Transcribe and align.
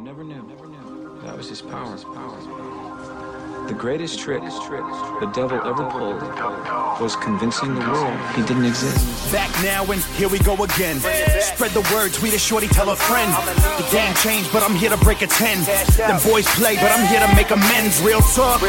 You 0.00 0.06
never 0.06 0.24
knew. 0.24 0.42
Never 0.48 0.66
knew. 0.66 1.20
That 1.24 1.36
was 1.36 1.50
his 1.50 1.60
power's 1.60 2.04
power. 2.04 3.66
The 3.68 3.74
greatest 3.74 4.18
trick 4.18 4.40
the 4.40 5.30
devil 5.34 5.60
ever 5.60 5.84
pulled 5.90 6.22
was 7.02 7.16
convincing 7.16 7.74
the 7.74 7.80
world 7.80 8.18
he 8.34 8.40
didn't 8.46 8.64
exist. 8.64 9.30
Back 9.30 9.50
now 9.62 9.84
and 9.92 10.02
here 10.16 10.30
we 10.30 10.38
go 10.38 10.54
again. 10.54 11.00
Spread 11.40 11.72
the 11.72 11.86
word, 11.92 12.14
tweet 12.14 12.32
a 12.32 12.38
shorty, 12.38 12.66
tell 12.66 12.88
a 12.88 12.96
friend. 12.96 13.30
The 13.76 13.86
game 13.92 14.14
changed, 14.14 14.50
but 14.54 14.62
I'm 14.62 14.74
here 14.74 14.88
to 14.88 14.96
break 14.96 15.20
a 15.20 15.26
10. 15.26 15.64
Them 15.98 16.18
boys 16.24 16.46
play, 16.56 16.76
but 16.76 16.90
I'm 16.90 17.06
here 17.06 17.20
to 17.20 17.36
make 17.36 17.50
amends. 17.50 18.00
Real 18.00 18.22
talk. 18.22 18.62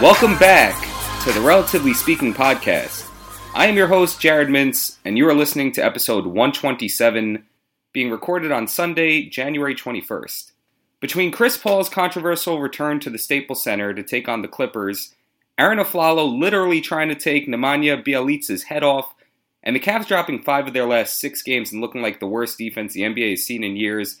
Welcome 0.00 0.38
back 0.38 0.78
to 1.24 1.32
the 1.32 1.40
Relatively 1.40 1.94
Speaking 1.94 2.34
podcast. 2.34 3.10
I 3.52 3.66
am 3.66 3.76
your 3.76 3.88
host, 3.88 4.20
Jared 4.20 4.46
Mintz, 4.46 4.98
and 5.04 5.18
you 5.18 5.28
are 5.28 5.34
listening 5.34 5.72
to 5.72 5.84
episode 5.84 6.24
127, 6.24 7.46
being 7.92 8.10
recorded 8.10 8.52
on 8.52 8.68
Sunday, 8.68 9.24
January 9.24 9.74
21st. 9.74 10.52
Between 11.00 11.32
Chris 11.32 11.56
Paul's 11.56 11.88
controversial 11.88 12.60
return 12.60 13.00
to 13.00 13.10
the 13.10 13.18
Staples 13.18 13.62
Center 13.62 13.94
to 13.94 14.02
take 14.02 14.28
on 14.28 14.42
the 14.42 14.48
Clippers, 14.48 15.14
Arron 15.58 15.78
Afflalo 15.78 16.38
literally 16.38 16.80
trying 16.80 17.08
to 17.08 17.14
take 17.14 17.48
Nemanja 17.48 18.04
Bjelica's 18.04 18.64
head 18.64 18.82
off, 18.82 19.14
and 19.62 19.74
the 19.74 19.80
Cavs 19.80 20.06
dropping 20.06 20.42
five 20.42 20.66
of 20.66 20.72
their 20.72 20.86
last 20.86 21.18
six 21.18 21.42
games 21.42 21.72
and 21.72 21.80
looking 21.80 22.02
like 22.02 22.20
the 22.20 22.26
worst 22.26 22.58
defense 22.58 22.92
the 22.92 23.02
NBA 23.02 23.30
has 23.30 23.44
seen 23.44 23.64
in 23.64 23.76
years, 23.76 24.20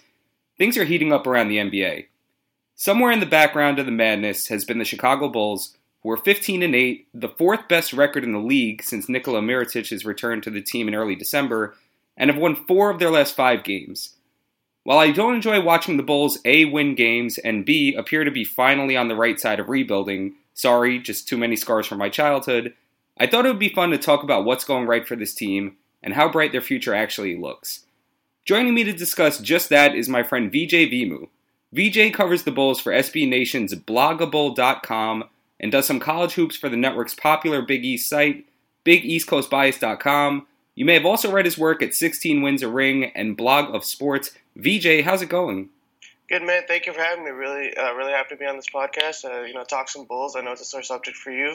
things 0.58 0.76
are 0.76 0.84
heating 0.84 1.12
up 1.12 1.26
around 1.26 1.48
the 1.48 1.58
NBA. 1.58 2.06
Somewhere 2.74 3.12
in 3.12 3.20
the 3.20 3.26
background 3.26 3.78
of 3.78 3.86
the 3.86 3.92
madness 3.92 4.48
has 4.48 4.64
been 4.64 4.78
the 4.78 4.84
Chicago 4.84 5.28
Bulls, 5.28 5.76
who 6.02 6.10
are 6.10 6.16
15 6.16 6.62
and 6.62 6.74
8, 6.74 7.08
the 7.12 7.28
fourth 7.28 7.68
best 7.68 7.92
record 7.92 8.24
in 8.24 8.32
the 8.32 8.38
league 8.38 8.82
since 8.82 9.08
Nikola 9.08 9.40
Mirotic's 9.40 10.04
return 10.04 10.40
to 10.40 10.50
the 10.50 10.62
team 10.62 10.88
in 10.88 10.94
early 10.94 11.14
December, 11.14 11.76
and 12.20 12.30
have 12.30 12.38
won 12.38 12.54
four 12.54 12.90
of 12.90 12.98
their 12.98 13.10
last 13.10 13.34
five 13.34 13.64
games. 13.64 14.14
While 14.84 14.98
I 14.98 15.10
don't 15.10 15.34
enjoy 15.34 15.62
watching 15.62 15.96
the 15.96 16.02
Bulls 16.02 16.38
A 16.44 16.66
win 16.66 16.94
games 16.94 17.38
and 17.38 17.64
B 17.64 17.94
appear 17.94 18.24
to 18.24 18.30
be 18.30 18.44
finally 18.44 18.96
on 18.96 19.08
the 19.08 19.16
right 19.16 19.40
side 19.40 19.58
of 19.58 19.70
rebuilding, 19.70 20.34
sorry, 20.52 20.98
just 20.98 21.26
too 21.26 21.38
many 21.38 21.56
scars 21.56 21.86
from 21.86 21.98
my 21.98 22.10
childhood, 22.10 22.74
I 23.18 23.26
thought 23.26 23.46
it 23.46 23.48
would 23.48 23.58
be 23.58 23.74
fun 23.74 23.90
to 23.90 23.98
talk 23.98 24.22
about 24.22 24.44
what's 24.44 24.64
going 24.64 24.86
right 24.86 25.08
for 25.08 25.16
this 25.16 25.34
team 25.34 25.76
and 26.02 26.14
how 26.14 26.30
bright 26.30 26.52
their 26.52 26.60
future 26.60 26.94
actually 26.94 27.36
looks. 27.36 27.86
Joining 28.44 28.74
me 28.74 28.84
to 28.84 28.92
discuss 28.92 29.38
just 29.38 29.70
that 29.70 29.94
is 29.94 30.08
my 30.08 30.22
friend 30.22 30.52
VJ 30.52 30.90
Vimu. 30.90 31.28
VJ 31.72 32.12
covers 32.12 32.42
the 32.42 32.50
Bulls 32.50 32.80
for 32.80 32.92
SB 32.92 33.28
Nation's 33.28 33.74
blogabull.com 33.74 35.24
and 35.58 35.72
does 35.72 35.86
some 35.86 36.00
college 36.00 36.32
hoops 36.34 36.56
for 36.56 36.68
the 36.68 36.76
network's 36.76 37.14
popular 37.14 37.62
Big 37.62 37.84
East 37.84 38.08
site, 38.08 38.46
BigEastCoastBias.com. 38.84 40.46
You 40.80 40.86
may 40.86 40.94
have 40.94 41.04
also 41.04 41.30
read 41.30 41.44
his 41.44 41.58
work 41.58 41.82
at 41.82 41.94
16 41.94 42.40
Wins 42.40 42.62
a 42.62 42.68
Ring 42.68 43.12
and 43.14 43.36
Blog 43.36 43.74
of 43.74 43.84
Sports. 43.84 44.30
VJ, 44.56 45.02
how's 45.04 45.20
it 45.20 45.28
going? 45.28 45.68
Good 46.26 46.42
man, 46.42 46.62
thank 46.66 46.86
you 46.86 46.94
for 46.94 47.02
having 47.02 47.22
me. 47.22 47.32
Really, 47.32 47.76
uh, 47.76 47.92
really 47.92 48.12
happy 48.12 48.34
to 48.34 48.38
be 48.38 48.46
on 48.46 48.56
this 48.56 48.70
podcast. 48.70 49.26
Uh, 49.26 49.42
you 49.42 49.52
know, 49.52 49.62
talk 49.62 49.90
some 49.90 50.06
Bulls. 50.06 50.36
I 50.36 50.40
know 50.40 50.52
it's 50.52 50.62
a 50.62 50.64
sore 50.64 50.82
subject 50.82 51.18
for 51.18 51.32
you, 51.32 51.54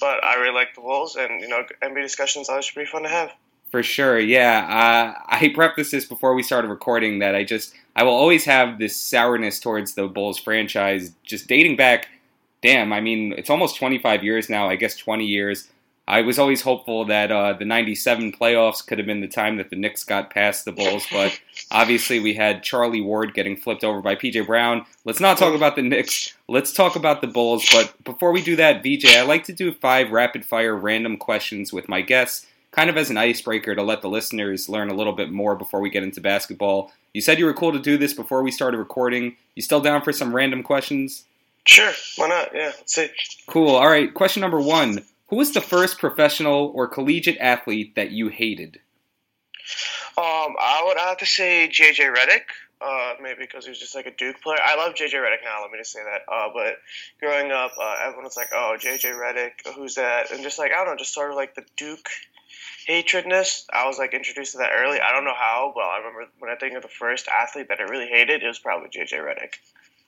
but 0.00 0.24
I 0.24 0.34
really 0.40 0.52
like 0.52 0.74
the 0.74 0.80
Bulls, 0.80 1.14
and 1.14 1.40
you 1.40 1.46
know, 1.46 1.62
NBA 1.80 2.02
discussions 2.02 2.48
always 2.48 2.68
pretty 2.68 2.90
fun 2.90 3.04
to 3.04 3.08
have. 3.08 3.30
For 3.70 3.84
sure, 3.84 4.18
yeah. 4.18 5.14
Uh, 5.16 5.22
I 5.28 5.48
prefaced 5.54 5.92
this 5.92 6.04
before 6.04 6.34
we 6.34 6.42
started 6.42 6.66
recording 6.66 7.20
that 7.20 7.36
I 7.36 7.44
just 7.44 7.72
I 7.94 8.02
will 8.02 8.16
always 8.16 8.46
have 8.46 8.80
this 8.80 8.96
sourness 8.96 9.60
towards 9.60 9.94
the 9.94 10.08
Bulls 10.08 10.40
franchise, 10.40 11.12
just 11.22 11.46
dating 11.46 11.76
back 11.76 12.08
damn, 12.62 12.92
I 12.92 13.00
mean, 13.00 13.32
it's 13.38 13.50
almost 13.50 13.76
25 13.76 14.24
years 14.24 14.50
now, 14.50 14.68
I 14.68 14.74
guess 14.74 14.96
20 14.96 15.24
years. 15.24 15.68
I 16.08 16.20
was 16.22 16.38
always 16.38 16.62
hopeful 16.62 17.04
that 17.06 17.32
uh, 17.32 17.54
the 17.54 17.64
97 17.64 18.32
playoffs 18.32 18.86
could 18.86 18.98
have 18.98 19.06
been 19.08 19.20
the 19.20 19.26
time 19.26 19.56
that 19.56 19.70
the 19.70 19.76
Knicks 19.76 20.04
got 20.04 20.30
past 20.30 20.64
the 20.64 20.70
Bulls, 20.70 21.04
but 21.10 21.40
obviously 21.72 22.20
we 22.20 22.34
had 22.34 22.62
Charlie 22.62 23.00
Ward 23.00 23.34
getting 23.34 23.56
flipped 23.56 23.82
over 23.82 24.00
by 24.00 24.14
PJ 24.14 24.46
Brown. 24.46 24.86
Let's 25.04 25.18
not 25.18 25.36
talk 25.36 25.54
about 25.54 25.74
the 25.74 25.82
Knicks. 25.82 26.32
Let's 26.46 26.72
talk 26.72 26.94
about 26.94 27.22
the 27.22 27.26
Bulls. 27.26 27.68
But 27.72 27.92
before 28.04 28.30
we 28.30 28.40
do 28.40 28.54
that, 28.54 28.84
VJ, 28.84 29.16
I 29.16 29.22
like 29.22 29.44
to 29.44 29.52
do 29.52 29.72
five 29.72 30.12
rapid 30.12 30.44
fire 30.44 30.76
random 30.76 31.16
questions 31.16 31.72
with 31.72 31.88
my 31.88 32.02
guests, 32.02 32.46
kind 32.70 32.88
of 32.88 32.96
as 32.96 33.10
an 33.10 33.16
icebreaker 33.16 33.74
to 33.74 33.82
let 33.82 34.00
the 34.00 34.08
listeners 34.08 34.68
learn 34.68 34.90
a 34.90 34.94
little 34.94 35.12
bit 35.12 35.32
more 35.32 35.56
before 35.56 35.80
we 35.80 35.90
get 35.90 36.04
into 36.04 36.20
basketball. 36.20 36.92
You 37.14 37.20
said 37.20 37.40
you 37.40 37.46
were 37.46 37.54
cool 37.54 37.72
to 37.72 37.80
do 37.80 37.98
this 37.98 38.12
before 38.12 38.44
we 38.44 38.52
started 38.52 38.78
recording. 38.78 39.36
You 39.56 39.62
still 39.62 39.80
down 39.80 40.02
for 40.02 40.12
some 40.12 40.36
random 40.36 40.62
questions? 40.62 41.24
Sure, 41.64 41.92
why 42.14 42.28
not? 42.28 42.50
Yeah, 42.54 42.72
let's 42.76 42.94
see. 42.94 43.08
Cool. 43.48 43.74
All 43.74 43.88
right. 43.88 44.14
Question 44.14 44.42
number 44.42 44.60
one: 44.60 45.04
Who 45.28 45.36
was 45.36 45.52
the 45.52 45.60
first 45.60 45.98
professional 45.98 46.70
or 46.74 46.86
collegiate 46.86 47.38
athlete 47.38 47.94
that 47.96 48.12
you 48.12 48.28
hated? 48.28 48.80
Um, 50.18 50.54
I 50.58 50.82
would 50.86 50.98
have 50.98 51.18
to 51.18 51.26
say 51.26 51.68
JJ 51.68 52.14
Redick. 52.14 52.42
Uh, 52.78 53.14
maybe 53.22 53.38
because 53.40 53.64
he 53.64 53.70
was 53.70 53.78
just 53.78 53.94
like 53.94 54.04
a 54.04 54.10
Duke 54.10 54.40
player. 54.42 54.58
I 54.62 54.76
love 54.76 54.94
JJ 54.94 55.14
Redick 55.14 55.42
now. 55.42 55.62
Let 55.62 55.70
me 55.70 55.78
just 55.78 55.92
say 55.92 56.02
that. 56.04 56.30
Uh, 56.30 56.48
but 56.52 56.76
growing 57.20 57.50
up, 57.50 57.72
uh, 57.80 57.96
everyone 58.02 58.24
was 58.24 58.36
like, 58.36 58.50
"Oh, 58.52 58.76
JJ 58.78 59.12
Redick, 59.18 59.74
who's 59.74 59.94
that?" 59.94 60.30
And 60.30 60.42
just 60.42 60.58
like 60.58 60.72
I 60.72 60.76
don't 60.76 60.88
know, 60.88 60.96
just 60.96 61.14
sort 61.14 61.30
of 61.30 61.36
like 61.36 61.54
the 61.54 61.64
Duke 61.76 62.08
hatredness. 62.86 63.64
I 63.72 63.86
was 63.86 63.98
like 63.98 64.12
introduced 64.12 64.52
to 64.52 64.58
that 64.58 64.72
early. 64.74 65.00
I 65.00 65.12
don't 65.12 65.24
know 65.24 65.34
how. 65.34 65.72
Well, 65.74 65.88
I 65.88 65.98
remember 65.98 66.26
when 66.38 66.50
I 66.50 66.56
think 66.56 66.74
of 66.74 66.82
the 66.82 66.88
first 66.88 67.28
athlete 67.28 67.68
that 67.68 67.80
I 67.80 67.84
really 67.84 68.08
hated, 68.08 68.42
it 68.42 68.46
was 68.46 68.58
probably 68.58 68.90
JJ 68.90 69.24
Redick. 69.24 69.54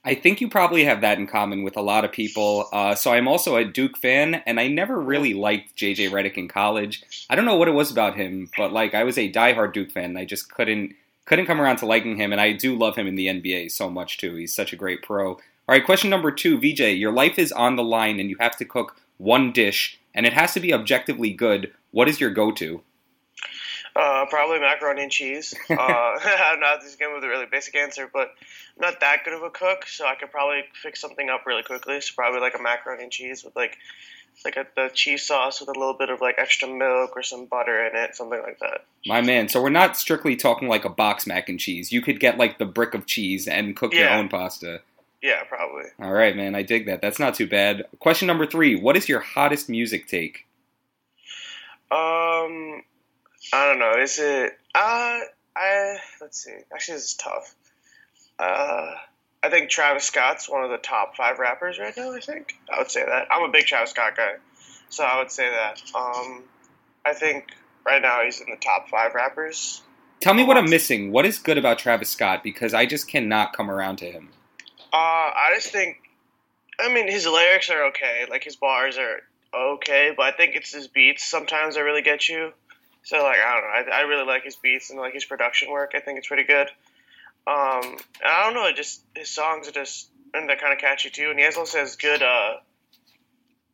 I 0.04 0.14
think 0.14 0.40
you 0.40 0.48
probably 0.48 0.84
have 0.84 1.00
that 1.00 1.18
in 1.18 1.26
common 1.26 1.62
with 1.64 1.76
a 1.76 1.82
lot 1.82 2.04
of 2.04 2.12
people. 2.12 2.68
Uh, 2.72 2.94
so 2.94 3.12
I'm 3.12 3.28
also 3.28 3.56
a 3.56 3.64
Duke 3.64 3.98
fan, 3.98 4.36
and 4.46 4.58
I 4.60 4.68
never 4.68 4.98
really 4.98 5.34
liked 5.34 5.76
JJ 5.76 6.10
Redick 6.10 6.34
in 6.34 6.48
college. 6.48 7.02
I 7.28 7.34
don't 7.34 7.44
know 7.44 7.56
what 7.56 7.68
it 7.68 7.72
was 7.72 7.90
about 7.90 8.16
him, 8.16 8.48
but 8.56 8.72
like 8.72 8.94
I 8.94 9.04
was 9.04 9.18
a 9.18 9.30
diehard 9.30 9.72
Duke 9.72 9.90
fan. 9.90 10.04
And 10.04 10.18
I 10.18 10.24
just 10.24 10.52
couldn't 10.52 10.94
couldn't 11.26 11.46
come 11.46 11.60
around 11.60 11.76
to 11.76 11.86
liking 11.86 12.16
him, 12.16 12.32
and 12.32 12.40
I 12.40 12.52
do 12.52 12.74
love 12.74 12.96
him 12.96 13.06
in 13.06 13.14
the 13.14 13.26
NBA 13.26 13.70
so 13.70 13.90
much 13.90 14.16
too. 14.16 14.34
He's 14.36 14.54
such 14.54 14.72
a 14.72 14.76
great 14.76 15.02
pro. 15.02 15.32
All 15.32 15.40
right, 15.68 15.84
question 15.84 16.08
number 16.08 16.30
two, 16.30 16.58
VJ. 16.58 16.80
Your 16.96 17.12
life 17.12 17.38
is 17.38 17.52
on 17.52 17.76
the 17.76 17.84
line, 17.84 18.18
and 18.18 18.30
you 18.30 18.36
have 18.40 18.56
to 18.56 18.64
cook 18.64 18.96
one 19.18 19.52
dish, 19.52 20.00
and 20.14 20.24
it 20.24 20.32
has 20.32 20.54
to 20.54 20.60
be 20.60 20.72
objectively 20.72 21.30
good. 21.30 21.70
What 21.90 22.08
is 22.08 22.18
your 22.18 22.30
go-to? 22.30 22.82
Uh, 23.98 24.26
probably 24.26 24.60
macaroni 24.60 25.02
and 25.02 25.10
cheese. 25.10 25.52
Uh, 25.70 26.18
I'm 26.24 26.60
not 26.60 26.80
just 26.82 26.98
going 27.00 27.14
with 27.14 27.24
a 27.24 27.28
really 27.28 27.46
basic 27.46 27.74
answer, 27.74 28.08
but 28.12 28.28
I'm 28.76 28.80
not 28.80 29.00
that 29.00 29.24
good 29.24 29.34
of 29.34 29.42
a 29.42 29.50
cook, 29.50 29.86
so 29.86 30.06
I 30.06 30.14
could 30.14 30.30
probably 30.30 30.62
fix 30.72 31.00
something 31.00 31.28
up 31.28 31.46
really 31.46 31.62
quickly. 31.62 32.00
So 32.00 32.14
probably 32.14 32.40
like 32.40 32.54
a 32.58 32.62
macaroni 32.62 33.04
and 33.04 33.12
cheese 33.12 33.44
with 33.44 33.56
like 33.56 33.76
like 34.44 34.56
a 34.56 34.66
the 34.76 34.90
cheese 34.94 35.26
sauce 35.26 35.60
with 35.60 35.68
a 35.68 35.78
little 35.78 35.94
bit 35.94 36.10
of 36.10 36.20
like 36.20 36.36
extra 36.38 36.68
milk 36.68 37.16
or 37.16 37.22
some 37.22 37.46
butter 37.46 37.86
in 37.86 37.96
it, 37.96 38.14
something 38.14 38.40
like 38.40 38.58
that. 38.60 38.84
My 39.06 39.20
man, 39.20 39.48
so 39.48 39.62
we're 39.62 39.70
not 39.70 39.96
strictly 39.96 40.36
talking 40.36 40.68
like 40.68 40.84
a 40.84 40.90
box 40.90 41.26
mac 41.26 41.48
and 41.48 41.58
cheese. 41.58 41.90
You 41.90 42.00
could 42.00 42.20
get 42.20 42.38
like 42.38 42.58
the 42.58 42.66
brick 42.66 42.94
of 42.94 43.06
cheese 43.06 43.48
and 43.48 43.74
cook 43.76 43.94
your 43.94 44.10
own 44.10 44.28
pasta. 44.28 44.80
Yeah, 45.22 45.42
probably. 45.44 45.86
All 46.00 46.12
right, 46.12 46.36
man, 46.36 46.54
I 46.54 46.62
dig 46.62 46.86
that. 46.86 47.02
That's 47.02 47.18
not 47.18 47.34
too 47.34 47.48
bad. 47.48 47.84
Question 47.98 48.26
number 48.26 48.46
three: 48.46 48.76
What 48.76 48.96
is 48.96 49.08
your 49.08 49.20
hottest 49.20 49.68
music 49.68 50.06
take? 50.06 50.46
Um, 51.90 52.82
I 53.52 53.66
don't 53.66 53.78
know. 53.78 53.92
Is 54.00 54.18
it? 54.18 54.58
Uh, 54.74 55.20
I 55.56 55.98
let's 56.20 56.44
see. 56.44 56.54
Actually, 56.72 56.94
this 56.94 57.04
is 57.04 57.14
tough. 57.14 57.54
Uh, 58.38 58.94
I 59.42 59.50
think 59.50 59.70
Travis 59.70 60.04
Scott's 60.04 60.48
one 60.48 60.64
of 60.64 60.70
the 60.70 60.78
top 60.78 61.16
five 61.16 61.38
rappers 61.38 61.78
right 61.78 61.96
now. 61.96 62.12
I 62.12 62.20
think 62.20 62.56
I 62.72 62.78
would 62.78 62.90
say 62.90 63.04
that. 63.04 63.28
I'm 63.30 63.48
a 63.48 63.52
big 63.52 63.66
Travis 63.66 63.90
Scott 63.90 64.16
guy, 64.16 64.34
so 64.88 65.04
I 65.04 65.18
would 65.18 65.30
say 65.30 65.48
that. 65.50 65.82
Um, 65.94 66.44
I 67.04 67.14
think 67.14 67.50
right 67.86 68.02
now 68.02 68.22
he's 68.24 68.40
in 68.40 68.50
the 68.50 68.56
top 68.56 68.88
five 68.88 69.14
rappers. 69.14 69.82
Tell 70.20 70.34
me 70.34 70.44
what 70.44 70.56
I'm 70.56 70.68
missing. 70.68 71.12
What 71.12 71.24
is 71.26 71.38
good 71.38 71.58
about 71.58 71.78
Travis 71.78 72.10
Scott? 72.10 72.42
Because 72.42 72.74
I 72.74 72.86
just 72.86 73.08
cannot 73.08 73.52
come 73.52 73.70
around 73.70 73.96
to 73.98 74.06
him. 74.10 74.30
Uh, 74.92 74.96
I 74.96 75.52
just 75.54 75.68
think, 75.68 75.96
I 76.80 76.92
mean, 76.92 77.08
his 77.08 77.24
lyrics 77.24 77.70
are 77.70 77.86
okay. 77.88 78.26
Like 78.28 78.42
his 78.42 78.56
bars 78.56 78.98
are 78.98 79.20
okay, 79.54 80.12
but 80.16 80.26
I 80.26 80.32
think 80.36 80.56
it's 80.56 80.74
his 80.74 80.88
beats 80.88 81.24
sometimes 81.24 81.76
that 81.76 81.82
really 81.82 82.02
get 82.02 82.28
you. 82.28 82.52
So 83.02 83.22
like 83.22 83.38
I 83.38 83.54
don't 83.54 83.88
know, 83.88 83.92
I, 83.92 83.98
I 83.98 84.00
really 84.02 84.26
like 84.26 84.44
his 84.44 84.56
beats 84.56 84.90
and 84.90 84.98
like 84.98 85.14
his 85.14 85.24
production 85.24 85.70
work. 85.70 85.92
I 85.94 86.00
think 86.00 86.18
it's 86.18 86.28
pretty 86.28 86.44
good. 86.44 86.68
Um, 87.46 87.96
I 88.24 88.42
don't 88.44 88.54
know, 88.54 88.70
just 88.72 89.02
his 89.14 89.30
songs 89.30 89.68
are 89.68 89.72
just 89.72 90.10
and 90.34 90.48
they're 90.48 90.56
kind 90.56 90.72
of 90.72 90.78
catchy 90.78 91.10
too. 91.10 91.30
And 91.30 91.38
he 91.38 91.46
also 91.46 91.78
has 91.78 91.96
good 91.96 92.22
uh, 92.22 92.56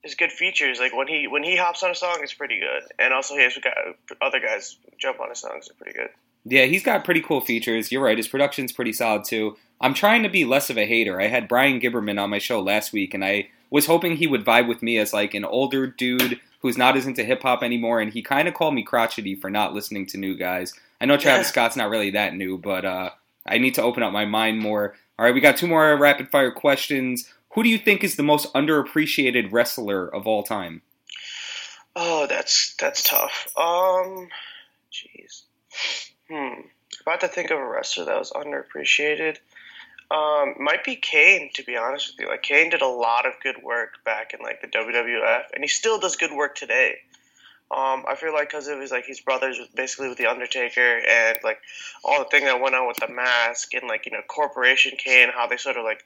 his 0.03 0.15
good 0.15 0.31
features. 0.31 0.79
Like 0.79 0.95
when 0.95 1.09
he 1.09 1.27
when 1.27 1.43
he 1.43 1.57
hops 1.57 1.83
on 1.83 1.91
a 1.91 1.95
song, 1.95 2.19
it's 2.23 2.35
pretty 2.35 2.61
good. 2.61 2.83
And 2.99 3.13
also 3.13 3.35
he 3.35 3.43
has 3.43 3.57
got 3.63 3.75
other 4.23 4.41
guys 4.41 4.77
jump 4.99 5.21
on 5.21 5.31
his 5.31 5.41
songs, 5.41 5.69
are 5.69 5.75
pretty 5.75 5.99
good. 5.99 6.11
Yeah, 6.45 6.67
he's 6.67 6.85
got 6.85 7.05
pretty 7.05 7.23
cool 7.23 7.41
features. 7.41 7.91
You're 7.91 8.03
right. 8.03 8.19
His 8.19 8.29
production's 8.29 8.71
pretty 8.71 8.93
solid 8.93 9.25
too. 9.25 9.57
I'm 9.81 9.95
trying 9.95 10.23
to 10.23 10.29
be 10.29 10.45
less 10.45 10.71
of 10.71 10.79
a 10.79 10.87
hater. 10.87 11.21
I 11.21 11.27
had 11.27 11.49
Brian 11.49 11.81
Gibberman 11.81 12.21
on 12.23 12.31
my 12.31 12.39
show 12.39 12.61
last 12.61 12.93
week, 12.93 13.15
and 13.15 13.25
I 13.25 13.49
was 13.71 13.87
hoping 13.87 14.17
he 14.17 14.27
would 14.27 14.45
vibe 14.45 14.69
with 14.69 14.83
me 14.83 14.99
as 14.99 15.13
like 15.13 15.35
an 15.35 15.45
older 15.45 15.87
dude 15.87 16.41
who's 16.65 16.79
not 16.79 16.97
as 16.97 17.05
into 17.07 17.23
hip 17.23 17.43
hop 17.43 17.63
anymore. 17.63 18.01
And 18.01 18.11
he 18.11 18.23
kind 18.23 18.49
of 18.49 18.55
called 18.55 18.73
me 18.73 18.83
crotchety 18.83 19.35
for 19.35 19.51
not 19.51 19.75
listening 19.75 20.07
to 20.07 20.17
new 20.17 20.35
guys. 20.35 20.73
I 20.99 21.05
know 21.05 21.19
Travis 21.19 21.49
Yeah. 21.49 21.51
Scott's 21.51 21.77
not 21.77 21.91
really 21.91 22.13
that 22.13 22.35
new, 22.35 22.57
but 22.57 22.87
uh, 22.87 23.11
I 23.45 23.59
need 23.59 23.75
to 23.75 23.83
open 23.83 24.03
up 24.03 24.15
my 24.15 24.25
mind 24.25 24.61
more. 24.61 24.95
All 25.19 25.27
right, 25.27 25.35
we 25.35 25.43
got 25.43 25.59
two 25.59 25.67
more 25.67 25.95
rapid 25.99 26.31
fire 26.31 26.51
questions. 26.51 27.31
Who 27.53 27.63
do 27.63 27.69
you 27.69 27.77
think 27.77 28.03
is 28.03 28.17
the 28.17 28.23
most 28.23 28.51
underappreciated 28.55 29.53
wrestler 29.53 30.09
of 30.09 30.27
all 30.27 30.43
time? 30.43 30.81
Oh, 31.95 32.27
that's 32.27 32.75
that's 32.81 33.03
tough. 33.03 33.49
Um, 33.59 34.29
jeez. 34.91 35.43
Hmm. 36.31 36.63
About 37.03 37.21
to 37.21 37.29
think 37.29 37.51
of 37.51 37.59
a 37.59 37.69
wrestler 37.69 38.07
that 38.07 38.19
was 38.19 38.33
underappreciated. 38.33 39.37
Um, 40.15 40.55
might 40.59 40.85
be 40.85 40.95
Kane, 40.95 41.51
to 41.55 41.65
be 41.65 41.77
honest 41.77 42.13
with 42.13 42.21
you. 42.21 42.29
Like 42.29 42.43
Kane 42.43 42.71
did 42.71 42.83
a 42.83 42.89
lot 42.89 43.27
of 43.27 43.33
good 43.43 43.57
work 43.63 44.05
back 44.05 44.33
in 44.33 44.41
like 44.41 44.61
the 44.61 44.69
WWF, 44.69 45.45
and 45.53 45.65
he 45.65 45.69
still 45.69 45.99
does 45.99 46.15
good 46.15 46.33
work 46.33 46.55
today. 46.55 46.99
Um, 47.71 48.05
I 48.07 48.15
feel 48.15 48.33
like 48.33 48.51
because 48.51 48.69
of 48.69 48.81
his 48.81 48.93
like 48.93 49.07
his 49.07 49.21
brothers, 49.21 49.59
with, 49.59 49.75
basically 49.75 50.09
with 50.09 50.19
the 50.19 50.27
Undertaker, 50.27 50.99
and 51.09 51.39
like 51.43 51.59
all 52.05 52.21
the 52.21 52.27
thing 52.27 52.45
that 52.45 52.61
went 52.61 52.77
on 52.77 52.87
with 52.87 52.99
the 52.99 53.09
mask, 53.09 53.75
and 53.75 53.89
like 53.89 54.07
you 54.07 54.13
know 54.13 54.21
Corporation 54.29 54.93
Kane, 54.97 55.31
how 55.35 55.49
they 55.49 55.57
sort 55.57 55.77
of 55.77 55.85
like 55.85 56.05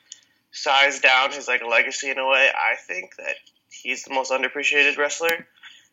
sized 0.52 1.02
down 1.02 1.32
his 1.32 1.46
like 1.46 1.62
legacy 1.62 2.08
in 2.08 2.19
a 2.19 2.26
way. 2.26 2.49
I 2.54 2.76
think 2.76 3.16
that 3.16 3.34
he's 3.70 4.04
the 4.04 4.14
most 4.14 4.31
underappreciated 4.31 4.96
wrestler 4.96 5.46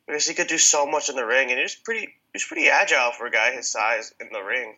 because 0.07 0.27
he 0.27 0.35
could 0.35 0.47
do 0.47 0.57
so 0.57 0.85
much 0.85 1.09
in 1.09 1.15
the 1.15 1.25
ring, 1.25 1.51
and 1.51 1.59
he's 1.59 1.75
pretty 1.75 2.13
he's 2.31 2.45
pretty 2.45 2.69
agile 2.69 3.11
for 3.11 3.25
a 3.25 3.31
guy 3.31 3.51
his 3.51 3.69
size 3.69 4.13
in 4.21 4.29
the 4.31 4.41
ring, 4.41 4.75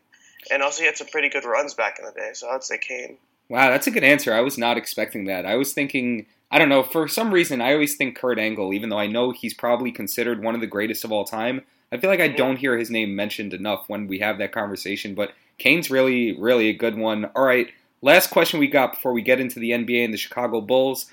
and 0.50 0.63
also 0.63 0.80
he 0.80 0.88
had 0.88 0.98
some 0.98 1.07
pretty 1.07 1.30
good 1.30 1.45
runs 1.45 1.75
back 1.75 2.00
in 2.00 2.06
the 2.06 2.12
day. 2.12 2.31
So 2.33 2.50
I'd 2.50 2.63
say 2.63 2.80
Kane. 2.80 3.18
Wow, 3.49 3.69
that's 3.69 3.88
a 3.88 3.91
good 3.91 4.03
answer. 4.03 4.33
I 4.33 4.41
was 4.41 4.57
not 4.57 4.77
expecting 4.77 5.25
that. 5.25 5.45
I 5.45 5.55
was 5.55 5.73
thinking, 5.73 6.25
I 6.51 6.59
don't 6.59 6.69
know, 6.69 6.83
for 6.83 7.07
some 7.07 7.33
reason, 7.33 7.61
I 7.61 7.73
always 7.73 7.95
think 7.95 8.17
Kurt 8.17 8.39
Angle, 8.39 8.73
even 8.73 8.89
though 8.89 8.99
I 8.99 9.07
know 9.07 9.31
he's 9.31 9.53
probably 9.53 9.91
considered 9.91 10.44
one 10.44 10.55
of 10.55 10.61
the 10.61 10.67
greatest 10.67 11.03
of 11.03 11.11
all 11.11 11.25
time. 11.25 11.61
I 11.91 11.97
feel 11.97 12.09
like 12.09 12.19
I 12.19 12.27
don't 12.27 12.57
hear 12.57 12.77
his 12.77 12.89
name 12.89 13.15
mentioned 13.15 13.53
enough 13.53 13.85
when 13.88 14.07
we 14.07 14.19
have 14.19 14.38
that 14.39 14.51
conversation, 14.51 15.15
but 15.15 15.31
Kane's 15.57 15.89
really, 15.89 16.38
really 16.38 16.67
a 16.67 16.73
good 16.73 16.97
one. 16.97 17.25
All 17.35 17.45
right, 17.45 17.71
last 18.01 18.29
question 18.29 18.59
we 18.59 18.67
got 18.67 18.94
before 18.94 19.13
we 19.13 19.21
get 19.21 19.39
into 19.39 19.59
the 19.59 19.71
NBA 19.71 20.03
and 20.03 20.13
the 20.13 20.17
Chicago 20.17 20.59
Bulls. 20.59 21.05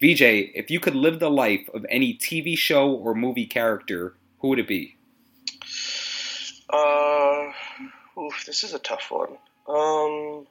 VJ, 0.00 0.22
if 0.54 0.70
you 0.70 0.80
could 0.80 0.94
live 0.94 1.20
the 1.20 1.30
life 1.30 1.68
of 1.74 1.86
any 1.88 2.14
TV 2.14 2.56
show 2.56 2.90
or 2.90 3.14
movie 3.14 3.46
character, 3.46 4.14
who 4.38 4.48
would 4.48 4.58
it 4.58 4.66
be? 4.66 4.96
Uh, 6.70 7.52
oof, 8.18 8.44
this 8.46 8.64
is 8.64 8.72
a 8.72 8.78
tough 8.78 9.10
one. 9.10 9.36
Um, 9.68 10.46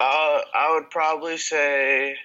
uh, 0.00 0.40
I 0.54 0.74
would 0.74 0.90
probably 0.90 1.36
say. 1.36 2.16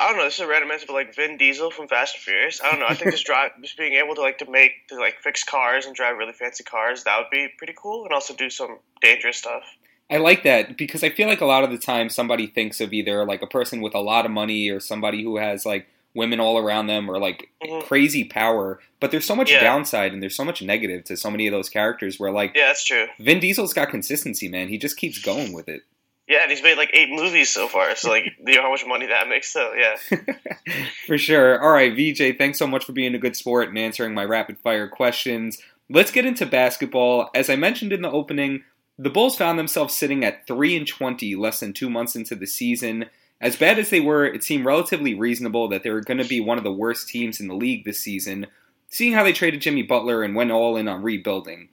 I 0.00 0.08
don't 0.08 0.18
know. 0.18 0.24
This 0.24 0.34
is 0.34 0.40
a 0.40 0.46
random 0.46 0.70
answer, 0.70 0.86
but 0.86 0.92
like 0.92 1.16
Vin 1.16 1.38
Diesel 1.38 1.72
from 1.72 1.88
Fast 1.88 2.14
and 2.14 2.22
Furious. 2.22 2.60
I 2.62 2.70
don't 2.70 2.78
know. 2.78 2.86
I 2.88 2.94
think 2.94 3.10
just 3.10 3.26
drive, 3.26 3.50
just 3.60 3.76
being 3.76 3.94
able 3.94 4.14
to 4.14 4.20
like 4.20 4.38
to 4.38 4.50
make 4.50 4.86
to 4.88 4.96
like 4.96 5.16
fix 5.22 5.42
cars 5.42 5.86
and 5.86 5.94
drive 5.96 6.18
really 6.18 6.34
fancy 6.34 6.62
cars, 6.62 7.02
that 7.04 7.18
would 7.18 7.30
be 7.32 7.48
pretty 7.56 7.74
cool, 7.76 8.04
and 8.04 8.12
also 8.12 8.34
do 8.34 8.48
some 8.48 8.78
dangerous 9.00 9.38
stuff. 9.38 9.64
I 10.10 10.18
like 10.18 10.42
that 10.44 10.76
because 10.76 11.02
I 11.02 11.10
feel 11.10 11.28
like 11.28 11.40
a 11.40 11.46
lot 11.46 11.64
of 11.64 11.70
the 11.70 11.78
time 11.78 12.08
somebody 12.08 12.46
thinks 12.46 12.80
of 12.80 12.92
either 12.92 13.24
like 13.26 13.42
a 13.42 13.46
person 13.46 13.80
with 13.80 13.94
a 13.94 14.00
lot 14.00 14.24
of 14.24 14.30
money 14.30 14.70
or 14.70 14.80
somebody 14.80 15.22
who 15.22 15.36
has 15.36 15.66
like 15.66 15.86
women 16.18 16.40
all 16.40 16.58
around 16.58 16.86
them 16.88 17.08
or 17.10 17.18
like 17.18 17.48
Mhm. 17.64 17.82
crazy 17.84 18.24
power, 18.24 18.80
but 19.00 19.10
there's 19.10 19.24
so 19.24 19.34
much 19.34 19.50
Yeah. 19.50 19.60
downside 19.60 20.12
and 20.12 20.22
there's 20.22 20.36
so 20.36 20.44
much 20.44 20.60
negative 20.60 21.04
to 21.04 21.16
so 21.16 21.30
many 21.30 21.46
of 21.46 21.52
those 21.52 21.68
characters 21.70 22.18
where 22.20 22.30
like 22.30 22.52
Yeah, 22.54 22.66
that's 22.66 22.84
true. 22.84 23.06
Vin 23.18 23.40
Diesel's 23.40 23.72
got 23.72 23.88
consistency, 23.90 24.48
man. 24.48 24.68
He 24.68 24.76
just 24.76 24.96
keeps 24.98 25.18
going 25.18 25.52
with 25.54 25.68
it. 25.68 25.82
Yeah, 26.28 26.42
and 26.42 26.50
he's 26.50 26.62
made 26.62 26.76
like 26.76 26.90
eight 26.92 27.08
movies 27.08 27.48
so 27.48 27.68
far. 27.68 27.96
So 27.96 28.10
like, 28.10 28.24
you 28.46 28.56
know 28.56 28.62
how 28.62 28.70
much 28.70 28.84
money 28.86 29.06
that 29.06 29.28
makes. 29.28 29.50
So 29.50 29.72
yeah. 29.72 29.96
for 31.06 31.16
sure. 31.16 31.62
All 31.62 31.70
right, 31.72 31.94
VJ, 31.94 32.36
thanks 32.36 32.58
so 32.58 32.66
much 32.66 32.84
for 32.84 32.92
being 32.92 33.14
a 33.14 33.18
good 33.18 33.36
sport 33.36 33.68
and 33.68 33.78
answering 33.78 34.12
my 34.14 34.24
rapid 34.24 34.58
fire 34.58 34.88
questions. 34.88 35.58
Let's 35.88 36.10
get 36.10 36.26
into 36.26 36.44
basketball. 36.44 37.30
As 37.34 37.48
I 37.48 37.56
mentioned 37.56 37.92
in 37.94 38.02
the 38.02 38.10
opening, 38.10 38.64
the 38.98 39.08
Bulls 39.10 39.36
found 39.36 39.58
themselves 39.58 39.94
sitting 39.94 40.22
at 40.24 40.46
3 40.46 40.76
and 40.76 40.86
20 40.86 41.34
less 41.34 41.60
than 41.60 41.72
2 41.72 41.88
months 41.88 42.14
into 42.16 42.34
the 42.34 42.46
season. 42.46 43.08
As 43.40 43.56
bad 43.56 43.78
as 43.78 43.90
they 43.90 44.00
were, 44.00 44.26
it 44.26 44.42
seemed 44.42 44.64
relatively 44.64 45.14
reasonable 45.14 45.68
that 45.68 45.82
they 45.82 45.90
were 45.90 46.00
going 46.00 46.18
to 46.18 46.28
be 46.28 46.40
one 46.40 46.58
of 46.58 46.64
the 46.64 46.72
worst 46.72 47.08
teams 47.08 47.40
in 47.40 47.46
the 47.46 47.54
league 47.54 47.84
this 47.84 48.00
season, 48.00 48.46
seeing 48.88 49.12
how 49.12 49.22
they 49.22 49.32
traded 49.32 49.60
Jimmy 49.60 49.82
Butler 49.82 50.22
and 50.22 50.34
went 50.34 50.50
all 50.50 50.76
in 50.76 50.88
on 50.88 51.02
rebuilding. 51.02 51.68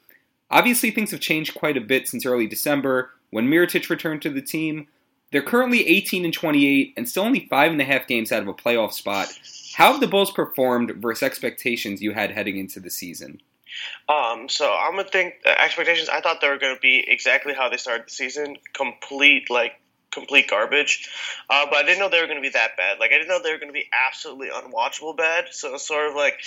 Obviously, 0.52 0.92
things 0.92 1.12
have 1.12 1.20
changed 1.20 1.56
quite 1.56 1.76
a 1.76 1.82
bit 1.82 2.08
since 2.08 2.26
early 2.26 2.46
December 2.46 3.12
when 3.32 3.48
Mirotic 3.48 3.90
returned 3.90 4.22
to 4.22 4.30
the 4.30 4.42
team. 4.42 4.88
They're 5.32 5.42
currently 5.42 5.88
18 5.88 6.24
and 6.24 6.34
28 6.34 6.94
and 6.96 7.10
still 7.10 7.24
only 7.24 7.48
five 7.48 7.72
and 7.72 7.82
a 7.82 7.86
half 7.86 8.08
games 8.08 8.32
out 8.32 8.44
of 8.44 8.48
a 8.48 8.54
playoff 8.54 8.94
spot. 8.94 9.28
How 9.74 9.92
have 9.92 10.02
the 10.02 10.08
Bulls 10.08 10.32
performed 10.32 10.92
versus 10.98 11.24
expectations 11.24 12.02
you 12.02 12.14
had 12.14 12.32
heading 12.32 12.58
into 12.58 12.80
the 12.80 12.92
season? 12.92 13.42
Um, 14.08 14.48
so 14.48 14.74
I'm 14.74 14.92
gonna 14.96 15.10
think 15.10 15.34
uh, 15.46 15.50
expectations. 15.58 16.08
I 16.08 16.22
thought 16.22 16.40
they 16.40 16.48
were 16.48 16.58
gonna 16.58 16.80
be 16.82 17.04
exactly 17.06 17.54
how 17.54 17.68
they 17.68 17.78
started 17.78 18.06
the 18.08 18.12
season, 18.12 18.56
complete 18.74 19.50
like 19.50 19.74
complete 20.16 20.50
garbage. 20.50 21.08
Uh, 21.50 21.68
but 21.70 21.78
I 21.78 21.84
didn't 21.84 22.00
know 22.00 22.10
they 22.10 22.22
were 22.22 22.28
gonna 22.28 22.42
be 22.42 22.50
that 22.50 22.76
bad. 22.78 23.00
Like 23.00 23.12
I 23.12 23.18
didn't 23.18 23.28
know 23.28 23.40
they 23.44 23.52
were 23.52 23.60
gonna 23.60 23.72
be 23.72 23.88
absolutely 24.08 24.50
unwatchable 24.50 25.16
bad. 25.16 25.46
So 25.52 25.76
it's 25.76 25.88
sort 25.88 26.10
of 26.10 26.16
like 26.16 26.42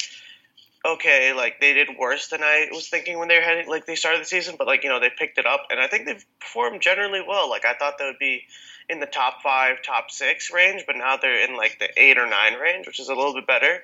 okay, 0.85 1.33
like 1.33 1.61
they 1.61 1.75
did 1.75 1.89
worse 1.99 2.29
than 2.29 2.43
I 2.43 2.69
was 2.73 2.89
thinking 2.89 3.19
when 3.19 3.29
they 3.29 3.37
were 3.37 3.43
heading 3.43 3.69
like 3.69 3.87
they 3.87 3.95
started 3.95 4.21
the 4.21 4.27
season. 4.27 4.57
But 4.59 4.67
like 4.67 4.83
you 4.83 4.91
know 4.91 4.99
they 4.99 5.11
picked 5.17 5.39
it 5.39 5.47
up, 5.47 5.67
and 5.71 5.79
I 5.79 5.87
think 5.87 6.07
they've 6.07 6.25
performed 6.41 6.83
generally 6.83 7.23
well. 7.27 7.49
Like 7.49 7.65
I 7.65 7.75
thought 7.75 7.99
they 7.99 8.07
would 8.07 8.19
be 8.19 8.43
in 8.89 9.01
the 9.01 9.07
top 9.07 9.43
five, 9.43 9.83
top 9.83 10.11
six 10.11 10.51
range, 10.53 10.85
but 10.87 10.97
now 10.97 11.17
they're 11.17 11.45
in 11.49 11.57
like 11.57 11.79
the 11.79 11.89
eight 12.01 12.19
or 12.19 12.27
nine 12.27 12.55
range, 12.55 12.87
which 12.87 13.01
is 13.01 13.09
a 13.09 13.15
little 13.15 13.35
bit 13.35 13.47
better. 13.47 13.83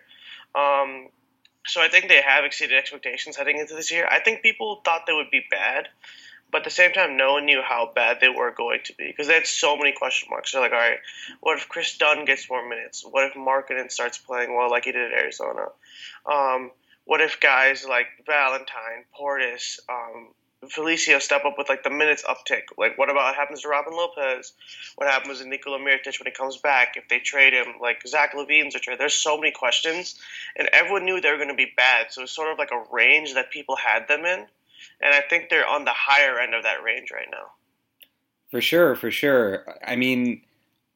Um, 0.54 1.08
so 1.66 1.80
I 1.82 1.88
think 1.88 2.08
they 2.08 2.22
have 2.22 2.44
exceeded 2.44 2.76
expectations 2.76 3.36
heading 3.36 3.58
into 3.58 3.74
this 3.74 3.90
year. 3.90 4.06
I 4.10 4.20
think 4.20 4.42
people 4.42 4.82
thought 4.84 5.02
they 5.06 5.12
would 5.12 5.30
be 5.30 5.42
bad, 5.50 5.88
but 6.54 6.58
at 6.58 6.64
the 6.66 6.70
same 6.70 6.92
time, 6.92 7.16
no 7.16 7.32
one 7.32 7.46
knew 7.46 7.60
how 7.68 7.90
bad 7.96 8.20
they 8.20 8.28
were 8.28 8.52
going 8.52 8.78
to 8.84 8.94
be 8.94 9.08
because 9.08 9.26
they 9.26 9.34
had 9.34 9.44
so 9.44 9.76
many 9.76 9.90
question 9.90 10.28
marks. 10.30 10.52
They're 10.52 10.60
like, 10.60 10.70
all 10.70 10.78
right, 10.78 11.00
what 11.40 11.58
if 11.58 11.68
Kris 11.68 11.98
Dunn 11.98 12.24
gets 12.26 12.48
more 12.48 12.64
minutes? 12.68 13.04
What 13.04 13.24
if 13.24 13.34
Markkanen 13.34 13.90
starts 13.90 14.18
playing 14.18 14.54
well 14.54 14.70
like 14.70 14.84
he 14.84 14.92
did 14.92 15.12
at 15.12 15.18
Arizona? 15.18 15.64
Um, 16.32 16.70
what 17.06 17.20
if 17.20 17.40
guys 17.40 17.84
like 17.84 18.06
Valentine, 18.24 19.02
Portis, 19.18 19.80
um, 19.88 20.28
Felicio 20.64 21.20
step 21.20 21.44
up 21.44 21.58
with 21.58 21.68
like 21.68 21.82
the 21.82 21.90
minutes 21.90 22.22
uptick? 22.22 22.66
Like, 22.78 22.96
what 22.98 23.10
about 23.10 23.24
what 23.24 23.34
happens 23.34 23.62
to 23.62 23.68
Robin 23.68 23.92
Lopez? 23.92 24.52
What 24.94 25.10
happens 25.10 25.40
to 25.40 25.48
Nikola 25.48 25.80
Mirotic 25.80 26.20
when 26.20 26.26
he 26.26 26.30
comes 26.30 26.58
back? 26.58 26.94
If 26.96 27.08
they 27.08 27.18
trade 27.18 27.52
him, 27.52 27.66
like 27.80 28.06
Zach 28.06 28.32
LaVine's 28.36 28.80
trade. 28.80 29.00
There's 29.00 29.12
so 29.12 29.36
many 29.36 29.50
questions, 29.50 30.20
and 30.54 30.68
everyone 30.72 31.04
knew 31.04 31.20
they 31.20 31.32
were 31.32 31.36
going 31.36 31.48
to 31.48 31.54
be 31.54 31.72
bad. 31.76 32.12
So 32.12 32.22
it's 32.22 32.30
sort 32.30 32.52
of 32.52 32.58
like 32.58 32.70
a 32.70 32.84
range 32.92 33.34
that 33.34 33.50
people 33.50 33.74
had 33.74 34.06
them 34.06 34.24
in, 34.24 34.46
and 35.00 35.14
I 35.14 35.22
think 35.28 35.50
they're 35.50 35.66
on 35.66 35.84
the 35.84 35.92
higher 35.94 36.38
end 36.38 36.54
of 36.54 36.62
that 36.62 36.82
range 36.82 37.10
right 37.12 37.28
now. 37.30 37.52
For 38.50 38.60
sure, 38.60 38.94
for 38.94 39.10
sure. 39.10 39.64
I 39.84 39.96
mean, 39.96 40.42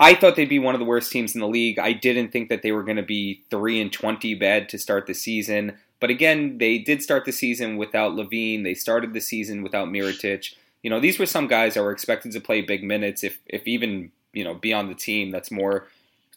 I 0.01 0.15
thought 0.15 0.37
they'd 0.37 0.49
be 0.49 0.61
one 0.61 0.75
of 0.75 0.79
the 0.79 0.85
worst 0.85 1.11
teams 1.11 1.35
in 1.35 1.41
the 1.41 1.49
league. 1.49 1.79
I 1.79 1.93
didn't 1.93 2.31
think 2.31 2.49
that 2.51 2.63
they 2.63 2.73
were 2.73 2.85
going 2.85 2.99
to 2.99 3.03
be 3.03 3.43
3 3.51 3.81
and 3.81 3.93
20 3.93 4.35
bad 4.35 4.69
to 4.69 4.79
start 4.79 5.07
the 5.07 5.15
season. 5.15 5.77
But 6.01 6.11
again, 6.11 6.59
they 6.59 6.79
did 6.79 7.03
start 7.03 7.25
the 7.25 7.33
season 7.33 7.77
without 7.77 8.13
LaVine. 8.13 8.63
They 8.63 8.75
started 8.75 9.13
the 9.13 9.21
season 9.21 9.63
without 9.63 9.89
Mirotic. 9.89 10.55
You 10.83 10.91
know, 10.91 11.01
these 11.01 11.19
were 11.19 11.27
some 11.27 11.49
guys 11.49 11.75
that 11.75 11.83
were 11.83 11.91
expected 11.91 12.33
to 12.33 12.41
play 12.41 12.61
big 12.61 12.85
minutes, 12.85 13.25
if 13.25 13.41
if 13.47 13.67
even 13.67 14.13
you 14.33 14.45
know 14.45 14.55
be 14.55 14.73
on 14.73 14.89
the 14.89 14.95
team. 14.95 15.33
That's 15.33 15.51
more 15.51 15.89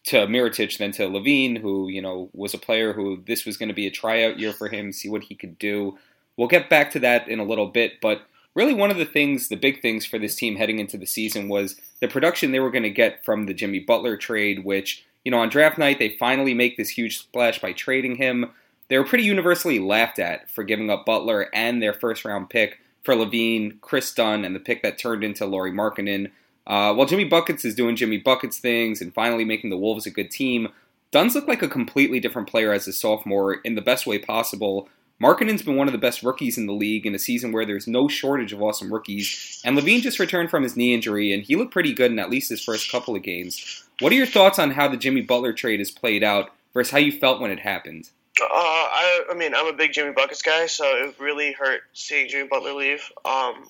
to 0.05 0.25
Mirotic 0.25 0.75
than 0.79 0.91
to 0.93 1.03
LaVine, 1.03 1.61
who 1.61 1.87
you 1.89 2.01
know 2.01 2.31
was 2.33 2.55
a 2.55 2.57
player 2.57 2.93
who 2.93 3.21
this 3.27 3.45
was 3.45 3.57
going 3.57 3.69
to 3.69 3.75
be 3.75 3.85
a 3.85 3.91
tryout 3.91 4.39
year 4.39 4.53
for 4.53 4.67
him, 4.67 4.91
see 4.91 5.09
what 5.09 5.23
he 5.23 5.35
could 5.35 5.59
do. 5.59 5.99
We'll 6.37 6.47
get 6.47 6.69
back 6.69 6.91
to 6.91 6.99
that 6.99 7.27
in 7.27 7.39
a 7.39 7.45
little 7.45 7.67
bit, 7.67 8.01
but 8.01 8.23
really 8.55 8.73
one 8.73 8.91
of 8.91 8.97
the 8.97 9.05
things, 9.05 9.47
the 9.47 9.55
big 9.55 9.81
things 9.81 10.05
for 10.05 10.17
this 10.17 10.35
team 10.35 10.55
heading 10.55 10.79
into 10.79 10.97
the 10.97 11.05
season 11.05 11.49
was 11.49 11.75
the 11.99 12.07
production 12.07 12.51
they 12.51 12.59
were 12.59 12.71
going 12.71 12.83
to 12.83 12.89
get 12.89 13.23
from 13.23 13.45
the 13.45 13.53
Jimmy 13.53 13.79
Butler 13.79 14.17
trade, 14.17 14.63
which 14.63 15.05
you 15.23 15.31
know 15.31 15.39
on 15.39 15.49
draft 15.49 15.77
night 15.77 15.99
they 15.99 16.17
finally 16.17 16.53
make 16.53 16.77
this 16.77 16.89
huge 16.89 17.19
splash 17.19 17.61
by 17.61 17.73
trading 17.73 18.15
him 18.15 18.51
they 18.91 18.97
were 18.97 19.05
pretty 19.05 19.23
universally 19.23 19.79
laughed 19.79 20.19
at 20.19 20.49
for 20.49 20.65
giving 20.65 20.89
up 20.89 21.05
Butler 21.05 21.47
and 21.53 21.81
their 21.81 21.93
first 21.93 22.25
round 22.25 22.49
pick 22.49 22.81
for 23.03 23.15
LaVine, 23.15 23.79
Kris 23.79 24.13
Dunn, 24.13 24.43
and 24.43 24.53
the 24.53 24.59
pick 24.59 24.83
that 24.83 24.97
turned 24.97 25.23
into 25.23 25.45
Lauri 25.45 25.71
Markkanen. 25.71 26.29
Uh, 26.67 26.93
while 26.93 27.07
Jimmy 27.07 27.23
Buckets 27.23 27.63
is 27.63 27.73
doing 27.73 27.95
Jimmy 27.95 28.17
Buckets 28.17 28.59
things 28.59 28.99
and 28.99 29.13
finally 29.13 29.45
making 29.45 29.69
the 29.69 29.77
Wolves 29.77 30.05
a 30.05 30.11
good 30.11 30.29
team, 30.29 30.67
Dunn's 31.09 31.35
looked 31.35 31.47
like 31.47 31.61
a 31.61 31.69
completely 31.69 32.19
different 32.19 32.49
player 32.49 32.73
as 32.73 32.85
a 32.85 32.91
sophomore 32.91 33.53
in 33.63 33.75
the 33.75 33.81
best 33.81 34.05
way 34.05 34.19
possible. 34.19 34.89
Markkanen's 35.21 35.61
been 35.61 35.75
one 35.75 35.87
of 35.87 35.91
the 35.91 35.99
best 35.99 36.23
rookies 36.23 36.57
in 36.57 36.65
the 36.65 36.73
league 36.73 37.05
in 37.05 37.13
a 37.13 37.19
season 37.19 37.51
where 37.51 37.65
there's 37.65 37.87
no 37.87 38.07
shortage 38.07 38.53
of 38.53 38.61
awesome 38.61 38.91
rookies, 38.91 39.61
and 39.63 39.77
LaVine 39.77 40.01
just 40.01 40.17
returned 40.17 40.49
from 40.49 40.63
his 40.63 40.75
knee 40.75 40.95
injury, 40.95 41.31
and 41.31 41.43
he 41.43 41.55
looked 41.55 41.71
pretty 41.71 41.93
good 41.93 42.11
in 42.11 42.17
at 42.17 42.31
least 42.31 42.49
his 42.49 42.63
first 42.63 42.91
couple 42.91 43.15
of 43.15 43.21
games. 43.21 43.83
What 43.99 44.11
are 44.11 44.15
your 44.15 44.25
thoughts 44.25 44.57
on 44.57 44.71
how 44.71 44.87
the 44.87 44.97
Jimmy 44.97 45.21
Butler 45.21 45.53
trade 45.53 45.79
has 45.79 45.91
played 45.91 46.23
out 46.23 46.49
versus 46.73 46.91
how 46.91 46.97
you 46.97 47.11
felt 47.11 47.39
when 47.39 47.51
it 47.51 47.59
happened? 47.59 48.09
Uh, 48.41 48.45
I, 48.49 49.25
I 49.29 49.33
mean, 49.35 49.53
I'm 49.53 49.67
a 49.67 49.73
big 49.73 49.93
Jimmy 49.93 50.11
Buckets 50.11 50.41
guy, 50.41 50.65
so 50.65 50.85
it 50.85 51.19
really 51.19 51.51
hurt 51.51 51.81
seeing 51.93 52.27
Jimmy 52.27 52.47
Butler 52.47 52.73
leave. 52.73 53.11
Um, 53.23 53.69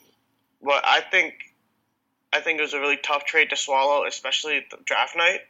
but 0.64 0.86
I 0.86 1.02
think, 1.12 1.34
I 2.32 2.40
think 2.40 2.60
it 2.60 2.62
was 2.62 2.74
a 2.74 2.80
really 2.80 2.98
tough 2.98 3.26
trade 3.26 3.50
to 3.50 3.58
swallow, 3.58 4.06
especially 4.06 4.66
draft 4.86 5.18
night, 5.18 5.42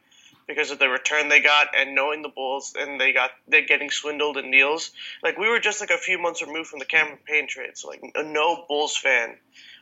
because 0.54 0.70
of 0.70 0.78
the 0.78 0.88
return 0.88 1.28
they 1.28 1.40
got 1.40 1.68
and 1.76 1.94
knowing 1.94 2.22
the 2.22 2.28
Bulls 2.28 2.74
and 2.78 3.00
they 3.00 3.12
got 3.12 3.30
they're 3.48 3.66
getting 3.66 3.90
swindled 3.90 4.36
in 4.36 4.50
deals. 4.50 4.92
Like 5.22 5.38
we 5.38 5.48
were 5.48 5.60
just 5.60 5.80
like 5.80 5.90
a 5.90 5.98
few 5.98 6.18
months 6.20 6.42
removed 6.42 6.68
from 6.68 6.78
the 6.78 7.16
Payne 7.26 7.48
trade, 7.48 7.76
so 7.76 7.88
like 7.88 8.02
no 8.24 8.64
Bulls 8.68 8.96
fan 8.96 9.36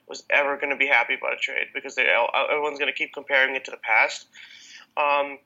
was 0.09 0.25
ever 0.31 0.57
going 0.57 0.71
to 0.71 0.77
be 0.77 0.87
happy 0.87 1.15
about 1.15 1.35
a 1.35 1.37
trade 1.37 1.69
because 1.73 1.95
they 1.95 2.07
everyone's 2.51 2.79
going 2.79 2.93
to 2.93 2.97
keep 2.97 3.13
comparing 3.13 3.55
it 3.55 3.65
to 3.65 3.71
the 3.71 3.77
past. 3.79 4.27
Um, 4.97 5.39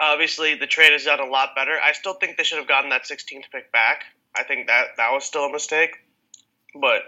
Obviously, 0.00 0.56
the 0.56 0.66
trade 0.66 0.92
has 0.92 1.04
done 1.04 1.20
a 1.20 1.24
lot 1.24 1.54
better. 1.54 1.78
I 1.82 1.92
still 1.92 2.14
think 2.14 2.36
they 2.36 2.42
should 2.42 2.58
have 2.58 2.66
gotten 2.66 2.90
that 2.90 3.04
16th 3.04 3.44
pick 3.52 3.70
back. 3.70 4.02
I 4.36 4.42
think 4.42 4.66
that 4.66 4.96
that 4.96 5.12
was 5.12 5.24
still 5.24 5.44
a 5.44 5.52
mistake. 5.52 5.96
But 6.80 7.02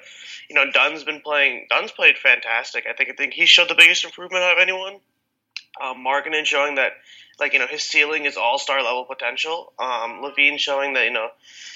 you 0.48 0.54
know, 0.54 0.70
Dunn's 0.70 1.02
been 1.02 1.20
playing. 1.20 1.66
Dunn's 1.68 1.90
played 1.90 2.16
fantastic. 2.16 2.84
I 2.88 2.92
think. 2.92 3.10
I 3.10 3.14
think 3.14 3.32
he 3.32 3.46
showed 3.46 3.68
the 3.68 3.74
biggest 3.74 4.04
improvement 4.04 4.44
out 4.44 4.56
of 4.56 4.62
anyone. 4.62 5.00
Um, 5.82 6.04
Markkanen 6.06 6.44
showing 6.44 6.76
that, 6.76 6.92
like 7.38 7.52
you 7.52 7.58
know, 7.58 7.66
his 7.66 7.82
ceiling 7.82 8.24
is 8.24 8.36
all 8.36 8.58
star 8.58 8.82
level 8.82 9.04
potential. 9.04 9.72
Um, 9.78 10.22
LaVine 10.22 10.58
showing 10.58 10.94
that 10.94 11.04
you 11.04 11.12
know, 11.12 11.28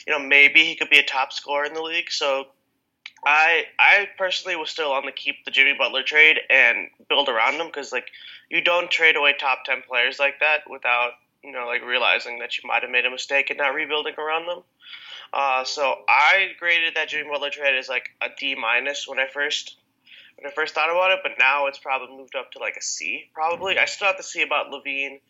you 0.06 0.12
know 0.12 0.18
maybe 0.18 0.64
he 0.64 0.74
could 0.74 0.90
be 0.90 0.98
a 0.98 1.04
top 1.04 1.32
scorer 1.32 1.64
in 1.64 1.74
the 1.74 1.82
league. 1.82 2.10
So, 2.10 2.46
I 3.24 3.64
I 3.78 4.08
personally 4.16 4.56
was 4.56 4.70
still 4.70 4.92
on 4.92 5.06
the 5.06 5.12
keep 5.12 5.44
the 5.44 5.50
Jimmy 5.50 5.74
Butler 5.76 6.02
trade 6.02 6.38
and 6.48 6.88
build 7.08 7.28
around 7.28 7.54
him 7.54 7.66
because 7.66 7.92
like 7.92 8.08
you 8.48 8.62
don't 8.62 8.90
trade 8.90 9.16
away 9.16 9.34
top 9.38 9.64
ten 9.64 9.82
players 9.86 10.18
like 10.18 10.40
that 10.40 10.68
without 10.68 11.12
you 11.44 11.52
know 11.52 11.66
like 11.66 11.84
realizing 11.84 12.38
that 12.38 12.56
you 12.56 12.66
might 12.66 12.82
have 12.82 12.90
made 12.90 13.06
a 13.06 13.10
mistake 13.10 13.50
and 13.50 13.58
not 13.58 13.74
rebuilding 13.74 14.14
around 14.18 14.46
them. 14.46 14.62
Uh, 15.32 15.62
so 15.64 15.94
I 16.08 16.48
graded 16.58 16.96
that 16.96 17.08
Jimmy 17.08 17.28
Butler 17.30 17.50
trade 17.50 17.78
as 17.78 17.88
like 17.88 18.10
a 18.20 18.28
D 18.36 18.54
minus 18.54 19.06
when 19.06 19.18
I 19.18 19.26
first 19.26 19.76
when 20.36 20.50
I 20.50 20.54
first 20.54 20.74
thought 20.74 20.90
about 20.90 21.12
it, 21.12 21.20
but 21.22 21.32
now 21.38 21.66
it's 21.66 21.78
probably 21.78 22.16
moved 22.16 22.34
up 22.34 22.50
to 22.52 22.58
like 22.58 22.76
a 22.76 22.82
C. 22.82 23.28
Probably 23.34 23.78
I 23.78 23.84
still 23.84 24.06
have 24.06 24.16
to 24.16 24.22
see 24.22 24.42
about 24.42 24.70
LaVine 24.72 25.20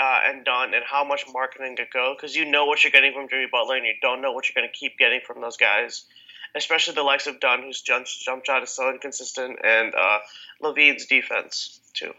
uh, 0.00 0.20
and 0.24 0.44
Dunn 0.44 0.72
and 0.74 0.84
how 0.84 1.04
much 1.04 1.26
Markkanen 1.26 1.76
could 1.76 1.90
go 1.92 2.14
because 2.16 2.34
you 2.34 2.44
know 2.44 2.66
what 2.66 2.82
you're 2.82 2.90
getting 2.90 3.12
from 3.12 3.28
Jimmy 3.28 3.46
Butler 3.50 3.76
and 3.76 3.84
you 3.84 3.94
don't 4.00 4.22
know 4.22 4.32
what 4.32 4.48
you're 4.48 4.60
going 4.60 4.70
to 4.72 4.78
keep 4.78 4.96
getting 4.98 5.20
from 5.26 5.40
those 5.40 5.56
guys, 5.56 6.04
especially 6.54 6.94
the 6.94 7.02
likes 7.02 7.26
of 7.26 7.40
Dunn 7.40 7.62
whose 7.62 7.80
jump 7.82 8.06
jump 8.06 8.44
shot 8.44 8.62
is 8.62 8.70
so 8.70 8.90
inconsistent 8.90 9.58
and 9.62 9.94
uh, 9.94 10.18
LaVine's 10.62 11.06
defense 11.06 11.80
too. 11.92 12.12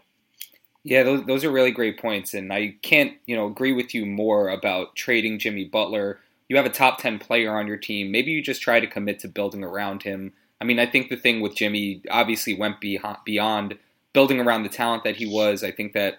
Yeah, 0.84 1.04
those, 1.04 1.24
those 1.26 1.44
are 1.44 1.50
really 1.50 1.70
great 1.70 2.00
points, 2.00 2.34
and 2.34 2.52
I 2.52 2.74
can't 2.82 3.14
you 3.26 3.36
know 3.36 3.46
agree 3.46 3.72
with 3.72 3.94
you 3.94 4.06
more 4.06 4.48
about 4.48 4.94
trading 4.94 5.38
Jimmy 5.38 5.64
Butler 5.64 6.20
you 6.52 6.58
have 6.58 6.66
a 6.66 6.70
top 6.70 6.98
10 6.98 7.18
player 7.18 7.56
on 7.56 7.66
your 7.66 7.78
team. 7.78 8.10
Maybe 8.10 8.30
you 8.30 8.42
just 8.42 8.60
try 8.60 8.78
to 8.78 8.86
commit 8.86 9.20
to 9.20 9.28
building 9.28 9.64
around 9.64 10.02
him. 10.02 10.34
I 10.60 10.64
mean, 10.64 10.78
I 10.78 10.84
think 10.84 11.08
the 11.08 11.16
thing 11.16 11.40
with 11.40 11.56
Jimmy 11.56 12.02
obviously 12.10 12.52
went 12.52 12.76
beyond 12.78 13.78
building 14.12 14.38
around 14.38 14.64
the 14.64 14.68
talent 14.68 15.02
that 15.04 15.16
he 15.16 15.24
was. 15.24 15.64
I 15.64 15.70
think 15.70 15.94
that 15.94 16.18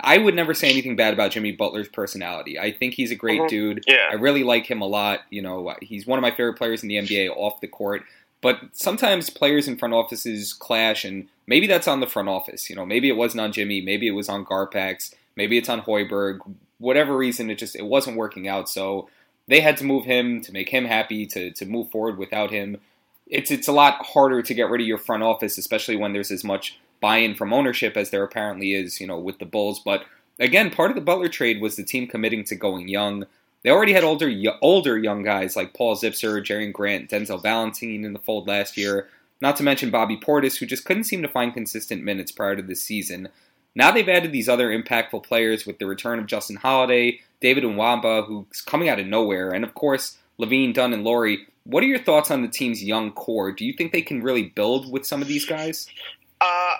I 0.00 0.18
would 0.18 0.34
never 0.34 0.54
say 0.54 0.68
anything 0.70 0.96
bad 0.96 1.14
about 1.14 1.30
Jimmy 1.30 1.52
Butler's 1.52 1.88
personality. 1.88 2.58
I 2.58 2.72
think 2.72 2.94
he's 2.94 3.10
a 3.10 3.16
great 3.16 3.40
mm-hmm. 3.40 3.48
dude. 3.48 3.84
Yeah. 3.86 4.08
I 4.10 4.14
really 4.14 4.42
like 4.42 4.66
him 4.66 4.80
a 4.80 4.86
lot. 4.86 5.20
You 5.30 5.42
know, 5.42 5.74
he's 5.80 6.06
one 6.06 6.18
of 6.18 6.22
my 6.22 6.30
favorite 6.30 6.54
players 6.54 6.82
in 6.82 6.88
the 6.88 6.96
NBA 6.96 7.30
off 7.30 7.60
the 7.60 7.68
court. 7.68 8.02
But 8.40 8.60
sometimes 8.72 9.30
players 9.30 9.68
in 9.68 9.78
front 9.78 9.94
offices 9.94 10.52
clash, 10.52 11.04
and 11.04 11.28
maybe 11.46 11.66
that's 11.66 11.88
on 11.88 12.00
the 12.00 12.06
front 12.06 12.28
office. 12.28 12.68
You 12.68 12.76
know, 12.76 12.84
maybe 12.84 13.08
it 13.08 13.16
wasn't 13.16 13.40
on 13.40 13.52
Jimmy, 13.52 13.80
maybe 13.80 14.06
it 14.06 14.12
was 14.12 14.28
on 14.28 14.44
Garpax, 14.44 15.14
maybe 15.36 15.56
it's 15.56 15.68
on 15.68 15.80
Hoiberg. 15.80 16.40
Whatever 16.78 17.16
reason, 17.16 17.50
it 17.50 17.58
just 17.58 17.74
it 17.74 17.86
wasn't 17.86 18.18
working 18.18 18.46
out. 18.46 18.68
So 18.68 19.08
they 19.46 19.60
had 19.60 19.76
to 19.78 19.84
move 19.84 20.04
him 20.04 20.42
to 20.42 20.52
make 20.52 20.68
him 20.68 20.84
happy 20.84 21.24
to 21.26 21.52
to 21.52 21.64
move 21.66 21.90
forward 21.90 22.18
without 22.18 22.50
him. 22.50 22.78
It's 23.26 23.50
it's 23.50 23.68
a 23.68 23.72
lot 23.72 24.04
harder 24.04 24.42
to 24.42 24.54
get 24.54 24.68
rid 24.68 24.82
of 24.82 24.86
your 24.86 24.98
front 24.98 25.22
office, 25.22 25.56
especially 25.56 25.96
when 25.96 26.12
there's 26.12 26.30
as 26.30 26.44
much 26.44 26.78
buy-in 27.04 27.34
from 27.34 27.52
ownership 27.52 27.98
as 27.98 28.08
there 28.08 28.24
apparently 28.24 28.72
is, 28.72 28.98
you 28.98 29.06
know, 29.06 29.18
with 29.18 29.38
the 29.38 29.44
Bulls. 29.44 29.78
But 29.78 30.06
again, 30.40 30.70
part 30.70 30.90
of 30.90 30.94
the 30.94 31.02
Butler 31.02 31.28
trade 31.28 31.60
was 31.60 31.76
the 31.76 31.84
team 31.84 32.06
committing 32.06 32.44
to 32.44 32.54
going 32.54 32.88
young. 32.88 33.26
They 33.62 33.68
already 33.68 33.92
had 33.92 34.04
older 34.04 34.32
older 34.62 34.96
young 34.96 35.22
guys 35.22 35.54
like 35.54 35.74
Paul 35.74 35.96
Zipser, 35.96 36.42
Jerian 36.42 36.72
Grant, 36.72 37.10
Denzel 37.10 37.42
Valentine 37.42 38.06
in 38.06 38.14
the 38.14 38.18
fold 38.20 38.48
last 38.48 38.78
year. 38.78 39.10
Not 39.42 39.56
to 39.56 39.62
mention 39.62 39.90
Bobby 39.90 40.16
Portis, 40.16 40.56
who 40.56 40.64
just 40.64 40.86
couldn't 40.86 41.04
seem 41.04 41.20
to 41.20 41.28
find 41.28 41.52
consistent 41.52 42.02
minutes 42.02 42.32
prior 42.32 42.56
to 42.56 42.62
this 42.62 42.80
season. 42.80 43.28
Now 43.74 43.90
they've 43.90 44.08
added 44.08 44.32
these 44.32 44.48
other 44.48 44.70
impactful 44.70 45.24
players 45.24 45.66
with 45.66 45.78
the 45.78 45.86
return 45.86 46.18
of 46.18 46.26
Justin 46.26 46.56
Holiday, 46.56 47.20
David 47.40 47.64
Nwaba, 47.64 48.26
who's 48.26 48.62
coming 48.62 48.88
out 48.88 48.98
of 48.98 49.06
nowhere, 49.06 49.50
and 49.50 49.62
of 49.62 49.74
course 49.74 50.16
LaVine, 50.40 50.72
Dunn, 50.72 50.94
and 50.94 51.04
Lauri. 51.04 51.46
What 51.64 51.84
are 51.84 51.86
your 51.86 51.98
thoughts 51.98 52.30
on 52.30 52.40
the 52.40 52.48
team's 52.48 52.82
young 52.82 53.12
core? 53.12 53.52
Do 53.52 53.66
you 53.66 53.74
think 53.74 53.92
they 53.92 54.00
can 54.00 54.22
really 54.22 54.44
build 54.44 54.90
with 54.90 55.06
some 55.06 55.20
of 55.20 55.28
these 55.28 55.44
guys? 55.44 55.86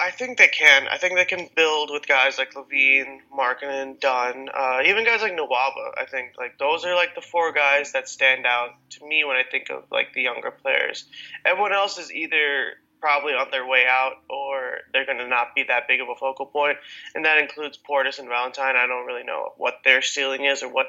I 0.04 0.10
think 0.10 0.36
they 0.36 0.48
can. 0.48 0.86
I 0.88 0.98
think 0.98 1.14
they 1.14 1.24
can 1.24 1.48
build 1.56 1.88
with 1.90 2.06
guys 2.06 2.36
like 2.36 2.52
LaVine, 2.52 3.20
Markkanen, 3.34 3.98
Dunn, 3.98 4.50
uh, 4.54 4.82
even 4.84 5.02
guys 5.02 5.22
like 5.22 5.32
Nwaba. 5.32 5.92
I 5.96 6.04
think 6.04 6.34
like 6.36 6.58
those 6.58 6.84
are 6.84 6.94
like 6.94 7.14
the 7.14 7.22
four 7.22 7.52
guys 7.52 7.92
that 7.92 8.06
stand 8.06 8.44
out 8.44 8.72
to 8.90 9.06
me 9.06 9.24
when 9.24 9.36
I 9.36 9.44
think 9.50 9.70
of 9.70 9.84
like 9.90 10.12
the 10.12 10.20
younger 10.20 10.50
players. 10.50 11.06
Everyone 11.46 11.72
else 11.72 11.96
is 11.96 12.12
either 12.12 12.74
probably 13.00 13.32
on 13.32 13.50
their 13.50 13.66
way 13.66 13.84
out 13.88 14.16
or 14.28 14.80
they're 14.92 15.06
going 15.06 15.18
to 15.18 15.26
not 15.26 15.54
be 15.54 15.62
that 15.62 15.88
big 15.88 16.02
of 16.02 16.08
a 16.10 16.14
focal 16.16 16.44
point. 16.44 16.76
And 17.14 17.24
that 17.24 17.38
includes 17.38 17.78
Portis 17.78 18.18
and 18.18 18.28
Valentine. 18.28 18.76
I 18.76 18.86
don't 18.86 19.06
really 19.06 19.24
know 19.24 19.54
what 19.56 19.80
their 19.84 20.02
ceiling 20.02 20.44
is 20.44 20.62
or 20.62 20.68
what 20.68 20.86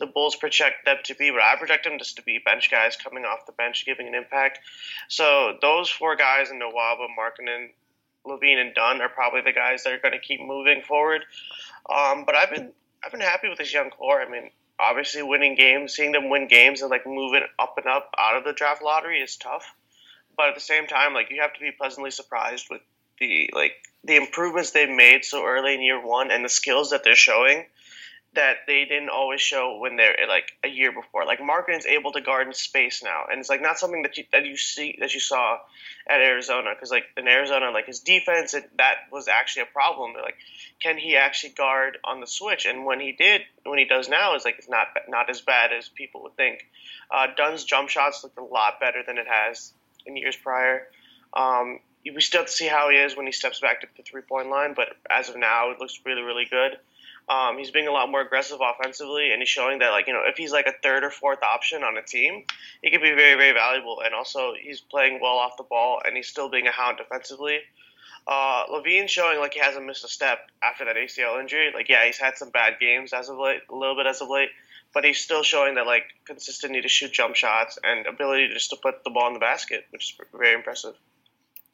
the 0.00 0.06
Bulls 0.06 0.34
project 0.34 0.86
them 0.86 0.96
to 1.04 1.14
be, 1.14 1.30
but 1.30 1.40
I 1.40 1.54
project 1.54 1.84
them 1.84 1.98
just 1.98 2.16
to 2.16 2.22
be 2.22 2.40
bench 2.44 2.68
guys 2.68 2.96
coming 2.96 3.24
off 3.24 3.46
the 3.46 3.52
bench, 3.52 3.86
giving 3.86 4.08
an 4.08 4.14
impact. 4.16 4.58
So 5.08 5.56
those 5.62 5.88
four 5.88 6.16
guys 6.16 6.50
in 6.50 6.58
Nwaba, 6.58 7.06
Markkanen, 7.16 7.70
LaVine, 8.26 8.60
and 8.60 8.74
Dunn 8.74 9.00
are 9.00 9.08
probably 9.08 9.40
the 9.42 9.52
guys 9.52 9.84
that 9.84 9.92
are 9.92 9.98
going 9.98 10.12
to 10.12 10.20
keep 10.20 10.40
moving 10.40 10.82
forward. 10.82 11.24
Um, 11.88 12.24
but 12.24 12.34
I've 12.34 12.50
been 12.50 12.72
I've 13.04 13.12
been 13.12 13.20
happy 13.20 13.48
with 13.48 13.58
this 13.58 13.72
young 13.72 13.90
core. 13.90 14.20
I 14.20 14.28
mean, 14.28 14.50
obviously 14.78 15.22
winning 15.22 15.54
games, 15.54 15.94
seeing 15.94 16.12
them 16.12 16.30
win 16.30 16.48
games 16.48 16.82
and 16.82 16.90
like 16.90 17.06
moving 17.06 17.42
up 17.58 17.74
and 17.76 17.86
up 17.86 18.10
out 18.18 18.36
of 18.36 18.44
the 18.44 18.52
draft 18.52 18.82
lottery 18.82 19.20
is 19.20 19.36
tough 19.36 19.74
but 20.36 20.48
at 20.48 20.54
the 20.54 20.60
same 20.60 20.86
time, 20.86 21.14
like 21.14 21.30
you 21.30 21.40
have 21.40 21.54
to 21.54 21.60
be 21.60 21.70
pleasantly 21.72 22.10
surprised 22.10 22.66
with 22.70 22.82
the 23.18 23.50
like 23.54 23.72
the 24.04 24.16
improvements 24.16 24.70
they've 24.70 24.88
made 24.88 25.24
so 25.24 25.44
early 25.44 25.74
in 25.74 25.82
year 25.82 26.04
one 26.04 26.30
and 26.30 26.44
the 26.44 26.48
skills 26.48 26.90
that 26.90 27.02
they're 27.02 27.14
showing 27.14 27.64
that 28.36 28.58
they 28.66 28.84
didn't 28.84 29.08
always 29.08 29.40
show 29.40 29.78
when 29.78 29.96
they're 29.96 30.16
like 30.28 30.52
a 30.64 30.68
year 30.68 30.92
before. 30.92 31.24
Like 31.26 31.40
Markkanen 31.40 31.78
is 31.78 31.86
able 31.86 32.12
to 32.12 32.20
guard 32.20 32.46
in 32.46 32.54
space 32.54 33.02
now, 33.02 33.24
and 33.30 33.40
it's 33.40 33.48
like 33.48 33.60
not 33.60 33.78
something 33.78 34.02
that 34.02 34.16
you 34.16 34.24
that 34.32 34.46
you 34.46 34.56
see 34.56 34.96
that 35.00 35.12
you 35.12 35.20
saw 35.20 35.58
at 36.08 36.20
Arizona 36.20 36.70
because 36.74 36.90
like 36.90 37.04
in 37.16 37.26
Arizona, 37.26 37.70
like 37.70 37.86
his 37.86 38.00
defense 38.00 38.54
it, 38.54 38.70
that 38.78 38.94
was 39.10 39.28
actually 39.28 39.62
a 39.62 39.66
problem. 39.66 40.12
They're 40.12 40.22
like, 40.22 40.38
can 40.80 40.96
he 40.96 41.16
actually 41.16 41.54
guard 41.54 41.98
on 42.04 42.20
the 42.20 42.26
switch? 42.26 42.66
And 42.66 42.84
when 42.84 43.00
he 43.00 43.12
did, 43.12 43.42
when 43.64 43.78
he 43.78 43.84
does 43.84 44.08
now, 44.08 44.36
is 44.36 44.44
like 44.44 44.58
it's 44.58 44.68
not 44.68 44.86
not 45.08 45.28
as 45.28 45.40
bad 45.40 45.72
as 45.72 45.88
people 45.88 46.22
would 46.22 46.36
think. 46.36 46.66
Uh, 47.10 47.26
Dunn's 47.36 47.64
jump 47.64 47.88
shots 47.88 48.22
looked 48.22 48.38
a 48.38 48.44
lot 48.44 48.80
better 48.80 49.02
than 49.06 49.18
it 49.18 49.26
has 49.28 49.72
in 50.06 50.16
years 50.16 50.36
prior. 50.36 50.86
Um, 51.34 51.80
we 52.14 52.20
still 52.20 52.42
have 52.42 52.46
to 52.46 52.52
see 52.52 52.66
how 52.66 52.90
he 52.90 52.96
is 52.96 53.16
when 53.16 53.26
he 53.26 53.32
steps 53.32 53.60
back 53.60 53.80
to 53.80 53.88
the 53.96 54.02
three 54.02 54.22
point 54.22 54.48
line, 54.48 54.74
but 54.74 54.88
as 55.10 55.28
of 55.28 55.36
now, 55.36 55.70
it 55.70 55.80
looks 55.80 56.00
really, 56.04 56.22
really 56.22 56.46
good. 56.48 56.78
Um, 57.28 57.58
he's 57.58 57.72
being 57.72 57.88
a 57.88 57.92
lot 57.92 58.08
more 58.08 58.20
aggressive 58.20 58.58
offensively, 58.62 59.32
and 59.32 59.42
he's 59.42 59.48
showing 59.48 59.80
that, 59.80 59.90
like, 59.90 60.06
you 60.06 60.12
know, 60.12 60.22
if 60.24 60.36
he's 60.36 60.52
like 60.52 60.66
a 60.66 60.74
third 60.82 61.02
or 61.02 61.10
fourth 61.10 61.42
option 61.42 61.82
on 61.82 61.96
a 61.96 62.02
team, 62.02 62.44
he 62.82 62.90
could 62.90 63.02
be 63.02 63.14
very, 63.14 63.36
very 63.36 63.52
valuable. 63.52 64.00
And 64.04 64.14
also, 64.14 64.52
he's 64.60 64.80
playing 64.80 65.18
well 65.20 65.36
off 65.36 65.56
the 65.56 65.64
ball, 65.64 66.00
and 66.04 66.16
he's 66.16 66.28
still 66.28 66.48
being 66.48 66.68
a 66.68 66.72
hound 66.72 66.98
defensively. 66.98 67.58
Uh, 68.28 68.64
LaVine's 68.70 69.10
showing 69.10 69.38
like 69.38 69.54
he 69.54 69.60
hasn't 69.60 69.86
missed 69.86 70.04
a 70.04 70.08
step 70.08 70.50
after 70.62 70.84
that 70.84 70.96
ACL 70.96 71.40
injury. 71.40 71.70
Like, 71.72 71.88
yeah, 71.88 72.04
he's 72.04 72.18
had 72.18 72.36
some 72.36 72.50
bad 72.50 72.74
games 72.80 73.12
as 73.12 73.28
of 73.28 73.38
late, 73.38 73.60
a 73.70 73.74
little 73.74 73.94
bit 73.94 74.06
as 74.06 74.20
of 74.20 74.28
late, 74.28 74.50
but 74.92 75.04
he's 75.04 75.18
still 75.18 75.42
showing 75.42 75.76
that 75.76 75.86
like 75.86 76.04
consistency 76.24 76.80
to 76.80 76.88
shoot 76.88 77.12
jump 77.12 77.36
shots 77.36 77.78
and 77.84 78.06
ability 78.06 78.48
just 78.52 78.70
to 78.70 78.76
put 78.76 79.04
the 79.04 79.10
ball 79.10 79.28
in 79.28 79.34
the 79.34 79.38
basket, 79.38 79.86
which 79.90 80.16
is 80.20 80.26
very 80.32 80.54
impressive. 80.54 80.94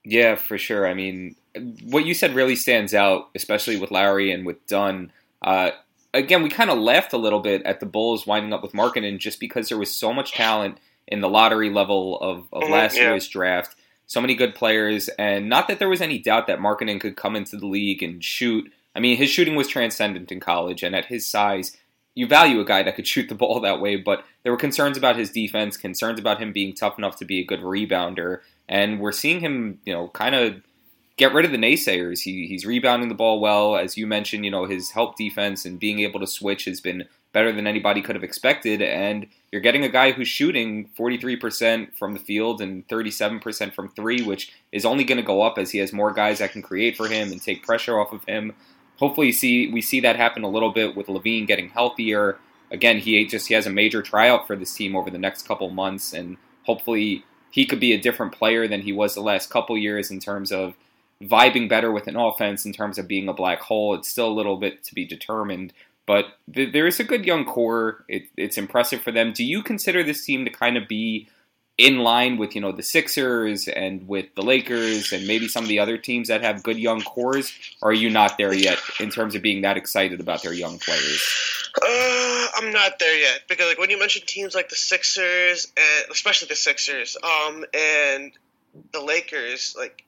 Yeah, 0.05 0.35
for 0.35 0.59
sure. 0.59 0.87
I 0.87 0.95
mean, 0.95 1.37
what 1.85 2.05
you 2.05 2.13
said 2.13 2.35
really 2.35 2.57
stands 2.57 2.93
out, 2.93 3.31
especially 3.35 3.77
with 3.79 3.91
Lauri 3.91 4.33
and 4.33 4.45
with 4.45 4.67
Dunn. 4.67 5.13
Uh, 5.43 5.71
again, 6.15 6.43
we 6.43 6.49
kind 6.49 6.71
of 6.71 6.79
laughed 6.79 7.13
a 7.13 7.19
little 7.19 7.41
bit 7.41 7.63
at 7.65 7.81
the 7.81 7.87
Bulls 7.87 8.27
winding 8.27 8.53
up 8.53 8.63
with 8.63 8.73
Markkanen 8.73 9.19
just 9.19 9.41
because 9.41 9.69
there 9.69 9.79
was 9.79 9.93
so 9.93 10.13
much 10.13 10.33
talent 10.33 10.79
in 11.07 11.21
the 11.21 11.29
lottery 11.29 11.71
level 11.71 12.19
of, 12.21 12.47
of 12.53 12.63
mm-hmm, 12.63 12.73
last 12.73 12.97
yeah. 12.97 13.11
year's 13.11 13.29
draft. 13.29 13.77
So 14.07 14.21
many 14.21 14.35
good 14.35 14.55
players, 14.55 15.09
and 15.11 15.49
not 15.49 15.69
that 15.69 15.79
there 15.79 15.89
was 15.89 16.03
any 16.03 16.19
doubt 16.19 16.47
that 16.47 16.59
Markkanen 16.59 17.01
could 17.01 17.17
come 17.17 17.35
into 17.35 17.57
the 17.57 17.67
league 17.67 18.03
and 18.03 18.23
shoot. 18.23 18.71
I 18.95 19.01
mean, 19.01 19.17
his 19.17 19.31
shooting 19.31 19.55
was 19.55 19.69
transcendent 19.69 20.31
in 20.31 20.39
college, 20.39 20.83
and 20.83 20.95
at 20.95 21.07
his 21.07 21.27
size, 21.27 21.77
you 22.15 22.27
value 22.27 22.61
a 22.61 22.65
guy 22.65 22.83
that 22.83 22.95
could 22.95 23.07
shoot 23.13 23.29
the 23.29 23.35
ball 23.35 23.61
that 23.61 23.81
way, 23.81 23.97
but 23.97 24.25
there 24.43 24.53
were 24.53 24.59
concerns 24.59 24.99
about 24.99 25.17
his 25.17 25.31
defense, 25.31 25.77
concerns 25.77 26.21
about 26.21 26.43
him 26.43 26.53
being 26.53 26.75
tough 26.75 26.99
enough 26.99 27.17
to 27.17 27.25
be 27.25 27.41
a 27.41 27.45
good 27.45 27.61
rebounder, 27.61 28.41
and 28.69 29.01
we're 29.01 29.13
seeing 29.13 29.41
him, 29.41 29.79
you 29.87 29.95
know, 29.95 30.09
kind 30.09 30.35
of 30.35 30.63
get 31.23 31.35
rid 31.35 31.45
of 31.45 31.53
the 31.53 31.59
naysayers. 31.59 32.21
He, 32.21 32.47
he's 32.47 32.67
rebounding 32.67 33.09
the 33.09 33.15
ball 33.15 33.39
well, 33.39 33.77
as 33.77 33.97
you 33.97 34.07
mentioned. 34.07 34.45
You 34.45 34.51
know, 34.51 34.65
his 34.65 34.91
help 34.91 35.17
defense 35.17 35.65
and 35.65 35.79
being 35.79 36.01
able 36.01 36.21
to 36.21 36.27
switch 36.27 36.65
has 36.65 36.81
been 36.81 37.05
better 37.33 37.53
than 37.53 37.67
anybody 37.67 38.03
could 38.03 38.17
have 38.17 38.25
expected, 38.25 38.83
and 38.83 39.27
you're 39.51 39.63
getting 39.63 39.85
a 39.85 39.89
guy 39.89 40.13
who's 40.13 40.29
shooting 40.29 40.91
43% 40.99 41.95
from 41.95 42.13
the 42.13 42.19
field 42.19 42.61
and 42.61 42.87
37% 42.89 43.73
from 43.73 43.89
three, 43.89 44.23
which 44.23 44.53
is 44.71 44.85
only 44.85 45.05
going 45.05 45.17
to 45.17 45.23
go 45.23 45.43
up 45.43 45.59
as 45.59 45.71
he 45.71 45.79
has 45.79 45.93
more 45.93 46.13
guys 46.13 46.41
that 46.41 46.53
can 46.53 46.61
create 46.61 46.97
for 46.97 47.09
him 47.09 47.33
and 47.33 47.41
take 47.41 47.65
pressure 47.65 47.99
off 47.99 48.13
of 48.13 48.25
him 48.25 48.53
hopefully 49.03 49.33
see 49.33 49.69
we 49.73 49.83
see 49.83 49.99
that 49.99 50.15
happen 50.15 50.45
a 50.45 50.49
little 50.49 50.71
bit 50.71 50.97
with 50.97 51.09
LaVine 51.09 51.45
getting 51.45 51.71
healthier. 51.71 52.39
Again, 52.71 52.99
he 52.99 53.27
just 53.27 53.49
he 53.49 53.55
has 53.55 53.67
a 53.67 53.71
major 53.71 54.01
tryout 54.01 54.47
for 54.47 54.55
this 54.55 54.73
team 54.75 54.95
over 54.95 55.11
the 55.11 55.19
next 55.19 55.49
couple 55.49 55.69
months, 55.71 56.13
and 56.13 56.37
hopefully 56.63 57.25
he 57.51 57.67
could 57.67 57.81
be 57.81 57.93
a 57.93 58.01
different 58.01 58.33
player 58.33 58.69
than 58.69 58.83
he 58.83 58.93
was 58.93 59.15
the 59.15 59.21
last 59.21 59.51
couple 59.51 59.77
years 59.77 60.11
in 60.13 60.21
terms 60.21 60.53
of 60.53 60.75
vibing 61.23 61.69
better 61.69 61.91
with 61.93 62.07
an 62.07 62.17
offense, 62.17 62.65
in 62.65 62.73
terms 62.73 62.99
of 62.99 63.09
being 63.09 63.29
a 63.29 63.33
black 63.33 63.61
hole. 63.61 63.95
It's 63.95 64.09
still 64.09 64.29
a 64.29 64.33
little 64.33 64.57
bit 64.57 64.83
to 64.85 64.95
be 64.95 65.05
determined, 65.05 65.73
But 66.07 66.27
th- 66.53 66.73
there 66.73 66.87
is 66.87 67.01
a 67.01 67.05
good 67.05 67.25
young 67.25 67.45
core. 67.45 68.05
It, 68.09 68.25
it's 68.37 68.59
impressive 68.59 69.03
for 69.03 69.13
them. 69.13 69.33
Do 69.33 69.45
you 69.45 69.63
consider 69.63 70.03
this 70.03 70.25
team 70.25 70.45
to 70.45 70.51
kind 70.51 70.77
of 70.77 70.89
be 70.89 71.29
in 71.79 71.99
line 72.01 72.37
with 72.37 72.55
you 72.55 72.61
know 72.61 72.73
the 72.73 72.83
Sixers 72.83 73.67
and 73.69 74.07
with 74.07 74.27
the 74.35 74.43
Lakers 74.43 75.13
and 75.13 75.27
maybe 75.27 75.49
some 75.49 75.65
of 75.65 75.69
the 75.69 75.79
other 75.79 75.97
teams 75.97 76.29
that 76.29 76.43
have 76.43 76.63
good 76.63 76.79
young 76.79 77.01
cores? 77.03 77.53
Or 77.81 77.91
are 77.91 77.95
you 77.95 78.11
not 78.11 78.37
there 78.37 78.53
yet 78.55 78.79
in 79.01 79.11
terms 79.11 79.35
of 79.35 79.43
being 79.43 79.63
that 79.63 79.77
excited 79.77 80.21
about 80.21 80.43
their 80.43 80.53
young 80.53 80.79
players? 80.79 81.23
Uh, 81.81 82.47
I'm 82.57 82.73
not 82.73 82.99
there 82.99 83.19
yet 83.19 83.43
because 83.49 83.67
like 83.69 83.79
when 83.79 83.91
you 83.91 83.99
mention 83.99 84.23
teams 84.27 84.55
like 84.55 84.69
the 84.69 84.77
Sixers 84.77 85.73
and 85.77 86.11
especially 86.11 86.49
the 86.49 86.57
Sixers, 86.57 87.17
um, 87.23 87.65
and 87.73 88.33
the 88.93 89.01
Lakers, 89.01 89.75
like 89.79 90.05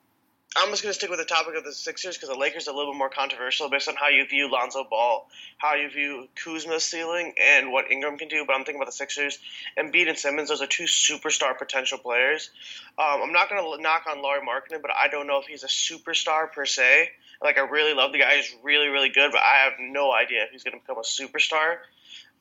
I'm 0.57 0.69
just 0.69 0.83
going 0.83 0.91
to 0.91 0.97
stick 0.97 1.09
with 1.09 1.19
the 1.19 1.25
topic 1.25 1.55
of 1.57 1.65
the 1.65 1.73
Sixers 1.73 2.15
because 2.15 2.29
the 2.29 2.39
Lakers 2.39 2.67
are 2.67 2.71
a 2.71 2.77
little 2.77 2.93
bit 2.93 2.97
more 2.97 3.09
controversial 3.09 3.69
based 3.69 3.89
on 3.89 3.95
how 3.95 4.07
you 4.07 4.25
view 4.25 4.49
Lonzo 4.49 4.85
Ball, 4.89 5.27
how 5.57 5.75
you 5.75 5.89
view 5.89 6.29
Kuzma's 6.35 6.85
ceiling, 6.85 7.33
and 7.41 7.73
what 7.73 7.91
Ingram 7.91 8.17
can 8.17 8.29
do. 8.29 8.45
But 8.45 8.53
I'm 8.53 8.59
thinking 8.59 8.77
about 8.77 8.85
the 8.85 8.93
Sixers. 8.93 9.37
Embiid 9.77 10.07
and 10.07 10.17
Simmons, 10.17 10.47
those 10.47 10.61
are 10.61 10.67
two 10.67 10.85
superstar 10.85 11.57
potential 11.57 11.97
players. 11.97 12.51
Um, 12.97 13.21
I'm 13.23 13.33
not 13.33 13.49
going 13.49 13.61
to 13.61 13.81
knock 13.81 14.03
on 14.09 14.21
Lauri 14.21 14.39
Markkanen, 14.47 14.81
but 14.81 14.91
I 14.91 15.09
don't 15.09 15.27
know 15.27 15.39
if 15.41 15.45
he's 15.45 15.63
a 15.63 15.67
superstar 15.67 16.49
per 16.49 16.65
se. 16.65 17.09
Like, 17.43 17.57
I 17.57 17.61
really 17.61 17.93
love 17.93 18.13
the 18.13 18.19
guy. 18.19 18.37
He's 18.37 18.55
really, 18.63 18.87
really 18.87 19.09
good, 19.09 19.31
but 19.33 19.41
I 19.41 19.65
have 19.65 19.73
no 19.79 20.13
idea 20.13 20.43
if 20.43 20.51
he's 20.51 20.63
going 20.63 20.79
to 20.79 20.79
become 20.79 20.97
a 20.97 21.01
superstar. 21.01 21.79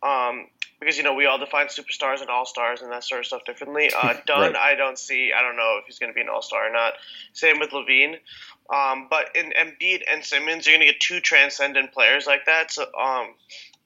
Um, 0.05 0.49
because 0.81 0.99
you 0.99 1.03
know 1.03 1.15
we 1.15 1.25
all 1.25 1.39
define 1.39 1.69
superstars 1.69 2.21
and 2.21 2.29
all 2.29 2.45
stars 2.45 2.83
and 2.83 2.93
that 2.93 3.05
sort 3.05 3.21
of 3.21 3.27
stuff 3.27 3.45
differently. 3.45 3.91
Uh, 4.05 4.15
Dunn, 4.27 4.53
right. 4.53 4.57
I 4.57 4.75
don't 4.75 4.99
see. 4.99 5.31
I 5.35 5.41
don't 5.41 5.57
know 5.57 5.79
if 5.81 5.87
he's 5.87 5.99
going 5.99 6.11
to 6.11 6.15
be 6.15 6.21
an 6.21 6.29
all 6.29 6.43
star 6.43 6.69
or 6.69 6.73
not. 6.73 6.95
Same 7.33 7.59
with 7.59 7.71
LaVine. 7.71 8.17
Um, 8.75 9.07
but 9.09 9.35
in 9.35 9.53
Embiid 9.53 10.03
and 10.11 10.25
Simmons, 10.25 10.67
you're 10.67 10.77
going 10.77 10.87
to 10.87 10.93
get 10.93 11.01
two 11.01 11.21
transcendent 11.21 11.93
players 11.93 12.27
like 12.27 12.47
that. 12.47 12.73
So, 12.73 12.83
um, 12.83 13.29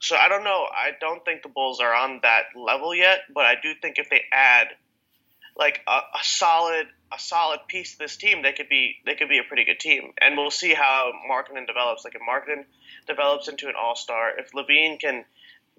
so 0.01 0.17
I 0.17 0.29
don't 0.29 0.45
know. 0.45 0.67
I 0.73 0.93
don't 0.99 1.25
think 1.25 1.43
the 1.43 1.51
Bulls 1.51 1.81
are 1.81 1.95
on 1.95 2.21
that 2.23 2.45
level 2.57 2.95
yet. 2.95 3.21
But 3.33 3.45
I 3.45 3.55
do 3.63 3.75
think 3.81 3.99
if 3.99 4.09
they 4.09 4.23
add 4.33 4.69
like 5.57 5.81
a, 5.87 5.91
a 5.93 6.23
solid 6.23 6.87
a 7.13 7.19
solid 7.19 7.61
piece 7.69 7.93
to 7.93 7.99
this 7.99 8.17
team, 8.17 8.43
they 8.43 8.53
could 8.53 8.69
be 8.69 8.97
they 9.05 9.15
could 9.15 9.29
be 9.29 9.39
a 9.39 9.45
pretty 9.45 9.65
good 9.65 9.79
team. 9.79 10.13
And 10.21 10.37
we'll 10.37 10.51
see 10.51 10.75
how 10.75 11.13
Markkanen 11.31 11.67
develops. 11.67 12.05
Like 12.05 12.15
if 12.15 12.23
Markkanen 12.23 12.65
develops 13.07 13.49
into 13.49 13.69
an 13.69 13.75
all 13.79 13.95
star, 13.95 14.33
if 14.39 14.53
LaVine 14.53 14.99
can 14.99 15.25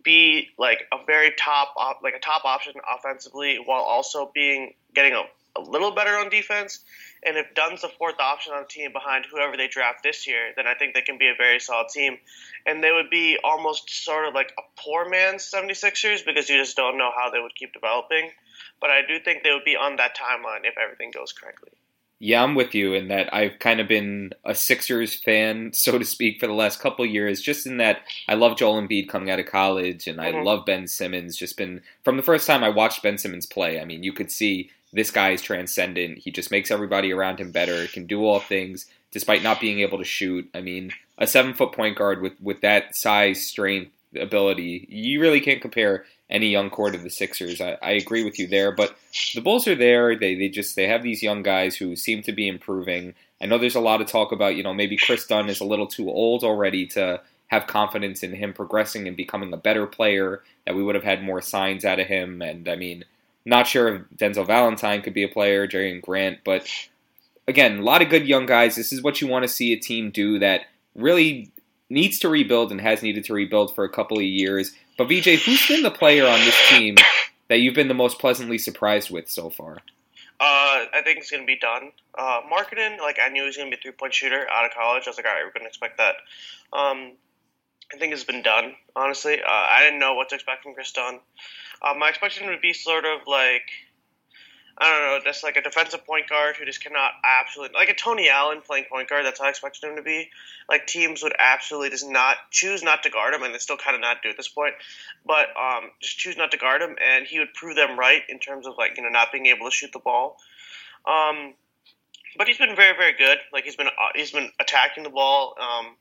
be 0.04 0.50
like 0.58 0.84
a 0.92 0.98
very 1.06 1.32
top 1.38 1.74
op, 1.78 2.02
like 2.04 2.16
a 2.16 2.20
top 2.20 2.46
option 2.46 2.74
offensively 2.98 3.58
while 3.64 3.82
also 3.82 4.32
being 4.34 4.74
getting 4.94 5.14
a, 5.14 5.24
a 5.58 5.62
little 5.62 5.92
better 5.92 6.16
on 6.18 6.30
defense. 6.30 6.80
And 7.24 7.38
if 7.38 7.54
Dunn's 7.54 7.82
the 7.82 7.90
fourth 7.90 8.20
option 8.20 8.54
on 8.54 8.62
the 8.62 8.68
team 8.68 8.94
behind 8.94 9.26
whoever 9.26 9.58
they 9.58 9.68
draft 9.68 10.04
this 10.04 10.26
year, 10.28 10.54
then 10.56 10.68
I 10.68 10.74
think 10.74 10.94
they 10.94 11.02
can 11.02 11.18
be 11.18 11.28
a 11.28 11.36
very 11.38 11.60
solid 11.60 11.90
team. 11.90 12.18
And 12.66 12.84
they 12.84 12.92
would 12.92 13.10
be 13.10 13.38
almost 13.44 13.90
sort 13.90 14.28
of 14.28 14.34
like 14.34 14.54
a 14.58 14.62
poor 14.80 15.10
man's 15.10 15.44
76ers 15.44 16.26
because 16.26 16.50
you 16.50 16.58
just 16.58 16.78
don't 16.78 16.98
know 16.98 17.12
how 17.16 17.30
they 17.30 17.40
would 17.40 17.56
keep 17.56 17.74
developing. 17.74 18.32
But 18.80 18.90
I 18.92 19.02
do 19.06 19.20
think 19.20 19.44
they 19.44 19.52
would 19.52 19.66
be 19.66 19.76
on 19.76 19.98
that 19.98 20.16
timeline 20.16 20.64
if 20.64 20.78
everything 20.78 21.12
goes 21.12 21.34
correctly. 21.34 21.72
Yeah, 22.20 22.44
I'm 22.44 22.54
with 22.54 22.76
you 22.76 22.94
in 22.94 23.08
that 23.08 23.34
I've 23.34 23.60
kind 23.60 23.80
of 23.80 23.88
been 23.88 24.34
a 24.44 24.54
Sixers 24.54 25.16
fan, 25.16 25.72
so 25.74 25.98
to 25.98 26.06
speak, 26.06 26.40
for 26.40 26.48
the 26.48 26.54
last 26.54 26.80
couple 26.80 27.06
years. 27.06 27.42
Just 27.42 27.66
in 27.66 27.78
that 27.78 28.02
I 28.28 28.36
love 28.36 28.58
Joel 28.58 28.82
Embiid 28.82 29.10
coming 29.10 29.30
out 29.30 29.40
of 29.40 29.46
college, 29.46 30.08
and 30.08 30.20
I 30.20 30.32
mm-hmm. 30.32 30.46
love 30.46 30.66
Ben 30.66 30.88
Simmons. 30.88 31.38
Just 31.38 31.58
been 31.58 31.82
from 32.04 32.18
the 32.18 32.24
first 32.24 32.46
time 32.46 32.64
I 32.64 32.70
watched 32.70 33.04
Ben 33.04 33.18
Simmons 33.18 33.46
play. 33.46 33.80
I 33.80 33.86
mean, 33.86 34.04
you 34.04 34.14
could 34.14 34.32
see 34.32 34.70
this 34.92 35.12
guy 35.12 35.32
is 35.32 35.42
transcendent. 35.42 36.20
He 36.20 36.32
just 36.32 36.52
makes 36.52 36.72
everybody 36.72 37.14
around 37.14 37.40
him 37.40 37.52
better. 37.52 37.88
Can 37.88 38.06
do 38.06 38.26
all 38.26 38.40
things 38.40 38.86
despite 39.12 39.42
not 39.42 39.60
being 39.60 39.80
able 39.80 39.98
to 39.98 40.04
shoot. 40.04 40.50
I 40.54 40.62
mean, 40.62 40.92
a 41.18 41.26
seven 41.26 41.54
foot 41.54 41.72
point 41.72 41.98
guard 41.98 42.22
with 42.22 42.34
with 42.42 42.62
that 42.62 42.96
size, 42.96 43.46
strength, 43.46 43.92
ability, 44.18 44.88
you 44.90 45.22
really 45.22 45.40
can't 45.40 45.62
compare 45.62 46.06
any 46.30 46.48
young 46.48 46.70
core 46.70 46.92
to 46.92 46.98
the 46.98 47.10
Sixers. 47.10 47.60
I, 47.60 47.78
I 47.82 47.92
agree 47.92 48.24
with 48.24 48.40
you 48.40 48.48
there, 48.48 48.72
but 48.72 48.96
the 49.34 49.42
Bulls 49.42 49.68
are 49.68 49.76
there. 49.76 50.16
They 50.16 50.36
they 50.36 50.50
just 50.50 50.76
they 50.76 50.88
have 50.88 51.04
these 51.04 51.24
young 51.24 51.44
guys 51.44 51.76
who 51.76 51.96
seem 51.96 52.22
to 52.24 52.32
be 52.32 52.48
improving. 52.48 53.14
I 53.42 53.46
know 53.46 53.58
there's 53.58 53.76
a 53.76 53.80
lot 53.80 54.02
of 54.02 54.08
talk 54.08 54.32
about 54.32 54.56
you 54.56 54.64
know 54.64 54.74
maybe 54.74 54.98
Kris 54.98 55.26
Dunn 55.26 55.50
is 55.50 55.60
a 55.60 55.66
little 55.66 55.88
too 55.88 56.10
old 56.10 56.44
already 56.44 56.86
to 56.88 57.22
have 57.48 57.68
confidence 57.68 58.22
in 58.22 58.34
him 58.34 58.54
progressing 58.54 59.08
and 59.08 59.18
becoming 59.18 59.52
a 59.54 59.58
better 59.58 59.88
player. 59.88 60.44
That 60.66 60.76
we 60.76 60.84
would 60.84 60.96
have 60.96 61.04
had 61.04 61.24
more 61.24 61.42
signs 61.42 61.84
out 61.84 62.00
of 62.00 62.08
him. 62.08 62.42
And 62.42 62.70
I 62.70 62.76
mean, 62.76 63.06
not 63.46 63.68
sure 63.68 63.96
if 63.96 64.02
Denzel 64.16 64.46
Valentine 64.46 65.02
could 65.02 65.14
be 65.14 65.24
a 65.24 65.30
player, 65.30 65.68
Jerian 65.68 66.02
Grant, 66.02 66.40
but 66.44 66.70
again, 67.48 67.80
a 67.80 67.84
lot 67.84 68.02
of 68.02 68.10
good 68.10 68.28
young 68.28 68.46
guys. 68.46 68.76
This 68.76 68.94
is 68.94 69.02
what 69.02 69.20
you 69.20 69.28
want 69.28 69.44
to 69.44 69.50
see 69.50 69.74
a 69.74 69.80
team 69.80 70.12
do 70.12 70.38
that 70.40 70.62
really 70.96 71.52
needs 71.90 72.20
to 72.20 72.30
rebuild 72.30 72.72
and 72.72 72.80
has 72.80 73.02
needed 73.02 73.24
to 73.26 73.34
rebuild 73.34 73.74
for 73.74 73.84
a 73.84 73.90
couple 73.90 74.18
of 74.18 74.24
years. 74.24 74.74
But 75.00 75.08
VJ, 75.08 75.42
who's 75.46 75.66
been 75.66 75.82
the 75.82 75.92
player 75.92 76.28
on 76.28 76.40
this 76.42 76.58
team 76.68 76.96
that 77.48 77.62
you've 77.62 77.74
been 77.74 77.88
the 77.88 77.94
most 77.94 78.20
pleasantly 78.20 78.58
surprised 78.58 79.10
with 79.10 79.30
so 79.30 79.50
far? 79.50 79.78
Uh, 80.42 80.84
I 80.94 81.02
think 81.06 81.20
it's 81.20 81.32
going 81.32 81.44
to 81.44 81.48
be 81.48 81.58
Dunn. 81.58 81.94
Uh, 82.18 82.42
Markkanen, 82.52 83.00
like 83.00 83.18
I 83.18 83.30
knew 83.30 83.44
he 83.44 83.46
was 83.46 83.56
going 83.56 83.72
to 83.72 83.78
be 83.78 83.80
a 83.80 83.82
three 83.82 83.94
point 83.94 84.14
shooter 84.14 84.46
out 84.52 84.66
of 84.66 84.72
college. 84.72 85.04
I 85.08 85.12
was 85.12 85.16
like, 85.16 85.26
all 85.26 85.32
right, 85.32 85.46
we're 85.46 85.54
going 85.54 85.64
to 85.64 85.70
expect 85.70 86.00
that. 86.00 86.16
Um, 86.74 87.14
I 87.94 87.98
think 87.98 88.12
it's 88.12 88.26
been 88.26 88.42
Dunn. 88.42 88.74
Honestly, 88.94 89.42
uh, 89.42 89.48
I 89.50 89.84
didn't 89.86 90.00
know 90.00 90.16
what 90.16 90.28
to 90.30 90.36
expect 90.36 90.64
from 90.64 90.74
Kris 90.74 90.92
Dunn. 90.92 91.22
My 91.98 92.10
expectation 92.10 92.50
would 92.50 92.60
be 92.60 92.74
sort 92.74 93.06
of 93.06 93.22
like 93.26 93.72
I 94.82 94.90
don't 94.90 95.02
know, 95.02 95.30
just 95.30 95.44
like 95.44 95.58
a 95.58 95.62
defensive 95.62 96.06
point 96.06 96.30
guard 96.30 96.56
who 96.56 96.66
just 96.66 96.82
cannot 96.82 97.12
absolutely 97.24 97.76
like 97.78 97.90
a 97.90 97.94
Tony 97.94 98.30
Allen 98.30 98.62
playing 98.66 98.86
point 98.90 99.10
guard. 99.10 99.26
That's 99.26 99.40
how 99.40 99.46
I 99.46 99.50
expected 99.50 99.90
him 99.90 99.98
to 99.98 100.02
be. 100.02 100.30
Like 100.70 100.88
teams 100.88 101.22
would 101.22 101.34
absolutely 101.38 101.90
just 101.90 102.10
not 102.10 102.38
choose 102.50 102.82
not 102.82 103.04
to 103.04 103.10
guard 103.10 103.34
him, 103.34 103.44
and 103.44 103.54
they 103.54 103.58
still 103.58 103.76
kind 103.76 103.96
of 103.96 104.02
not 104.02 104.22
do 104.24 104.30
at 104.30 104.38
this 104.38 104.48
point. 104.48 104.76
But 105.26 105.48
um, 105.60 105.92
just 106.00 106.18
choose 106.18 106.38
not 106.38 106.52
to 106.52 106.58
guard 106.58 106.82
him, 106.82 106.96
and 107.06 107.28
he 107.28 107.40
would 107.40 107.54
prove 107.54 107.76
them 107.76 108.00
right 108.00 108.22
in 108.30 108.40
terms 108.40 108.68
of 108.68 108.76
like 108.78 108.96
you 108.96 109.04
know 109.04 109.10
not 109.10 109.34
being 109.34 109.48
able 109.48 109.66
to 109.66 109.72
shoot 109.72 109.92
the 109.92 110.00
ball. 110.00 110.38
Um, 111.06 111.56
but 112.38 112.48
he's 112.48 112.58
been 112.58 112.76
very 112.78 112.96
very 112.96 113.14
good. 113.18 113.38
Like 113.52 113.66
he's 113.66 113.76
been 113.76 113.88
uh, 113.88 114.12
he's 114.16 114.32
been 114.32 114.50
attacking 114.62 115.04
the 115.04 115.10
ball. 115.10 115.56
Um, 115.60 115.96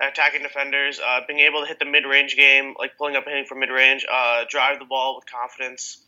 attacking 0.00 0.42
defenders, 0.42 1.00
uh, 1.00 1.20
being 1.26 1.40
able 1.40 1.60
to 1.62 1.66
hit 1.66 1.78
the 1.78 1.86
mid-range 1.86 2.36
game, 2.36 2.74
like 2.78 2.98
pulling 2.98 3.16
up 3.16 3.24
and 3.24 3.32
hitting 3.32 3.46
from 3.46 3.60
mid-range, 3.60 4.04
uh, 4.12 4.44
drive 4.46 4.78
the 4.78 4.84
ball 4.84 5.16
with 5.16 5.24
confidence. 5.24 6.04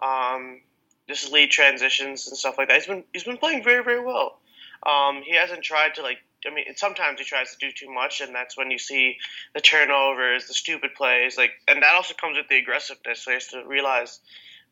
Um, 0.00 0.60
just 1.08 1.32
lead 1.32 1.50
transitions 1.50 2.28
and 2.28 2.36
stuff 2.36 2.56
like 2.58 2.68
that. 2.68 2.76
He's 2.76 2.86
been 2.86 3.04
he's 3.12 3.24
been 3.24 3.38
playing 3.38 3.64
very 3.64 3.82
very 3.82 4.00
well. 4.00 4.38
Um, 4.84 5.22
he 5.24 5.34
hasn't 5.34 5.62
tried 5.62 5.94
to 5.96 6.02
like. 6.02 6.18
I 6.46 6.54
mean, 6.54 6.66
sometimes 6.76 7.18
he 7.18 7.24
tries 7.24 7.50
to 7.50 7.58
do 7.58 7.72
too 7.72 7.92
much, 7.92 8.20
and 8.20 8.32
that's 8.32 8.56
when 8.56 8.70
you 8.70 8.78
see 8.78 9.16
the 9.54 9.60
turnovers, 9.60 10.46
the 10.46 10.54
stupid 10.54 10.94
plays, 10.94 11.36
like, 11.36 11.50
and 11.66 11.82
that 11.82 11.96
also 11.96 12.14
comes 12.14 12.36
with 12.36 12.46
the 12.48 12.58
aggressiveness. 12.58 13.24
So 13.24 13.32
he 13.32 13.34
has 13.34 13.48
to 13.48 13.64
realize 13.66 14.20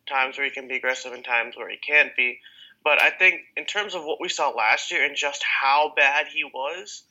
times 0.07 0.39
where 0.39 0.45
he 0.45 0.53
can 0.53 0.69
be 0.69 0.77
aggressive 0.77 1.13
and 1.13 1.25
times 1.25 1.57
where 1.57 1.69
he 1.69 1.77
can't 1.77 2.15
be. 2.17 2.39
But 2.85 3.03
I 3.03 3.11
think 3.11 3.41
in 3.57 3.65
terms 3.65 3.97
of 3.97 4.05
what 4.05 4.21
we 4.21 4.29
saw 4.29 4.51
last 4.51 4.93
year 4.93 5.05
and 5.05 5.17
just 5.17 5.43
how 5.43 5.93
bad 5.97 6.29
he 6.29 6.45
was, 6.45 7.03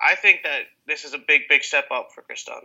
I 0.00 0.16
think 0.16 0.42
that 0.42 0.62
this 0.88 1.04
is 1.04 1.14
a 1.14 1.18
big, 1.18 1.42
big 1.48 1.62
step 1.62 1.86
up 1.92 2.08
for 2.12 2.22
Kris 2.22 2.42
Dunn. 2.42 2.62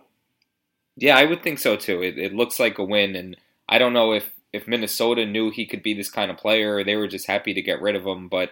Yeah, 0.95 1.15
I 1.15 1.25
would 1.25 1.43
think 1.43 1.59
so 1.59 1.75
too. 1.75 2.01
It, 2.01 2.17
it 2.17 2.33
looks 2.33 2.59
like 2.59 2.79
a 2.79 2.83
win, 2.83 3.15
and 3.15 3.37
I 3.69 3.77
don't 3.77 3.93
know 3.93 4.13
if 4.13 4.31
if 4.55 4.67
Minnesota 4.67 5.25
knew 5.25 5.49
he 5.49 5.65
could 5.65 5.83
be 5.83 5.93
this 5.93 6.09
kind 6.09 6.31
of 6.31 6.37
player, 6.37 6.83
they 6.83 6.95
were 6.95 7.07
just 7.07 7.27
happy 7.27 7.53
to 7.53 7.61
get 7.61 7.81
rid 7.81 7.95
of 7.95 8.05
him. 8.05 8.27
But 8.27 8.51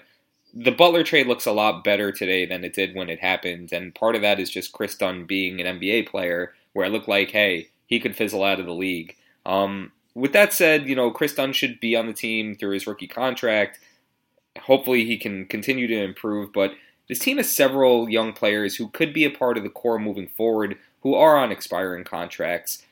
the 0.53 0.71
Butler 0.71 1.03
trade 1.03 1.27
looks 1.27 1.45
a 1.45 1.51
lot 1.51 1.83
better 1.83 2.11
today 2.11 2.45
than 2.45 2.63
it 2.63 2.73
did 2.73 2.95
when 2.95 3.09
it 3.09 3.19
happened, 3.19 3.71
and 3.71 3.95
part 3.95 4.15
of 4.15 4.21
that 4.21 4.39
is 4.39 4.49
just 4.49 4.73
Kris 4.73 4.95
Dunn 4.95 5.25
being 5.25 5.59
an 5.59 5.79
NBA 5.79 6.07
player, 6.07 6.53
where 6.73 6.85
it 6.85 6.91
looked 6.91 7.07
like, 7.07 7.31
hey, 7.31 7.69
he 7.87 7.99
could 7.99 8.15
fizzle 8.15 8.43
out 8.43 8.59
of 8.59 8.65
the 8.65 8.73
league. 8.73 9.15
Um, 9.45 9.91
with 10.13 10.33
that 10.33 10.53
said, 10.53 10.87
you 10.87 10.95
know, 10.95 11.09
Kris 11.09 11.33
Dunn 11.33 11.53
should 11.53 11.79
be 11.79 11.95
on 11.95 12.05
the 12.05 12.13
team 12.13 12.55
through 12.55 12.73
his 12.73 12.85
rookie 12.85 13.07
contract. 13.07 13.79
Hopefully, 14.63 15.05
he 15.05 15.17
can 15.17 15.45
continue 15.45 15.87
to 15.87 16.03
improve, 16.03 16.53
but 16.53 16.73
this 17.09 17.19
team 17.19 17.37
has 17.37 17.51
several 17.51 18.09
young 18.09 18.33
players 18.33 18.75
who 18.75 18.89
could 18.89 19.13
be 19.13 19.25
a 19.25 19.31
part 19.31 19.57
of 19.57 19.63
the 19.63 19.69
core 19.69 19.99
moving 19.99 20.27
forward 20.27 20.77
who 21.01 21.15
are 21.15 21.37
on 21.37 21.51
expiring 21.51 22.03
contracts. 22.03 22.83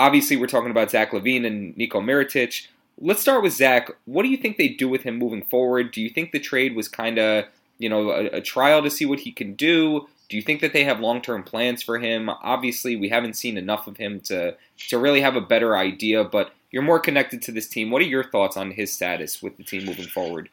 Obviously, 0.00 0.38
we're 0.38 0.46
talking 0.46 0.70
about 0.70 0.90
Zach 0.90 1.10
LaVine 1.10 1.46
and 1.46 1.76
Nico 1.76 2.00
Mirotic. 2.00 2.68
Let's 2.98 3.20
start 3.20 3.42
with 3.42 3.52
Zach. 3.52 3.90
What 4.06 4.22
do 4.22 4.30
you 4.30 4.38
think 4.38 4.56
they 4.56 4.68
do 4.68 4.88
with 4.88 5.02
him 5.02 5.18
moving 5.18 5.42
forward? 5.42 5.90
Do 5.90 6.00
you 6.00 6.08
think 6.08 6.32
the 6.32 6.40
trade 6.40 6.74
was 6.74 6.88
kind 6.88 7.18
of, 7.18 7.44
you 7.78 7.90
know, 7.90 8.10
a, 8.10 8.24
a 8.36 8.40
trial 8.40 8.82
to 8.82 8.90
see 8.90 9.04
what 9.04 9.20
he 9.20 9.30
can 9.30 9.52
do? 9.52 10.08
Do 10.30 10.38
you 10.38 10.42
think 10.42 10.62
that 10.62 10.72
they 10.72 10.84
have 10.84 11.00
long 11.00 11.20
term 11.20 11.42
plans 11.42 11.82
for 11.82 11.98
him? 11.98 12.30
Obviously, 12.30 12.96
we 12.96 13.10
haven't 13.10 13.34
seen 13.36 13.58
enough 13.58 13.86
of 13.86 13.98
him 13.98 14.20
to 14.20 14.56
to 14.88 14.98
really 14.98 15.20
have 15.20 15.36
a 15.36 15.40
better 15.42 15.76
idea. 15.76 16.24
But 16.24 16.52
you're 16.70 16.82
more 16.82 17.00
connected 17.00 17.42
to 17.42 17.52
this 17.52 17.68
team. 17.68 17.90
What 17.90 18.02
are 18.02 18.06
your 18.06 18.24
thoughts 18.24 18.56
on 18.56 18.70
his 18.70 18.92
status 18.92 19.42
with 19.42 19.56
the 19.56 19.64
team 19.64 19.84
moving 19.84 20.06
forward? 20.06 20.48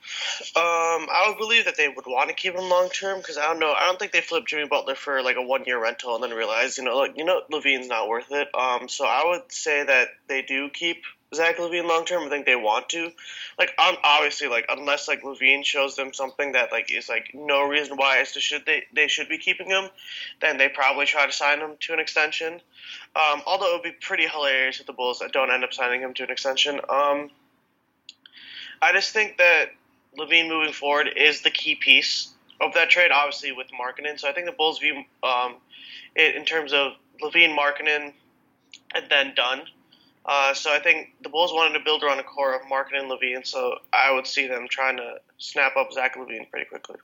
Um, 0.56 1.08
I 1.10 1.26
would 1.28 1.38
believe 1.38 1.66
that 1.66 1.78
they 1.78 1.88
would 1.88 2.06
want 2.08 2.30
to 2.30 2.36
keep 2.36 2.56
him 2.56 2.70
long 2.70 2.90
term 2.90 3.20
because 3.20 3.38
I 3.38 3.46
don't 3.46 3.60
know. 3.60 3.74
I 3.74 3.86
don't 3.86 4.00
think 4.00 4.12
they 4.12 4.22
flipped 4.22 4.48
Jimmy 4.48 4.68
Butler 4.68 4.96
for 4.96 5.22
like 5.22 5.36
a 5.36 5.42
one 5.42 5.66
year 5.66 5.82
rental 5.82 6.16
and 6.16 6.24
then 6.24 6.32
realized, 6.32 6.78
you 6.78 6.84
know, 6.84 6.98
like 6.98 7.18
you 7.18 7.26
know, 7.26 7.42
LaVine's 7.52 7.88
not 7.88 8.08
worth 8.08 8.32
it. 8.32 8.48
Um, 8.56 8.90
so 8.90 9.06
I 9.06 9.24
would 9.26 9.52
say 9.52 9.84
that 9.84 10.10
they 10.28 10.42
do 10.42 10.70
keep 10.70 11.04
Zach 11.36 11.58
LaVine 11.58 11.88
long 11.88 12.06
term. 12.06 12.24
I 12.24 12.30
think 12.30 12.46
they 12.46 12.56
want 12.56 12.90
to. 12.90 13.12
Like, 13.60 13.74
um, 13.78 13.98
obviously, 14.04 14.48
like 14.48 14.66
unless 14.70 15.08
like 15.08 15.24
LaVine 15.24 15.66
shows 15.66 15.96
them 15.96 16.14
something 16.14 16.54
that 16.54 16.72
like 16.72 16.92
is 16.92 17.10
like 17.10 17.32
no 17.34 17.68
reason 17.68 17.98
why 17.98 18.20
as 18.20 18.32
to 18.34 18.40
should 18.40 18.66
they 18.66 18.84
they 18.94 19.08
should 19.08 19.28
be 19.28 19.38
keeping 19.38 19.68
him, 19.68 19.90
then 20.40 20.58
they 20.58 20.70
probably 20.70 21.06
try 21.06 21.26
to 21.26 21.32
sign 21.32 21.60
him 21.60 21.72
to 21.82 21.94
an 21.94 22.00
extension. 22.00 22.62
Um, 23.16 23.42
although 23.46 23.72
it 23.72 23.74
would 23.74 23.92
be 23.92 23.98
pretty 24.00 24.28
hilarious 24.28 24.80
if 24.80 24.86
the 24.86 24.94
Bulls 24.94 25.22
don't 25.34 25.52
end 25.52 25.64
up 25.64 25.74
signing 25.74 26.02
him 26.02 26.14
to 26.14 26.24
an 26.24 26.32
extension. 26.32 26.80
Um, 26.90 27.30
I 28.82 28.94
just 28.94 29.12
think 29.12 29.38
that 29.38 29.72
LaVine 30.18 30.48
moving 30.48 30.74
forward 30.74 31.10
is 31.16 31.42
the 31.42 31.52
key 31.52 31.76
piece 31.76 32.34
of 32.62 32.74
that 32.74 32.90
trade, 32.90 33.12
obviously 33.12 33.52
with 33.52 33.68
Markkanen. 33.68 34.20
So 34.20 34.30
I 34.30 34.34
think 34.34 34.46
the 34.46 34.54
Bulls 34.54 34.80
view 34.80 35.04
um, 35.24 35.56
it 36.16 36.36
in 36.36 36.46
terms 36.46 36.74
of 36.74 36.94
LaVine 37.22 37.56
Markkanen, 37.58 38.14
and 38.96 39.06
then 39.10 39.34
Dunn. 39.36 39.64
Uh, 40.28 40.54
so 40.54 40.74
I 40.74 40.80
think 40.80 41.14
the 41.24 41.30
Bulls 41.30 41.54
wanted 41.54 41.78
to 41.78 41.84
build 41.86 42.04
around 42.04 42.20
a 42.20 42.24
core 42.24 42.54
of 42.54 42.62
Markkanen 42.64 43.02
and 43.02 43.12
LaVine. 43.12 43.48
So 43.48 43.76
I 43.94 44.12
would 44.12 44.28
see 44.28 44.48
them 44.48 44.68
trying 44.70 44.98
to 44.98 45.16
snap 45.38 45.78
up 45.78 45.94
Zach 45.94 46.16
LaVine 46.18 46.50
pretty 46.50 46.66
quickly. 46.66 46.98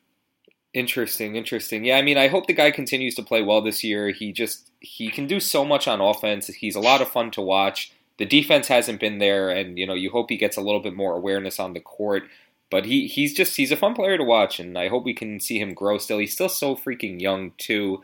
Interesting, 0.73 1.35
interesting. 1.35 1.85
Yeah, 1.85 1.97
I 1.97 2.01
mean, 2.01 2.17
I 2.17 2.27
hope 2.27 2.47
the 2.47 2.53
guy 2.53 2.71
continues 2.71 3.15
to 3.15 3.23
play 3.23 3.43
well 3.43 3.61
this 3.61 3.83
year. 3.83 4.09
He 4.09 4.31
just 4.31 4.71
he 4.79 5.09
can 5.09 5.27
do 5.27 5.39
so 5.39 5.63
much 5.63 5.87
on 5.87 6.01
offense. 6.01 6.47
He's 6.47 6.75
a 6.75 6.81
lot 6.81 7.01
of 7.01 7.09
fun 7.11 7.31
to 7.31 7.41
watch. 7.41 7.93
The 8.17 8.25
defense 8.25 8.67
hasn't 8.67 8.99
been 8.99 9.19
there, 9.19 9.49
and 9.49 9.77
you 9.77 9.85
know 9.85 9.93
you 9.93 10.09
hope 10.09 10.31
he 10.31 10.37
gets 10.37 10.57
a 10.57 10.61
little 10.61 10.79
bit 10.81 10.95
more 10.95 11.15
awareness 11.15 11.59
on 11.59 11.73
the 11.73 11.79
court. 11.79 12.23
But 12.71 12.85
he 12.85 13.05
he's 13.05 13.35
just 13.35 13.55
he's 13.55 13.71
a 13.71 13.75
fun 13.77 13.93
player 13.93 14.17
to 14.17 14.23
watch, 14.23 14.59
and 14.59 14.75
I 14.75 14.87
hope 14.87 15.05
we 15.05 15.13
can 15.13 15.39
see 15.39 15.59
him 15.59 15.75
grow. 15.75 15.99
Still, 15.99 16.17
he's 16.17 16.33
still 16.33 16.49
so 16.49 16.75
freaking 16.75 17.21
young 17.21 17.51
too. 17.59 18.01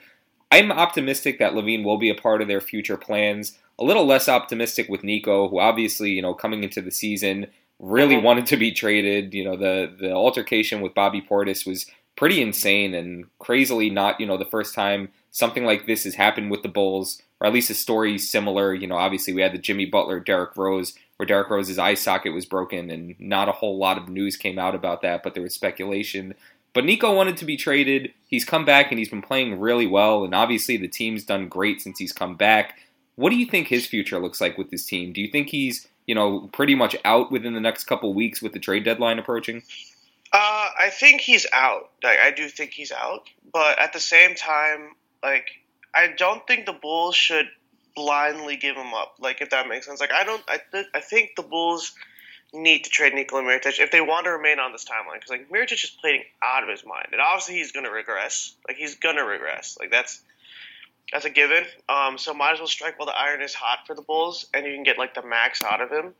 I'm 0.51 0.71
optimistic 0.71 1.39
that 1.39 1.53
LaVine 1.53 1.83
will 1.83 1.97
be 1.97 2.09
a 2.09 2.15
part 2.15 2.41
of 2.41 2.47
their 2.47 2.61
future 2.61 2.97
plans. 2.97 3.57
A 3.79 3.83
little 3.83 4.05
less 4.05 4.27
optimistic 4.27 4.89
with 4.89 5.03
Nico, 5.03 5.47
who 5.47 5.59
obviously 5.59 6.11
you 6.11 6.21
know 6.21 6.33
coming 6.33 6.63
into 6.63 6.81
the 6.81 6.91
season 6.91 7.47
really 7.79 8.15
Mhm. 8.15 8.23
wanted 8.23 8.45
to 8.47 8.57
be 8.57 8.71
traded. 8.71 9.33
You 9.33 9.45
know 9.45 9.55
the 9.55 9.91
the 9.99 10.11
altercation 10.11 10.81
with 10.81 10.93
Bobby 10.93 11.21
Portis 11.21 11.65
was 11.65 11.85
pretty 12.15 12.41
insane 12.41 12.93
and 12.93 13.25
crazily 13.39 13.89
not 13.89 14.19
you 14.19 14.25
know 14.27 14.35
the 14.37 14.43
first 14.45 14.75
time 14.75 15.09
something 15.31 15.63
like 15.63 15.85
this 15.85 16.03
has 16.03 16.15
happened 16.15 16.51
with 16.51 16.63
the 16.63 16.67
Bulls, 16.67 17.21
or 17.39 17.47
at 17.47 17.53
least 17.53 17.69
a 17.69 17.73
story 17.75 18.17
similar. 18.17 18.73
You 18.73 18.87
know, 18.87 18.97
obviously 18.97 19.31
we 19.33 19.41
had 19.41 19.53
the 19.53 19.57
Jimmy 19.59 19.85
Butler, 19.85 20.19
Derrick 20.19 20.57
Rose, 20.57 20.95
where 21.15 21.27
Derrick 21.27 21.49
Rose's 21.49 21.79
eye 21.79 21.93
socket 21.93 22.33
was 22.33 22.45
broken, 22.45 22.89
and 22.89 23.15
not 23.19 23.47
a 23.47 23.53
whole 23.53 23.77
lot 23.77 23.97
of 23.97 24.09
news 24.09 24.35
came 24.35 24.59
out 24.59 24.75
about 24.75 25.01
that, 25.03 25.23
but 25.23 25.33
there 25.35 25.43
was 25.43 25.53
speculation. 25.53 26.33
But 26.73 26.83
Nico 26.85 27.15
wanted 27.15 27.37
to 27.37 27.45
be 27.45 27.55
traded. 27.57 28.11
He's 28.27 28.43
come 28.43 28.65
back 28.65 28.91
and 28.91 28.99
he's 28.99 29.09
been 29.09 29.21
playing 29.21 29.59
really 29.59 29.87
well, 29.87 30.23
and 30.25 30.35
obviously 30.35 30.75
the 30.77 30.87
team's 30.87 31.23
done 31.23 31.47
great 31.47 31.79
since 31.81 31.99
he's 31.99 32.11
come 32.11 32.35
back. 32.35 32.77
What 33.19 33.31
do 33.31 33.35
you 33.35 33.45
think 33.45 33.67
his 33.67 33.85
future 33.85 34.17
looks 34.17 34.39
like 34.39 34.57
with 34.57 34.71
this 34.71 34.85
team? 34.85 35.11
Do 35.11 35.19
you 35.19 35.27
think 35.27 35.49
he's, 35.49 35.89
you 36.07 36.15
know, 36.15 36.47
pretty 36.53 36.73
much 36.73 36.95
out 37.03 37.33
within 37.33 37.53
the 37.53 37.59
next 37.59 37.83
couple 37.83 38.13
weeks 38.13 38.41
with 38.41 38.53
the 38.53 38.59
trade 38.59 38.85
deadline 38.85 39.19
approaching? 39.19 39.61
Uh, 40.31 40.69
I 40.79 40.89
think 40.89 41.19
he's 41.19 41.45
out. 41.51 41.89
Like 42.01 42.19
I 42.19 42.31
do 42.31 42.47
think 42.47 42.71
he's 42.71 42.93
out, 42.93 43.23
but 43.51 43.77
at 43.77 43.91
the 43.91 43.99
same 43.99 44.35
time, 44.35 44.91
like 45.21 45.49
I 45.93 46.13
don't 46.17 46.47
think 46.47 46.65
the 46.65 46.71
Bulls 46.71 47.17
should 47.17 47.49
blindly 47.93 48.55
give 48.55 48.77
him 48.77 48.93
up. 48.93 49.15
Like 49.19 49.41
if 49.41 49.49
that 49.49 49.67
makes 49.67 49.87
sense. 49.87 49.99
Like 49.99 50.13
I 50.13 50.23
don't. 50.23 50.43
I 50.47 50.59
th- 50.71 50.87
I 50.95 51.01
think 51.01 51.31
the 51.35 51.43
Bulls 51.43 51.91
need 52.53 52.85
to 52.85 52.89
trade 52.89 53.13
Nikola 53.13 53.43
Mirotic 53.43 53.81
if 53.81 53.91
they 53.91 53.99
want 53.99 54.27
to 54.27 54.31
remain 54.31 54.59
on 54.59 54.71
this 54.71 54.85
timeline 54.85 55.15
because 55.15 55.29
like 55.29 55.49
Mirotic 55.49 55.83
is 55.83 55.91
playing 55.99 56.23
out 56.41 56.63
of 56.63 56.69
his 56.69 56.85
mind, 56.85 57.09
and 57.11 57.19
obviously 57.19 57.55
he's 57.55 57.73
going 57.73 57.85
to 57.85 57.91
regress. 57.91 58.55
Like 58.65 58.77
he's 58.77 58.95
going 58.95 59.17
to 59.17 59.25
regress. 59.25 59.77
Like 59.77 59.91
that's 59.91 60.21
that's 61.11 61.25
a 61.25 61.29
given. 61.29 61.65
Um, 61.87 62.17
so 62.17 62.33
might 62.33 62.53
as 62.53 62.59
well 62.59 62.67
strike 62.67 62.99
while 62.99 63.07
the 63.07 63.17
iron 63.17 63.41
is 63.41 63.53
hot 63.53 63.79
for 63.87 63.95
the 63.95 64.01
Bulls, 64.01 64.45
and 64.53 64.65
you 64.65 64.73
can 64.73 64.83
get 64.83 64.97
like 64.97 65.13
the 65.13 65.25
max 65.25 65.63
out 65.63 65.81
of 65.81 65.89
him. 65.89 66.13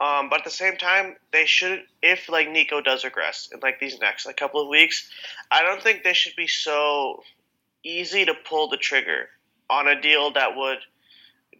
Um, 0.00 0.28
but 0.28 0.40
at 0.40 0.44
the 0.44 0.50
same 0.50 0.76
time, 0.76 1.16
they 1.32 1.44
should, 1.44 1.82
if 2.02 2.28
like 2.28 2.48
Nico 2.48 2.80
does 2.80 3.04
regress 3.04 3.48
in 3.52 3.60
like 3.60 3.80
these 3.80 3.98
next 3.98 4.26
like 4.26 4.36
couple 4.36 4.60
of 4.60 4.68
weeks, 4.68 5.10
I 5.50 5.62
don't 5.62 5.82
think 5.82 6.04
they 6.04 6.12
should 6.12 6.36
be 6.36 6.46
so 6.46 7.22
easy 7.84 8.24
to 8.24 8.34
pull 8.34 8.68
the 8.68 8.76
trigger 8.76 9.28
on 9.70 9.88
a 9.88 10.00
deal 10.00 10.32
that 10.32 10.56
would 10.56 10.78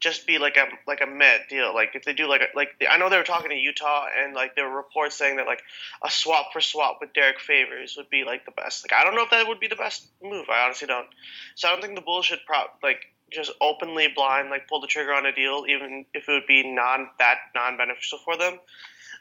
just 0.01 0.27
be 0.27 0.39
like 0.39 0.57
a 0.57 0.67
like 0.87 1.01
a 1.01 1.07
med 1.07 1.43
deal. 1.49 1.75
Like 1.75 1.91
if 1.95 2.05
they 2.05 2.13
do 2.13 2.29
like 2.29 2.43
a, 2.43 2.57
like 2.57 2.71
I 2.89 2.99
know 2.99 3.09
they 3.09 3.17
were 3.17 3.25
talking 3.25 3.51
to 3.51 3.57
Utah 3.57 4.07
and 4.17 4.35
like 4.35 4.55
there 4.55 4.69
were 4.69 4.77
reports 4.77 5.17
saying 5.17 5.37
that 5.37 5.47
like 5.47 5.63
a 6.05 6.11
swap 6.11 6.53
for 6.53 6.61
swap 6.61 6.99
with 7.01 7.13
Derrick 7.13 7.41
Favors 7.41 7.97
would 7.97 8.11
be 8.11 8.25
like 8.25 8.45
the 8.45 8.53
best. 8.53 8.85
Like 8.85 8.99
I 8.99 9.05
don't 9.05 9.15
know 9.15 9.25
if 9.25 9.31
that 9.31 9.49
would 9.49 9.61
be 9.61 9.69
the 9.69 9.77
best 9.77 10.07
move. 10.23 10.47
I 10.49 10.65
honestly 10.65 10.87
don't. 10.87 11.07
So 11.55 11.69
I 11.69 11.73
don't 11.73 11.83
think 11.83 11.95
the 11.95 12.03
Bulls 12.03 12.27
should 12.27 12.45
prop 12.47 12.79
like 12.83 13.01
just 13.33 13.53
openly 13.61 14.09
blind 14.15 14.51
like 14.51 14.69
pull 14.69 14.81
the 14.81 14.87
trigger 14.87 15.13
on 15.13 15.27
a 15.27 15.33
deal 15.33 15.65
even 15.69 16.07
if 16.15 16.29
it 16.29 16.33
would 16.33 16.47
be 16.47 16.63
non 16.63 17.09
that 17.19 17.39
non 17.55 17.77
beneficial 17.77 18.19
for 18.25 18.37
them. 18.37 18.59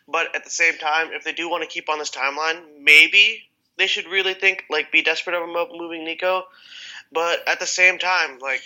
But 0.07 0.35
at 0.35 0.45
the 0.45 0.49
same 0.49 0.77
time, 0.77 1.09
if 1.11 1.23
they 1.23 1.33
do 1.33 1.49
want 1.49 1.63
to 1.63 1.69
keep 1.69 1.89
on 1.89 1.99
this 1.99 2.11
timeline, 2.11 2.81
maybe 2.81 3.43
they 3.77 3.87
should 3.87 4.07
really 4.07 4.33
think 4.33 4.63
like 4.69 4.91
be 4.91 5.01
desperate 5.01 5.35
about 5.35 5.69
moving 5.73 6.05
Nico. 6.05 6.43
But 7.11 7.47
at 7.47 7.59
the 7.59 7.65
same 7.65 7.99
time, 7.99 8.39
like 8.39 8.61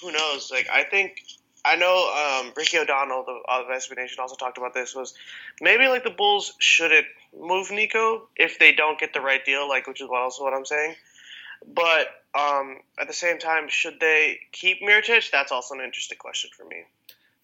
who 0.00 0.12
knows? 0.12 0.50
Like 0.50 0.68
I 0.72 0.84
think 0.84 1.22
I 1.64 1.76
know 1.76 2.40
um, 2.40 2.52
Ricky 2.56 2.78
O'Donnell 2.78 3.24
of 3.48 3.66
SB 3.66 3.96
Nation 3.96 4.18
also 4.20 4.34
talked 4.36 4.58
about 4.58 4.74
this 4.74 4.94
was 4.94 5.14
maybe 5.60 5.88
like 5.88 6.04
the 6.04 6.10
Bulls 6.10 6.54
shouldn't 6.58 7.06
move 7.38 7.70
Nico 7.70 8.28
if 8.36 8.58
they 8.58 8.72
don't 8.72 8.98
get 8.98 9.12
the 9.12 9.20
right 9.20 9.44
deal, 9.44 9.68
like 9.68 9.86
which 9.86 10.00
is 10.00 10.08
also 10.10 10.42
what 10.42 10.54
I'm 10.54 10.64
saying. 10.64 10.94
But 11.66 12.06
um, 12.34 12.78
at 12.98 13.08
the 13.08 13.12
same 13.12 13.38
time, 13.38 13.68
should 13.68 14.00
they 14.00 14.38
keep 14.52 14.80
Mirotic? 14.80 15.30
That's 15.30 15.52
also 15.52 15.74
an 15.74 15.80
interesting 15.80 16.18
question 16.18 16.50
for 16.56 16.64
me. 16.64 16.84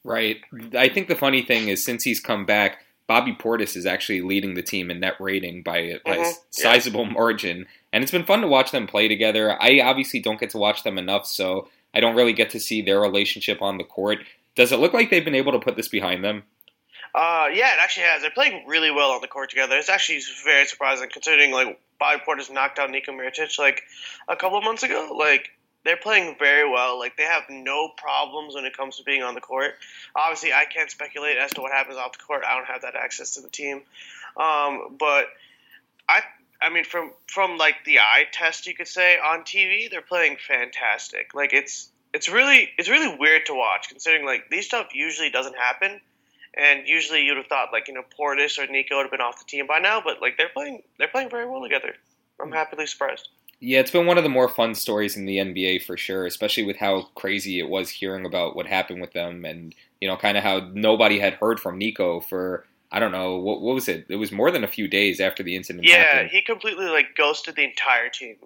Right. 0.05 0.39
I 0.75 0.89
think 0.89 1.09
the 1.09 1.17
funny 1.17 1.43
thing 1.43 1.69
is 1.69 1.85
since 1.85 2.05
he's 2.05 2.21
come 2.21 2.47
back, 2.47 2.79
Bobby 3.07 3.37
Portis 3.39 3.77
is 3.77 3.87
actually 3.87 4.23
leading 4.23 4.55
the 4.55 4.63
team 4.63 4.91
in 4.91 5.01
net 5.01 5.15
rating 5.21 5.63
by, 5.63 5.99
by 6.05 6.17
a 6.17 6.21
Mhm, 6.21 6.35
sizable 6.51 7.05
margin, 7.05 7.67
and 7.93 8.03
it's 8.03 8.13
been 8.13 8.25
fun 8.25 8.41
to 8.41 8.49
watch 8.49 8.71
them 8.71 8.87
play 8.87 9.09
together. 9.09 9.61
I 9.61 9.81
obviously 9.81 10.21
don't 10.21 10.41
get 10.41 10.51
to 10.51 10.59
watch 10.59 10.83
them 10.83 10.99
enough, 10.99 11.27
so 11.27 11.69
I 11.97 12.01
don't 12.01 12.15
really 12.15 12.35
get 12.35 12.51
to 12.51 12.61
see 12.61 12.83
their 12.83 13.01
relationship 13.01 13.63
on 13.63 13.79
the 13.79 13.85
court. 13.85 14.19
Does 14.55 14.71
it 14.71 14.79
look 14.79 14.93
like 14.93 15.09
they've 15.09 15.25
been 15.25 15.35
able 15.35 15.53
to 15.53 15.59
put 15.59 15.77
this 15.77 15.89
behind 15.89 16.23
them? 16.23 16.43
Uh, 17.15 17.49
yeah, 17.55 17.73
it 17.73 17.79
actually 17.81 18.05
has. 18.05 18.21
They're 18.21 18.31
playing 18.31 18.67
really 18.67 18.91
well 18.91 19.13
on 19.13 19.23
the 19.23 19.29
court 19.29 19.49
together. 19.49 19.77
It's 19.77 19.89
actually 19.89 20.21
very 20.45 20.67
surprising 20.67 21.09
considering 21.11 21.53
like 21.53 21.81
Bobby 21.99 22.23
Portis 22.29 22.53
knocked 22.53 22.79
out 22.79 22.91
Nico 22.91 23.13
Mirotic 23.13 23.59
like 23.59 23.83
a 24.29 24.37
couple 24.37 24.59
of 24.59 24.65
months 24.65 24.83
ago. 24.83 25.17
Like 25.19 25.49
they're 25.85 25.97
playing 25.97 26.37
very 26.39 26.69
well. 26.71 26.99
Like 26.99 27.17
they 27.17 27.23
have 27.23 27.45
no 27.49 27.89
problems 27.97 28.55
when 28.55 28.67
it 28.67 28.77
comes 28.77 28.99
to 28.99 29.03
being 29.03 29.23
on 29.23 29.35
the 29.35 29.41
court. 29.41 29.77
Obviously, 30.15 30.53
I 30.53 30.67
can't 30.67 30.91
speculate 30.91 31.39
as 31.39 31.53
to 31.53 31.63
what 31.63 31.73
happens 31.73 31.97
off 31.97 32.13
the 32.13 32.19
court. 32.19 32.43
I 32.47 32.57
don't 32.57 32.67
have 32.67 32.83
that 32.83 32.95
access 32.95 33.37
to 33.37 33.41
the 33.41 33.49
team. 33.49 33.81
Um, 34.37 34.97
but 34.99 35.29
I, 36.11 36.21
I 36.61 36.71
mean, 36.71 36.85
from 36.85 37.13
from 37.27 37.59
like 37.59 37.85
the 37.85 37.99
eye 37.99 38.25
test, 38.33 38.67
you 38.67 38.75
could 38.75 38.89
say 38.89 39.19
on 39.19 39.41
TV, 39.43 39.91
they're 39.91 40.03
playing 40.03 40.37
fantastic. 40.37 41.35
Like 41.35 41.53
it's 41.53 41.91
it's 42.13 42.29
really 42.29 42.71
it's 42.79 42.89
really 42.89 43.17
weird 43.19 43.47
to 43.47 43.55
watch 43.55 43.89
considering 43.89 44.25
like 44.25 44.49
these 44.51 44.67
stuff 44.67 44.89
usually 44.95 45.31
doesn't 45.31 45.57
happen. 45.57 46.01
And 46.59 46.89
usually 46.89 47.23
you'd 47.23 47.37
have 47.37 47.49
thought 47.49 47.69
like 47.73 47.89
you 47.89 47.95
know 47.95 48.05
Portis 48.19 48.59
or 48.59 48.71
Nico 48.71 48.97
would 48.97 49.03
have 49.03 49.11
been 49.11 49.21
off 49.21 49.39
the 49.39 49.45
team 49.45 49.67
by 49.67 49.79
now, 49.79 50.01
but 50.03 50.21
like 50.21 50.37
they're 50.39 50.49
playing 50.49 50.83
they're 50.99 51.09
playing 51.09 51.31
very 51.31 51.47
well 51.47 51.63
together. 51.63 51.95
I'm 52.41 52.49
hmm. 52.49 52.55
happily 52.55 52.87
surprised. 52.87 53.29
Yeah, 53.59 53.81
it's 53.81 53.91
been 53.91 54.07
one 54.07 54.19
of 54.19 54.25
the 54.25 54.31
more 54.31 54.49
fun 54.49 54.75
stories 54.75 55.17
in 55.17 55.25
the 55.25 55.39
NBA 55.39 55.85
for 55.85 55.97
sure, 55.97 56.27
especially 56.27 56.65
with 56.65 56.77
how 56.77 57.09
crazy 57.15 57.59
it 57.59 57.69
was 57.69 57.89
hearing 57.89 58.27
about 58.27 58.55
what 58.55 58.67
happened 58.67 59.01
with 59.01 59.13
them 59.13 59.47
and, 59.47 59.75
you 59.99 60.09
know, 60.09 60.17
kind 60.17 60.37
of 60.37 60.45
how 60.45 60.71
nobody 60.75 61.19
had 61.19 61.35
heard 61.35 61.59
from 61.59 61.79
Nico 61.79 62.21
for, 62.21 62.67
I 62.97 62.99
don't 62.99 63.13
know, 63.13 63.37
what, 63.37 63.61
what 63.61 63.75
was 63.75 63.89
it? 63.89 64.07
It 64.09 64.17
was 64.17 64.33
more 64.33 64.51
than 64.51 64.65
a 64.65 64.67
few 64.67 64.89
days 64.89 65.21
after 65.21 65.43
the 65.43 65.55
incident 65.55 65.85
Yeah, 65.87 65.97
happened. 65.97 66.31
he 66.31 66.41
completely 66.41 66.87
like 66.87 67.15
ghosted 67.15 67.55
the 67.55 67.63
entire 67.65 68.09
team. 68.09 68.37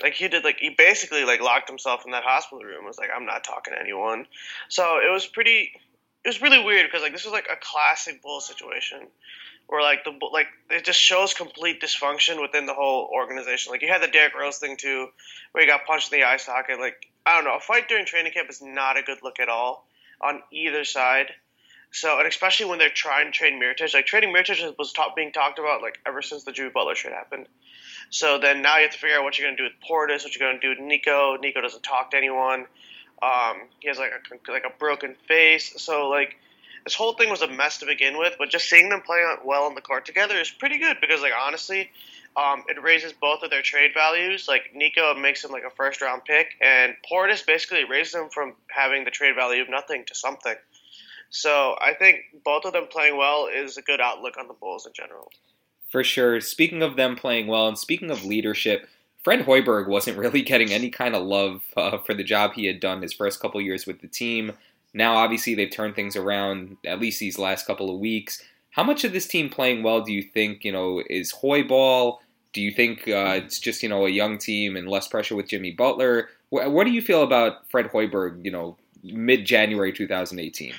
Like 0.00 0.14
he 0.14 0.28
did 0.28 0.44
like 0.44 0.58
he 0.60 0.70
basically 0.70 1.24
like 1.24 1.40
locked 1.40 1.68
himself 1.68 2.04
in 2.06 2.12
that 2.12 2.22
hospital 2.22 2.62
room. 2.64 2.84
Was 2.84 2.98
like 2.98 3.10
I'm 3.12 3.26
not 3.26 3.42
talking 3.42 3.74
to 3.74 3.80
anyone. 3.80 4.26
So 4.68 5.00
it 5.04 5.10
was 5.10 5.26
pretty. 5.26 5.72
It 6.24 6.28
was 6.28 6.40
really 6.40 6.62
weird 6.62 6.86
because 6.86 7.02
like 7.02 7.10
this 7.14 7.24
was 7.24 7.32
like 7.32 7.48
a 7.52 7.56
classic 7.60 8.22
bull 8.22 8.40
situation 8.40 9.08
where 9.66 9.82
like 9.82 10.04
the 10.04 10.12
Bull- 10.12 10.32
like 10.32 10.46
it 10.70 10.84
just 10.84 11.00
shows 11.00 11.34
complete 11.34 11.82
dysfunction 11.82 12.40
within 12.40 12.66
the 12.66 12.74
whole 12.74 13.10
organization. 13.12 13.72
Like 13.72 13.82
you 13.82 13.88
had 13.88 14.02
the 14.02 14.06
Derrick 14.06 14.36
Rose 14.38 14.58
thing 14.58 14.76
too, 14.76 15.08
where 15.50 15.64
he 15.64 15.68
got 15.68 15.84
punched 15.84 16.12
in 16.12 16.20
the 16.20 16.24
eye 16.24 16.36
socket. 16.36 16.78
Like 16.78 17.08
I 17.26 17.34
don't 17.34 17.42
know, 17.44 17.56
a 17.56 17.60
fight 17.60 17.88
during 17.88 18.06
training 18.06 18.30
camp 18.32 18.48
is 18.50 18.62
not 18.62 18.96
a 18.96 19.02
good 19.02 19.18
look 19.24 19.40
at 19.40 19.48
all 19.48 19.88
on 20.20 20.42
either 20.52 20.84
side. 20.84 21.32
So, 21.96 22.18
and 22.18 22.28
especially 22.28 22.66
when 22.66 22.78
they're 22.78 22.90
trying 22.90 23.24
to 23.24 23.32
trade 23.32 23.54
Mirotic, 23.54 23.94
like 23.94 24.04
trading 24.04 24.30
Mirotic 24.30 24.76
was 24.78 24.92
talk, 24.92 25.16
being 25.16 25.32
talked 25.32 25.58
about 25.58 25.80
like 25.80 25.98
ever 26.04 26.20
since 26.20 26.44
the 26.44 26.52
Jimmy 26.52 26.68
Butler 26.68 26.94
trade 26.94 27.14
happened. 27.14 27.46
So 28.10 28.38
then 28.38 28.60
now 28.60 28.76
you 28.76 28.82
have 28.82 28.92
to 28.92 28.98
figure 28.98 29.16
out 29.16 29.24
what 29.24 29.38
you're 29.38 29.48
going 29.48 29.56
to 29.56 29.62
do 29.62 29.70
with 29.70 29.80
Portis, 29.88 30.22
what 30.22 30.36
you're 30.36 30.46
going 30.46 30.60
to 30.60 30.66
do 30.66 30.78
with 30.78 30.86
Nico. 30.86 31.38
Nico 31.38 31.62
doesn't 31.62 31.82
talk 31.82 32.10
to 32.10 32.18
anyone. 32.18 32.66
Um, 33.22 33.62
he 33.80 33.88
has 33.88 33.96
like 33.96 34.10
a 34.12 34.52
like 34.52 34.64
a 34.64 34.78
broken 34.78 35.14
face. 35.26 35.72
So 35.78 36.10
like 36.10 36.36
this 36.84 36.94
whole 36.94 37.14
thing 37.14 37.30
was 37.30 37.40
a 37.40 37.48
mess 37.48 37.78
to 37.78 37.86
begin 37.86 38.18
with. 38.18 38.34
But 38.38 38.50
just 38.50 38.68
seeing 38.68 38.90
them 38.90 39.00
play 39.00 39.24
well 39.42 39.64
on 39.64 39.74
the 39.74 39.80
court 39.80 40.04
together 40.04 40.38
is 40.38 40.50
pretty 40.50 40.76
good 40.76 40.98
because 41.00 41.22
like 41.22 41.32
honestly, 41.34 41.90
um, 42.36 42.64
it 42.68 42.82
raises 42.82 43.14
both 43.14 43.42
of 43.42 43.48
their 43.48 43.62
trade 43.62 43.92
values. 43.94 44.48
Like 44.48 44.74
Nico 44.74 45.14
makes 45.14 45.42
him 45.42 45.50
like 45.50 45.64
a 45.64 45.70
first 45.70 46.02
round 46.02 46.26
pick, 46.26 46.56
and 46.60 46.94
Portis 47.10 47.46
basically 47.46 47.84
raises 47.84 48.14
him 48.14 48.28
from 48.28 48.52
having 48.68 49.06
the 49.06 49.10
trade 49.10 49.34
value 49.34 49.62
of 49.62 49.70
nothing 49.70 50.04
to 50.08 50.14
something. 50.14 50.56
So 51.30 51.76
I 51.80 51.92
think 51.94 52.20
both 52.44 52.64
of 52.64 52.72
them 52.72 52.86
playing 52.90 53.16
well 53.16 53.48
is 53.52 53.76
a 53.76 53.82
good 53.82 54.00
outlook 54.00 54.36
on 54.38 54.48
the 54.48 54.54
Bulls 54.54 54.86
in 54.86 54.92
general. 54.92 55.30
For 55.90 56.02
sure. 56.02 56.40
Speaking 56.40 56.82
of 56.82 56.96
them 56.96 57.16
playing 57.16 57.46
well, 57.46 57.68
and 57.68 57.78
speaking 57.78 58.10
of 58.10 58.24
leadership, 58.24 58.88
Fred 59.22 59.44
Hoiberg 59.46 59.88
wasn't 59.88 60.18
really 60.18 60.42
getting 60.42 60.72
any 60.72 60.90
kind 60.90 61.14
of 61.14 61.24
love 61.24 61.62
uh, 61.76 61.98
for 61.98 62.14
the 62.14 62.24
job 62.24 62.52
he 62.54 62.66
had 62.66 62.80
done 62.80 63.02
his 63.02 63.12
first 63.12 63.40
couple 63.40 63.60
years 63.60 63.86
with 63.86 64.00
the 64.00 64.08
team. 64.08 64.52
Now, 64.94 65.16
obviously, 65.16 65.54
they've 65.54 65.70
turned 65.70 65.94
things 65.94 66.16
around 66.16 66.76
at 66.84 67.00
least 67.00 67.20
these 67.20 67.38
last 67.38 67.66
couple 67.66 67.92
of 67.92 68.00
weeks. 68.00 68.42
How 68.70 68.82
much 68.82 69.04
of 69.04 69.12
this 69.12 69.26
team 69.26 69.48
playing 69.48 69.82
well 69.82 70.00
do 70.00 70.12
you 70.12 70.22
think, 70.22 70.64
you 70.64 70.72
know, 70.72 71.02
is 71.10 71.32
Hoiball? 71.32 72.18
Do 72.52 72.62
you 72.62 72.70
think 72.70 73.08
uh, 73.08 73.40
it's 73.42 73.58
just, 73.58 73.82
you 73.82 73.88
know, 73.88 74.06
a 74.06 74.10
young 74.10 74.38
team 74.38 74.76
and 74.76 74.88
less 74.88 75.08
pressure 75.08 75.36
with 75.36 75.48
Jimmy 75.48 75.70
Butler? 75.72 76.30
What, 76.48 76.70
what 76.72 76.84
do 76.84 76.92
you 76.92 77.02
feel 77.02 77.22
about 77.22 77.68
Fred 77.70 77.90
Hoiberg, 77.90 78.44
you 78.44 78.50
know, 78.50 78.76
mid 79.02 79.44
January 79.44 79.92
2018? 79.92 80.72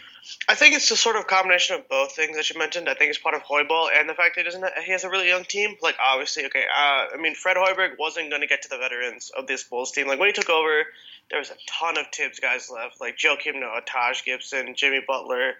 I 0.49 0.55
think 0.55 0.75
it's 0.75 0.89
a 0.91 0.97
sort 0.97 1.15
of 1.15 1.27
combination 1.27 1.75
of 1.75 1.87
both 1.89 2.13
things 2.13 2.37
that 2.37 2.49
you 2.49 2.57
mentioned. 2.57 2.89
I 2.89 2.93
think 2.93 3.09
it's 3.09 3.19
part 3.19 3.35
of 3.35 3.43
Hoiberg 3.43 3.89
and 3.93 4.09
the 4.09 4.13
fact 4.13 4.35
that 4.35 4.41
he 4.41 4.43
doesn't 4.43 4.65
he 4.85 4.91
has 4.91 5.03
a 5.03 5.09
really 5.09 5.27
young 5.27 5.43
team. 5.43 5.75
Like 5.81 5.95
obviously, 6.03 6.45
okay, 6.45 6.63
uh, 6.63 7.05
I 7.13 7.17
mean 7.19 7.35
Fred 7.35 7.57
Hoiberg 7.57 7.97
wasn't 7.99 8.29
going 8.29 8.41
to 8.41 8.47
get 8.47 8.63
to 8.63 8.69
the 8.69 8.77
veterans 8.77 9.31
of 9.37 9.47
this 9.47 9.63
Bulls 9.63 9.91
team. 9.91 10.07
Like 10.07 10.19
when 10.19 10.29
he 10.29 10.33
took 10.33 10.49
over, 10.49 10.85
there 11.29 11.39
was 11.39 11.49
a 11.49 11.55
ton 11.67 11.97
of 11.97 12.07
Thibs 12.13 12.39
guys 12.39 12.69
left, 12.69 13.01
like 13.01 13.17
Joakim 13.17 13.59
Noah, 13.59 13.81
Taj 13.85 14.23
Gibson, 14.23 14.75
Jimmy 14.75 15.01
Butler, 15.05 15.53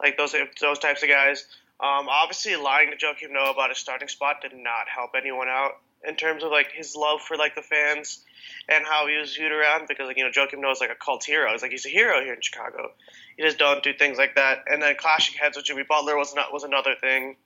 like 0.00 0.16
those 0.16 0.34
those 0.60 0.78
types 0.78 1.02
of 1.02 1.08
guys. 1.08 1.46
Um, 1.80 2.08
obviously, 2.08 2.56
lying 2.56 2.90
to 2.90 2.96
Joakim 2.96 3.32
Noah 3.32 3.50
about 3.50 3.70
his 3.70 3.78
starting 3.78 4.08
spot 4.08 4.40
did 4.42 4.52
not 4.54 4.88
help 4.88 5.10
anyone 5.16 5.48
out 5.48 5.72
in 6.06 6.16
terms 6.16 6.44
of 6.44 6.50
like 6.50 6.70
his 6.72 6.94
love 6.94 7.20
for 7.20 7.36
like 7.36 7.54
the 7.54 7.62
fans 7.62 8.20
and 8.68 8.84
how 8.84 9.06
he 9.06 9.16
was 9.16 9.36
viewed 9.36 9.52
around 9.52 9.88
because 9.88 10.06
like 10.06 10.16
you 10.16 10.24
know 10.24 10.30
Joakim 10.30 10.60
Noah 10.60 10.72
is 10.72 10.80
like 10.80 10.90
a 10.90 10.94
cult 10.94 11.24
hero. 11.24 11.50
He's 11.52 11.62
like 11.62 11.72
he's 11.72 11.86
a 11.86 11.90
hero 11.90 12.22
here 12.22 12.34
in 12.34 12.40
Chicago. 12.40 12.92
You 13.36 13.44
just 13.44 13.58
don't 13.58 13.82
do 13.82 13.92
things 13.92 14.18
like 14.18 14.36
that. 14.36 14.64
And 14.66 14.82
then 14.82 14.94
clashing 14.96 15.36
heads 15.38 15.56
with 15.56 15.66
Jimmy 15.66 15.84
Butler 15.88 16.16
was 16.16 16.34
not 16.34 16.52
was 16.52 16.64
another 16.64 16.94
thing. 17.00 17.36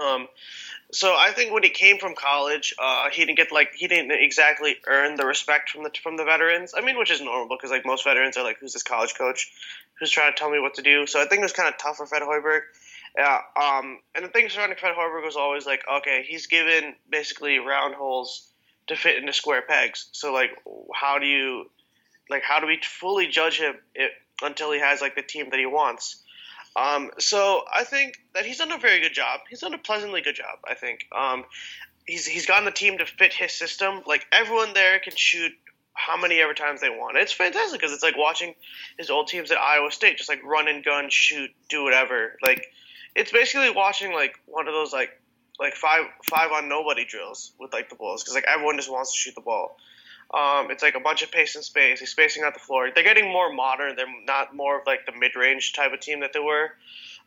Um, 0.00 0.28
so 0.92 1.14
I 1.16 1.32
think 1.32 1.52
when 1.52 1.62
he 1.62 1.70
came 1.70 1.98
from 1.98 2.14
college, 2.14 2.74
uh, 2.78 3.10
he 3.10 3.24
didn't 3.24 3.36
get 3.36 3.52
like 3.52 3.72
he 3.74 3.88
didn't 3.88 4.12
exactly 4.12 4.76
earn 4.86 5.16
the 5.16 5.26
respect 5.26 5.70
from 5.70 5.82
the 5.82 5.90
from 6.02 6.16
the 6.16 6.24
veterans. 6.24 6.72
I 6.76 6.80
mean, 6.80 6.98
which 6.98 7.10
is 7.10 7.20
normal 7.20 7.56
because 7.56 7.70
like 7.70 7.84
most 7.84 8.04
veterans 8.04 8.36
are 8.36 8.44
like, 8.44 8.58
who's 8.58 8.72
this 8.72 8.82
college 8.82 9.14
coach 9.16 9.50
who's 9.98 10.10
trying 10.10 10.32
to 10.32 10.38
tell 10.38 10.50
me 10.50 10.60
what 10.60 10.74
to 10.74 10.82
do? 10.82 11.06
So 11.06 11.20
I 11.20 11.26
think 11.26 11.40
it 11.40 11.44
was 11.44 11.52
kind 11.52 11.68
of 11.68 11.78
tough 11.78 11.96
for 11.96 12.06
Fred 12.06 12.22
Hoiberg. 12.22 12.60
Yeah, 13.16 13.40
um, 13.60 13.98
and 14.14 14.24
the 14.24 14.28
thing 14.28 14.48
surrounding 14.48 14.78
Fred 14.78 14.94
Hoiberg 14.94 15.24
was 15.24 15.36
always 15.36 15.66
like, 15.66 15.82
okay, 15.98 16.24
he's 16.28 16.46
given 16.46 16.94
basically 17.10 17.58
round 17.58 17.94
holes 17.94 18.48
to 18.86 18.96
fit 18.96 19.16
into 19.16 19.32
square 19.32 19.62
pegs. 19.62 20.08
So 20.12 20.32
like, 20.32 20.50
how 20.94 21.18
do 21.18 21.26
you, 21.26 21.70
like, 22.30 22.42
how 22.42 22.60
do 22.60 22.66
we 22.66 22.78
fully 22.82 23.26
judge 23.26 23.58
him 23.58 23.74
if, 23.94 24.12
until 24.42 24.72
he 24.72 24.80
has 24.80 25.00
like 25.00 25.14
the 25.14 25.22
team 25.22 25.50
that 25.50 25.58
he 25.58 25.66
wants? 25.66 26.22
Um, 26.76 27.10
so 27.18 27.62
I 27.72 27.84
think 27.84 28.18
that 28.34 28.46
he's 28.46 28.58
done 28.58 28.72
a 28.72 28.78
very 28.78 29.00
good 29.00 29.14
job. 29.14 29.40
He's 29.48 29.60
done 29.60 29.74
a 29.74 29.78
pleasantly 29.78 30.20
good 30.20 30.36
job. 30.36 30.58
I 30.66 30.74
think 30.74 31.06
um, 31.16 31.44
he's 32.06 32.26
he's 32.26 32.46
gotten 32.46 32.64
the 32.64 32.70
team 32.70 32.98
to 32.98 33.06
fit 33.06 33.32
his 33.32 33.52
system. 33.52 34.02
Like 34.06 34.26
everyone 34.32 34.74
there 34.74 34.98
can 35.00 35.14
shoot 35.16 35.52
how 35.94 36.16
many 36.16 36.40
ever 36.40 36.54
times 36.54 36.80
they 36.80 36.90
want. 36.90 37.16
It's 37.16 37.32
fantastic 37.32 37.80
because 37.80 37.92
it's 37.92 38.02
like 38.02 38.16
watching 38.16 38.54
his 38.96 39.10
old 39.10 39.26
teams 39.26 39.50
at 39.50 39.58
Iowa 39.58 39.90
State, 39.90 40.16
just 40.16 40.28
like 40.28 40.42
run 40.44 40.68
and 40.68 40.84
gun, 40.84 41.10
shoot, 41.10 41.50
do 41.68 41.82
whatever. 41.82 42.38
Like 42.42 42.66
it's 43.16 43.32
basically 43.32 43.70
watching 43.70 44.12
like 44.12 44.38
one 44.46 44.68
of 44.68 44.74
those 44.74 44.92
like 44.92 45.10
like 45.58 45.74
five 45.74 46.04
five 46.24 46.52
on 46.52 46.68
nobody 46.68 47.04
drills 47.04 47.52
with 47.58 47.72
like 47.72 47.88
the 47.88 47.96
Bulls 47.96 48.22
because 48.22 48.34
like 48.34 48.46
everyone 48.46 48.76
just 48.76 48.90
wants 48.90 49.12
to 49.12 49.18
shoot 49.18 49.34
the 49.34 49.40
ball. 49.40 49.76
Um, 50.32 50.70
it's 50.70 50.82
like 50.82 50.94
a 50.94 51.00
bunch 51.00 51.22
of 51.22 51.32
pace 51.32 51.54
and 51.54 51.64
space. 51.64 52.00
He's 52.00 52.10
spacing 52.10 52.42
out 52.42 52.52
the 52.52 52.60
floor. 52.60 52.90
They're 52.94 53.04
getting 53.04 53.32
more 53.32 53.52
modern. 53.52 53.96
They're 53.96 54.06
not 54.26 54.54
more 54.54 54.78
of 54.78 54.86
like 54.86 55.06
the 55.06 55.12
mid 55.12 55.34
range 55.36 55.72
type 55.72 55.92
of 55.92 56.00
team 56.00 56.20
that 56.20 56.32
they 56.32 56.40
were 56.40 56.72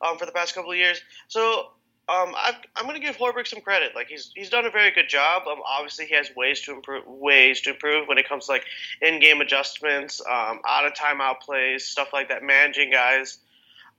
um, 0.01 0.17
for 0.17 0.25
the 0.25 0.31
past 0.31 0.53
couple 0.53 0.71
of 0.71 0.77
years. 0.77 1.01
So 1.27 1.71
um, 2.09 2.33
i 2.35 2.55
am 2.75 2.85
going 2.85 2.99
to 2.99 3.05
give 3.05 3.17
Hoiberg 3.17 3.47
some 3.47 3.61
credit. 3.61 3.93
Like 3.95 4.07
he's 4.07 4.31
he's 4.35 4.49
done 4.49 4.65
a 4.65 4.71
very 4.71 4.91
good 4.91 5.07
job. 5.07 5.43
Um, 5.47 5.59
obviously, 5.65 6.05
he 6.05 6.15
has 6.15 6.29
ways 6.35 6.61
to 6.61 6.73
improve 6.73 7.03
ways 7.07 7.61
to 7.61 7.71
improve 7.71 8.07
when 8.07 8.17
it 8.17 8.27
comes 8.27 8.47
to 8.47 8.53
like 8.53 8.65
in 9.01 9.19
game 9.19 9.39
adjustments, 9.39 10.21
um, 10.21 10.59
out 10.67 10.85
of 10.85 10.93
timeout 10.93 11.39
plays, 11.41 11.85
stuff 11.85 12.09
like 12.11 12.29
that, 12.29 12.43
managing 12.43 12.91
guys, 12.91 13.37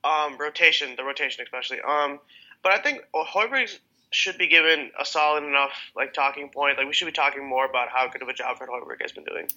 um, 0.04 0.36
rotation, 0.38 0.94
the 0.96 1.04
rotation 1.04 1.42
especially. 1.42 1.80
Um, 1.80 2.18
but 2.62 2.72
I 2.72 2.78
think 2.78 3.02
Hoiberg 3.14 3.78
should 4.12 4.38
be 4.38 4.46
given 4.46 4.90
a 4.98 5.04
solid 5.04 5.44
enough 5.44 5.72
like 5.96 6.12
talking 6.12 6.48
point. 6.48 6.78
Like 6.78 6.86
we 6.86 6.92
should 6.92 7.06
be 7.06 7.12
talking 7.12 7.46
more 7.46 7.64
about 7.64 7.88
how 7.88 8.08
good 8.08 8.22
of 8.22 8.28
a 8.28 8.34
job 8.34 8.58
Fred 8.58 8.70
Hoiberg 8.70 9.00
has 9.00 9.12
been 9.12 9.24
doing. 9.24 9.48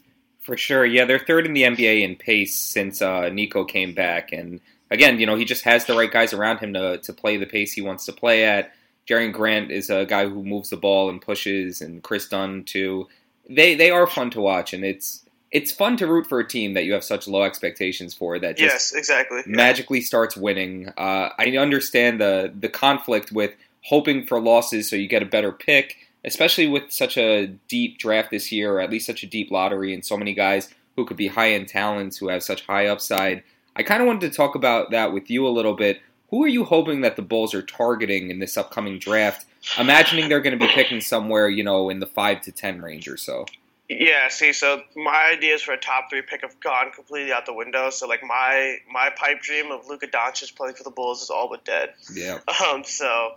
For 0.41 0.57
sure, 0.57 0.85
yeah, 0.85 1.05
they're 1.05 1.19
third 1.19 1.45
in 1.45 1.53
the 1.53 1.63
NBA 1.63 2.03
in 2.03 2.15
pace 2.15 2.55
since 2.55 3.01
uh, 3.01 3.29
Nico 3.29 3.65
came 3.65 3.93
back, 3.93 4.31
and 4.31 4.61
again, 4.91 5.19
you 5.19 5.25
know, 5.25 5.35
he 5.35 5.45
just 5.45 5.63
has 5.63 5.85
the 5.85 5.95
right 5.95 6.11
guys 6.11 6.33
around 6.33 6.59
him 6.59 6.73
to 6.73 6.99
to 6.99 7.13
play 7.13 7.37
the 7.37 7.45
pace 7.45 7.73
he 7.73 7.81
wants 7.81 8.05
to 8.05 8.13
play 8.13 8.45
at. 8.45 8.71
Jerian 9.07 9.31
Grant 9.33 9.71
is 9.71 9.89
a 9.89 10.05
guy 10.05 10.27
who 10.27 10.43
moves 10.43 10.69
the 10.69 10.77
ball 10.77 11.09
and 11.09 11.21
pushes, 11.21 11.81
and 11.81 12.01
Kris 12.03 12.27
Dunn 12.27 12.63
too. 12.63 13.07
They 13.49 13.75
they 13.75 13.89
are 13.89 14.07
fun 14.07 14.29
to 14.31 14.41
watch, 14.41 14.73
and 14.73 14.83
it's 14.83 15.25
it's 15.51 15.71
fun 15.71 15.95
to 15.97 16.07
root 16.07 16.27
for 16.27 16.39
a 16.39 16.47
team 16.47 16.73
that 16.73 16.85
you 16.85 16.93
have 16.93 17.03
such 17.03 17.27
low 17.27 17.43
expectations 17.43 18.13
for 18.13 18.37
that 18.39 18.57
just 18.57 18.73
yes 18.73 18.93
exactly 18.93 19.41
magically 19.45 19.99
yeah. 19.99 20.05
starts 20.05 20.35
winning. 20.35 20.89
Uh, 20.97 21.29
I 21.37 21.55
understand 21.57 22.19
the 22.19 22.53
the 22.59 22.69
conflict 22.69 23.31
with 23.31 23.53
hoping 23.85 24.25
for 24.25 24.39
losses 24.39 24.89
so 24.89 24.95
you 24.95 25.07
get 25.07 25.23
a 25.23 25.27
better 25.27 25.51
pick, 25.51 25.95
especially 26.23 26.67
with 26.67 26.91
such 26.91 27.17
a 27.17 27.47
deep 27.67 27.97
draft 27.97 28.31
this 28.31 28.51
year, 28.51 28.73
or 28.73 28.81
at 28.81 28.89
least 28.89 29.05
such 29.05 29.23
a 29.23 29.27
deep 29.27 29.51
lottery, 29.51 29.93
and 29.93 30.05
so 30.05 30.17
many 30.17 30.33
guys 30.33 30.69
who 30.95 31.05
could 31.05 31.17
be 31.17 31.27
high 31.27 31.51
end 31.51 31.67
talents 31.67 32.17
who 32.17 32.29
have 32.29 32.43
such 32.43 32.65
high 32.65 32.87
upside. 32.87 33.43
I 33.75 33.83
kind 33.83 34.01
of 34.01 34.07
wanted 34.07 34.31
to 34.31 34.35
talk 34.35 34.55
about 34.55 34.91
that 34.91 35.13
with 35.13 35.29
you 35.29 35.47
a 35.47 35.49
little 35.49 35.73
bit. 35.73 36.01
Who 36.29 36.43
are 36.43 36.47
you 36.47 36.63
hoping 36.63 37.01
that 37.01 37.15
the 37.15 37.21
Bulls 37.21 37.53
are 37.53 37.61
targeting 37.61 38.31
in 38.31 38.39
this 38.39 38.57
upcoming 38.57 38.97
draft? 38.97 39.45
Imagining 39.77 40.29
they're 40.29 40.41
going 40.41 40.57
to 40.57 40.65
be 40.65 40.71
picking 40.71 41.01
somewhere, 41.01 41.47
you 41.49 41.63
know, 41.63 41.89
in 41.89 41.99
the 41.99 42.07
five 42.07 42.41
to 42.41 42.51
ten 42.51 42.81
range 42.81 43.07
or 43.07 43.17
so. 43.17 43.45
Yeah, 43.87 44.29
see, 44.29 44.51
so 44.51 44.81
my 44.95 45.31
ideas 45.31 45.61
for 45.61 45.73
a 45.73 45.77
top 45.77 46.09
three 46.09 46.23
pick 46.23 46.41
have 46.41 46.59
gone 46.59 46.91
completely 46.91 47.31
out 47.31 47.45
the 47.45 47.53
window. 47.53 47.91
So 47.91 48.07
like 48.07 48.23
my 48.23 48.77
my 48.91 49.11
pipe 49.15 49.41
dream 49.41 49.71
of 49.71 49.87
Luka 49.87 50.07
Doncic 50.07 50.55
playing 50.55 50.75
for 50.75 50.83
the 50.83 50.89
Bulls 50.89 51.21
is 51.21 51.29
all 51.29 51.47
but 51.49 51.63
dead. 51.65 51.93
Yeah. 52.11 52.39
Um. 52.67 52.83
So 52.83 53.35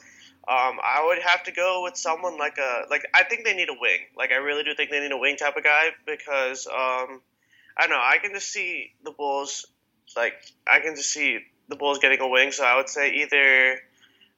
um, 0.49 0.79
I 0.83 1.05
would 1.05 1.19
have 1.19 1.43
to 1.45 1.53
go 1.53 1.83
with 1.83 1.99
someone 1.99 2.39
like 2.39 2.57
a 2.57 2.85
like 2.91 3.05
I 3.15 3.25
think 3.25 3.45
they 3.45 3.55
need 3.55 3.69
a 3.69 3.77
wing. 3.79 4.01
Like 4.17 4.33
I 4.33 4.37
really 4.37 4.65
do 4.65 4.75
think 4.75 4.91
they 4.91 5.01
need 5.01 5.13
a 5.13 5.19
wing 5.19 5.37
type 5.37 5.57
of 5.57 5.63
guy 5.63 5.91
because 6.07 6.67
um, 6.67 7.21
I 7.77 7.83
don't 7.83 7.91
know. 7.91 8.01
I 8.03 8.17
can 8.17 8.33
just 8.33 8.51
see 8.51 8.93
the 9.05 9.11
Bulls 9.11 9.67
like 10.17 10.33
I 10.67 10.81
can 10.81 10.97
just 10.97 11.11
see 11.11 11.41
the 11.69 11.77
Bulls 11.77 11.99
getting 11.99 12.21
a 12.21 12.29
wing. 12.29 12.53
So 12.53 12.65
I 12.65 12.77
would 12.77 12.89
say 12.89 13.13
either 13.17 13.73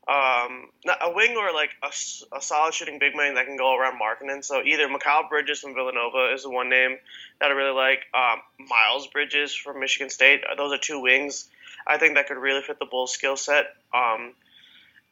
um, 0.09 0.71
a 1.01 1.13
wing 1.15 1.37
or 1.37 1.53
like 1.55 1.71
a, 1.81 1.93
a 2.37 2.43
solid 2.43 2.75
shooting 2.75 2.99
big 2.99 3.15
man 3.15 3.35
that 3.35 3.47
can 3.47 3.57
go 3.57 3.77
around 3.77 4.01
Markkanen. 4.01 4.45
So 4.45 4.65
either 4.65 4.89
Mikal 4.89 5.29
Bridges 5.29 5.61
from 5.61 5.75
Villanova 5.75 6.33
is 6.35 6.43
the 6.43 6.51
one 6.51 6.69
name 6.69 6.97
that 7.41 7.51
I 7.51 7.55
really 7.55 7.77
like. 7.77 8.01
Um, 8.13 8.41
Miles 8.69 9.07
Bridges 9.07 9.55
from 9.55 9.79
Michigan 9.79 10.11
State. 10.11 10.41
Those 10.57 10.73
are 10.73 10.79
two 10.79 11.01
wings 11.01 11.49
I 11.87 11.99
think 11.99 12.17
that 12.17 12.27
could 12.27 12.37
really 12.37 12.63
fit 12.63 12.81
the 12.81 12.87
Bulls' 12.87 13.13
skill 13.13 13.37
set. 13.37 13.67
Um, 13.95 14.35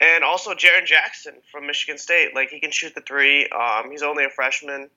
and 0.01 0.25
also 0.25 0.53
Jaren 0.55 0.85
Jackson 0.85 1.35
from 1.51 1.67
Michigan 1.67 1.99
State. 1.99 2.35
Like 2.35 2.51
he 2.51 2.61
can 2.61 2.71
shoot 2.71 2.95
the 2.95 3.01
three. 3.01 3.49
Um, 3.49 3.91
he's 3.91 4.03
only 4.03 4.25
a 4.25 4.31
freshman. 4.31 4.91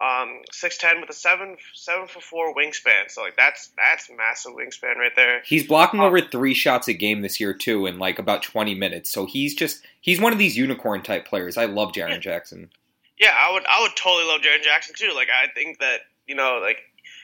Um, 0.00 0.42
six 0.52 0.78
ten 0.78 1.00
with 1.00 1.10
a 1.10 1.14
seven 1.14 1.56
seven 1.74 2.06
for 2.06 2.20
four 2.20 2.54
wingspan. 2.54 3.08
So 3.08 3.22
like 3.22 3.36
that's 3.36 3.72
that's 3.76 4.08
massive 4.16 4.52
wingspan 4.52 4.96
right 4.96 5.14
there. 5.16 5.42
He's 5.44 5.66
blocking 5.66 5.98
um, 5.98 6.06
over 6.06 6.20
three 6.20 6.54
shots 6.54 6.86
a 6.86 6.92
game 6.92 7.22
this 7.22 7.40
year 7.40 7.52
too, 7.52 7.86
in 7.86 7.98
like 7.98 8.20
about 8.20 8.42
twenty 8.42 8.76
minutes. 8.76 9.10
So 9.10 9.26
he's 9.26 9.54
just 9.54 9.84
he's 10.00 10.20
one 10.20 10.32
of 10.32 10.38
these 10.38 10.56
unicorn 10.56 11.02
type 11.02 11.26
players. 11.26 11.56
I 11.56 11.64
love 11.64 11.92
Jaren 11.92 12.10
yeah. 12.10 12.18
Jackson. 12.18 12.70
Yeah, 13.18 13.34
I 13.36 13.52
would 13.52 13.64
I 13.68 13.82
would 13.82 13.96
totally 13.96 14.24
love 14.28 14.40
Jaren 14.40 14.62
Jackson 14.62 14.94
too. 14.96 15.12
Like 15.16 15.28
I 15.30 15.48
think 15.52 15.80
that 15.80 16.02
you 16.28 16.36
know 16.36 16.60
like 16.62 16.78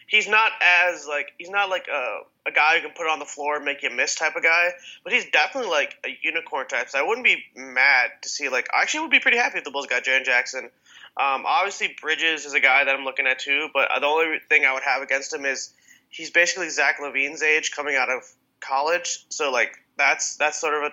he's 0.06 0.28
not 0.28 0.52
as 0.60 1.06
like 1.06 1.32
he's 1.38 1.50
not 1.50 1.68
like 1.68 1.88
a 1.88 2.20
a 2.46 2.52
guy 2.52 2.76
who 2.76 2.82
can 2.82 2.90
put 2.90 3.06
it 3.06 3.10
on 3.10 3.18
the 3.18 3.24
floor 3.24 3.56
and 3.56 3.64
make 3.64 3.82
you 3.82 3.90
miss 3.90 4.14
type 4.14 4.36
of 4.36 4.42
guy, 4.42 4.70
but 5.02 5.12
he's 5.12 5.24
definitely 5.30 5.70
like 5.70 5.96
a 6.04 6.08
unicorn 6.22 6.66
type. 6.68 6.90
So 6.90 6.98
I 6.98 7.02
wouldn't 7.02 7.24
be 7.24 7.42
mad 7.56 8.10
to 8.22 8.28
see 8.28 8.48
like 8.48 8.68
I 8.74 8.82
actually 8.82 9.00
would 9.00 9.10
be 9.10 9.20
pretty 9.20 9.38
happy 9.38 9.58
if 9.58 9.64
the 9.64 9.70
Bulls 9.70 9.86
got 9.86 10.04
Jaren 10.04 10.24
Jackson. 10.24 10.70
Um, 11.16 11.44
obviously 11.46 11.94
Bridges 12.00 12.44
is 12.44 12.54
a 12.54 12.60
guy 12.60 12.84
that 12.84 12.94
I'm 12.94 13.04
looking 13.04 13.26
at 13.26 13.38
too, 13.38 13.68
but 13.72 13.88
the 14.00 14.06
only 14.06 14.38
thing 14.48 14.64
I 14.64 14.74
would 14.74 14.82
have 14.82 15.02
against 15.02 15.32
him 15.32 15.44
is 15.44 15.72
he's 16.10 16.30
basically 16.30 16.68
Zach 16.70 16.98
LaVine's 17.00 17.42
age 17.42 17.70
coming 17.70 17.96
out 17.96 18.10
of 18.10 18.22
college. 18.60 19.24
So 19.28 19.50
like 19.50 19.76
that's 19.96 20.36
that's 20.36 20.60
sort 20.60 20.74
of 20.74 20.92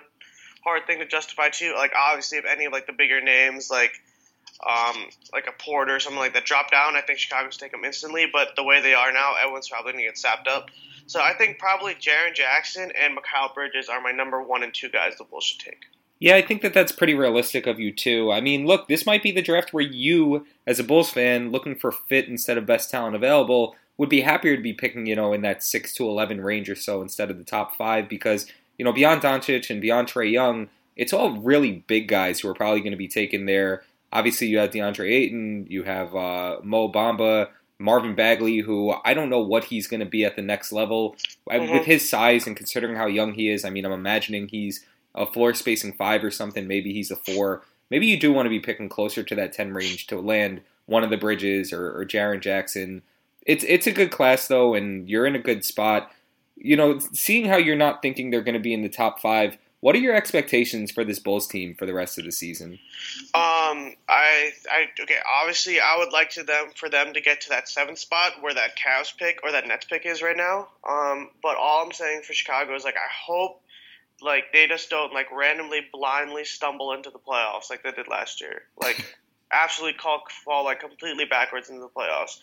hard 0.64 0.86
thing 0.86 1.00
to 1.00 1.06
justify 1.06 1.48
too. 1.50 1.74
Like 1.76 1.92
obviously 1.96 2.38
if 2.38 2.44
any 2.44 2.66
of 2.66 2.72
like 2.72 2.86
the 2.86 2.92
bigger 2.92 3.20
names 3.20 3.70
like 3.70 3.92
um, 4.68 5.08
like 5.32 5.46
a 5.46 5.62
Porter 5.62 5.96
or 5.96 6.00
something 6.00 6.20
like 6.20 6.34
that 6.34 6.44
drop 6.44 6.70
down, 6.70 6.96
I 6.96 7.00
think 7.00 7.18
Chicago's 7.18 7.56
take 7.56 7.72
them 7.72 7.84
instantly. 7.84 8.26
But 8.32 8.56
the 8.56 8.64
way 8.64 8.80
they 8.80 8.94
are 8.94 9.12
now, 9.12 9.34
everyone's 9.40 9.68
probably 9.68 9.92
gonna 9.92 10.04
get 10.04 10.18
sapped 10.18 10.48
up. 10.48 10.70
So 11.06 11.20
I 11.20 11.34
think 11.34 11.58
probably 11.58 11.94
Jaren 11.94 12.34
Jackson 12.34 12.92
and 13.00 13.16
Mikal 13.16 13.54
Bridges 13.54 13.88
are 13.88 14.00
my 14.00 14.12
number 14.12 14.42
one 14.42 14.62
and 14.62 14.72
two 14.72 14.88
guys 14.88 15.16
the 15.18 15.24
Bulls 15.24 15.44
should 15.44 15.60
take. 15.60 15.82
Yeah, 16.20 16.36
I 16.36 16.42
think 16.42 16.62
that 16.62 16.72
that's 16.72 16.92
pretty 16.92 17.14
realistic 17.14 17.66
of 17.66 17.80
you 17.80 17.92
too. 17.92 18.30
I 18.30 18.40
mean, 18.40 18.64
look, 18.64 18.86
this 18.86 19.04
might 19.04 19.24
be 19.24 19.32
the 19.32 19.42
draft 19.42 19.72
where 19.72 19.82
you, 19.82 20.46
as 20.66 20.78
a 20.78 20.84
Bulls 20.84 21.10
fan, 21.10 21.50
looking 21.50 21.74
for 21.74 21.90
fit 21.90 22.28
instead 22.28 22.56
of 22.56 22.64
best 22.64 22.90
talent 22.90 23.16
available, 23.16 23.74
would 23.96 24.08
be 24.08 24.20
happier 24.20 24.54
to 24.56 24.62
be 24.62 24.72
picking, 24.72 25.06
you 25.06 25.16
know, 25.16 25.32
in 25.32 25.42
that 25.42 25.64
six 25.64 25.92
to 25.94 26.08
eleven 26.08 26.40
range 26.40 26.70
or 26.70 26.76
so 26.76 27.02
instead 27.02 27.30
of 27.30 27.38
the 27.38 27.44
top 27.44 27.74
five 27.76 28.08
because 28.08 28.46
you 28.78 28.84
know, 28.84 28.92
beyond 28.92 29.22
Doncic 29.22 29.70
and 29.70 29.80
beyond 29.80 30.08
Trae 30.08 30.30
Young, 30.30 30.68
it's 30.96 31.12
all 31.12 31.38
really 31.38 31.84
big 31.86 32.08
guys 32.08 32.40
who 32.40 32.48
are 32.48 32.54
probably 32.54 32.80
going 32.80 32.92
to 32.92 32.96
be 32.96 33.08
taken 33.08 33.46
there. 33.46 33.84
Obviously, 34.12 34.46
you 34.48 34.58
have 34.58 34.70
DeAndre 34.70 35.10
Ayton, 35.10 35.66
you 35.68 35.84
have 35.84 36.14
uh, 36.14 36.58
Mo 36.62 36.90
Bamba, 36.90 37.48
Marvin 37.78 38.14
Bagley, 38.14 38.58
who 38.58 38.94
I 39.04 39.14
don't 39.14 39.30
know 39.30 39.40
what 39.40 39.64
he's 39.64 39.86
going 39.86 40.00
to 40.00 40.06
be 40.06 40.24
at 40.24 40.36
the 40.36 40.42
next 40.42 40.72
level. 40.72 41.16
Mm-hmm. 41.50 41.72
With 41.72 41.84
his 41.84 42.08
size 42.08 42.46
and 42.46 42.56
considering 42.56 42.96
how 42.96 43.06
young 43.06 43.34
he 43.34 43.48
is, 43.48 43.64
I 43.64 43.70
mean, 43.70 43.84
I'm 43.84 43.92
imagining 43.92 44.48
he's 44.48 44.84
a 45.14 45.26
floor 45.26 45.54
spacing 45.54 45.92
five 45.94 46.22
or 46.22 46.30
something. 46.30 46.66
Maybe 46.66 46.92
he's 46.92 47.10
a 47.10 47.16
four. 47.16 47.62
Maybe 47.90 48.06
you 48.06 48.18
do 48.18 48.32
want 48.32 48.46
to 48.46 48.50
be 48.50 48.60
picking 48.60 48.88
closer 48.88 49.22
to 49.22 49.34
that 49.34 49.52
10 49.52 49.74
range 49.74 50.06
to 50.06 50.20
land 50.20 50.62
one 50.86 51.04
of 51.04 51.10
the 51.10 51.16
Bridges 51.16 51.72
or, 51.72 51.98
or 51.98 52.06
Jaren 52.06 52.40
Jackson. 52.40 53.02
It's 53.44 53.64
it's 53.64 53.86
a 53.86 53.92
good 53.92 54.10
class 54.10 54.46
though, 54.46 54.74
and 54.74 55.08
you're 55.08 55.26
in 55.26 55.34
a 55.34 55.40
good 55.40 55.64
spot. 55.64 56.10
You 56.56 56.76
know, 56.76 57.00
seeing 57.12 57.46
how 57.46 57.56
you're 57.56 57.74
not 57.74 58.02
thinking 58.02 58.30
they're 58.30 58.42
going 58.42 58.54
to 58.54 58.60
be 58.60 58.74
in 58.74 58.82
the 58.82 58.88
top 58.88 59.20
five. 59.20 59.58
What 59.82 59.96
are 59.96 59.98
your 59.98 60.14
expectations 60.14 60.92
for 60.92 61.02
this 61.02 61.18
Bulls 61.18 61.48
team 61.48 61.74
for 61.74 61.86
the 61.86 61.92
rest 61.92 62.16
of 62.16 62.24
the 62.24 62.30
season? 62.30 62.78
Um, 63.34 63.96
I, 64.08 64.52
I 64.70 64.86
okay. 65.00 65.16
Obviously, 65.40 65.80
I 65.80 65.96
would 65.98 66.12
like 66.12 66.30
to 66.30 66.44
them 66.44 66.66
for 66.76 66.88
them 66.88 67.12
to 67.14 67.20
get 67.20 67.40
to 67.42 67.48
that 67.48 67.68
seventh 67.68 67.98
spot 67.98 68.34
where 68.40 68.54
that 68.54 68.76
Cavs 68.78 69.12
pick 69.16 69.40
or 69.42 69.50
that 69.50 69.66
Nets 69.66 69.86
pick 69.86 70.06
is 70.06 70.22
right 70.22 70.36
now. 70.36 70.68
Um, 70.88 71.30
but 71.42 71.56
all 71.56 71.84
I'm 71.84 71.90
saying 71.90 72.22
for 72.22 72.32
Chicago 72.32 72.76
is 72.76 72.84
like 72.84 72.94
I 72.94 73.10
hope 73.26 73.60
like 74.20 74.52
they 74.52 74.68
just 74.68 74.88
don't 74.88 75.12
like 75.12 75.26
randomly 75.32 75.80
blindly 75.92 76.44
stumble 76.44 76.92
into 76.92 77.10
the 77.10 77.18
playoffs 77.18 77.68
like 77.68 77.82
they 77.82 77.90
did 77.90 78.06
last 78.06 78.40
year. 78.40 78.62
Like 78.80 79.18
absolutely 79.52 79.98
call, 79.98 80.22
fall 80.44 80.64
like 80.64 80.80
completely 80.80 81.24
backwards 81.24 81.68
into 81.68 81.82
the 81.82 81.88
playoffs. 81.88 82.38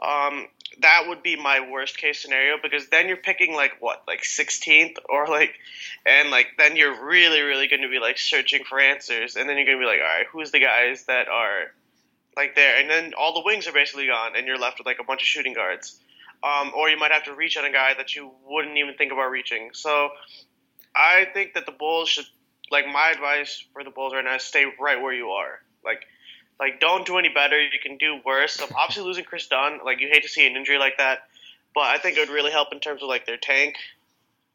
Um, 0.00 0.46
that 0.80 1.04
would 1.06 1.22
be 1.22 1.36
my 1.36 1.68
worst 1.70 1.98
case 1.98 2.22
scenario 2.22 2.56
because 2.62 2.88
then 2.88 3.08
you're 3.08 3.16
picking 3.16 3.54
like 3.54 3.72
what, 3.80 4.02
like 4.06 4.22
16th 4.22 4.96
or 5.08 5.26
like, 5.26 5.54
and 6.06 6.30
like 6.30 6.48
then 6.58 6.76
you're 6.76 7.04
really, 7.04 7.40
really 7.40 7.68
going 7.68 7.82
to 7.82 7.88
be 7.88 7.98
like 7.98 8.18
searching 8.18 8.64
for 8.64 8.80
answers, 8.80 9.36
and 9.36 9.48
then 9.48 9.56
you're 9.56 9.66
going 9.66 9.78
to 9.78 9.82
be 9.82 9.86
like, 9.86 10.00
all 10.00 10.18
right, 10.18 10.26
who's 10.32 10.50
the 10.50 10.60
guys 10.60 11.04
that 11.04 11.28
are 11.28 11.72
like 12.36 12.54
there, 12.54 12.80
and 12.80 12.88
then 12.88 13.12
all 13.18 13.34
the 13.34 13.42
wings 13.44 13.66
are 13.66 13.72
basically 13.72 14.06
gone, 14.06 14.32
and 14.36 14.46
you're 14.46 14.58
left 14.58 14.78
with 14.78 14.86
like 14.86 14.98
a 15.00 15.04
bunch 15.04 15.20
of 15.20 15.26
shooting 15.26 15.54
guards. 15.54 15.98
Um, 16.42 16.72
or 16.76 16.88
you 16.88 16.98
might 16.98 17.12
have 17.12 17.24
to 17.24 17.34
reach 17.34 17.56
on 17.56 17.64
a 17.64 17.70
guy 17.70 17.94
that 17.94 18.16
you 18.16 18.32
wouldn't 18.48 18.76
even 18.76 18.94
think 18.94 19.12
about 19.12 19.30
reaching. 19.30 19.70
So 19.74 20.10
I 20.94 21.26
think 21.32 21.54
that 21.54 21.66
the 21.66 21.72
Bulls 21.72 22.08
should, 22.08 22.24
like, 22.68 22.84
my 22.86 23.10
advice 23.10 23.64
for 23.72 23.84
the 23.84 23.90
Bulls 23.90 24.12
right 24.12 24.24
now 24.24 24.34
is 24.34 24.42
stay 24.42 24.66
right 24.80 25.00
where 25.00 25.12
you 25.12 25.28
are. 25.28 25.60
Like, 25.84 26.04
like, 26.60 26.80
don't 26.80 27.06
do 27.06 27.18
any 27.18 27.28
better. 27.28 27.60
You 27.60 27.78
can 27.82 27.96
do 27.96 28.20
worse. 28.24 28.54
So 28.54 28.66
obviously, 28.76 29.04
losing 29.04 29.24
Kris 29.24 29.46
Dunn, 29.46 29.80
like, 29.84 30.00
you 30.00 30.08
hate 30.08 30.22
to 30.22 30.28
see 30.28 30.46
an 30.46 30.56
injury 30.56 30.78
like 30.78 30.98
that, 30.98 31.28
but 31.74 31.82
I 31.82 31.98
think 31.98 32.16
it 32.16 32.20
would 32.20 32.34
really 32.34 32.52
help 32.52 32.72
in 32.72 32.80
terms 32.80 33.02
of 33.02 33.08
like 33.08 33.26
their 33.26 33.36
tank, 33.36 33.76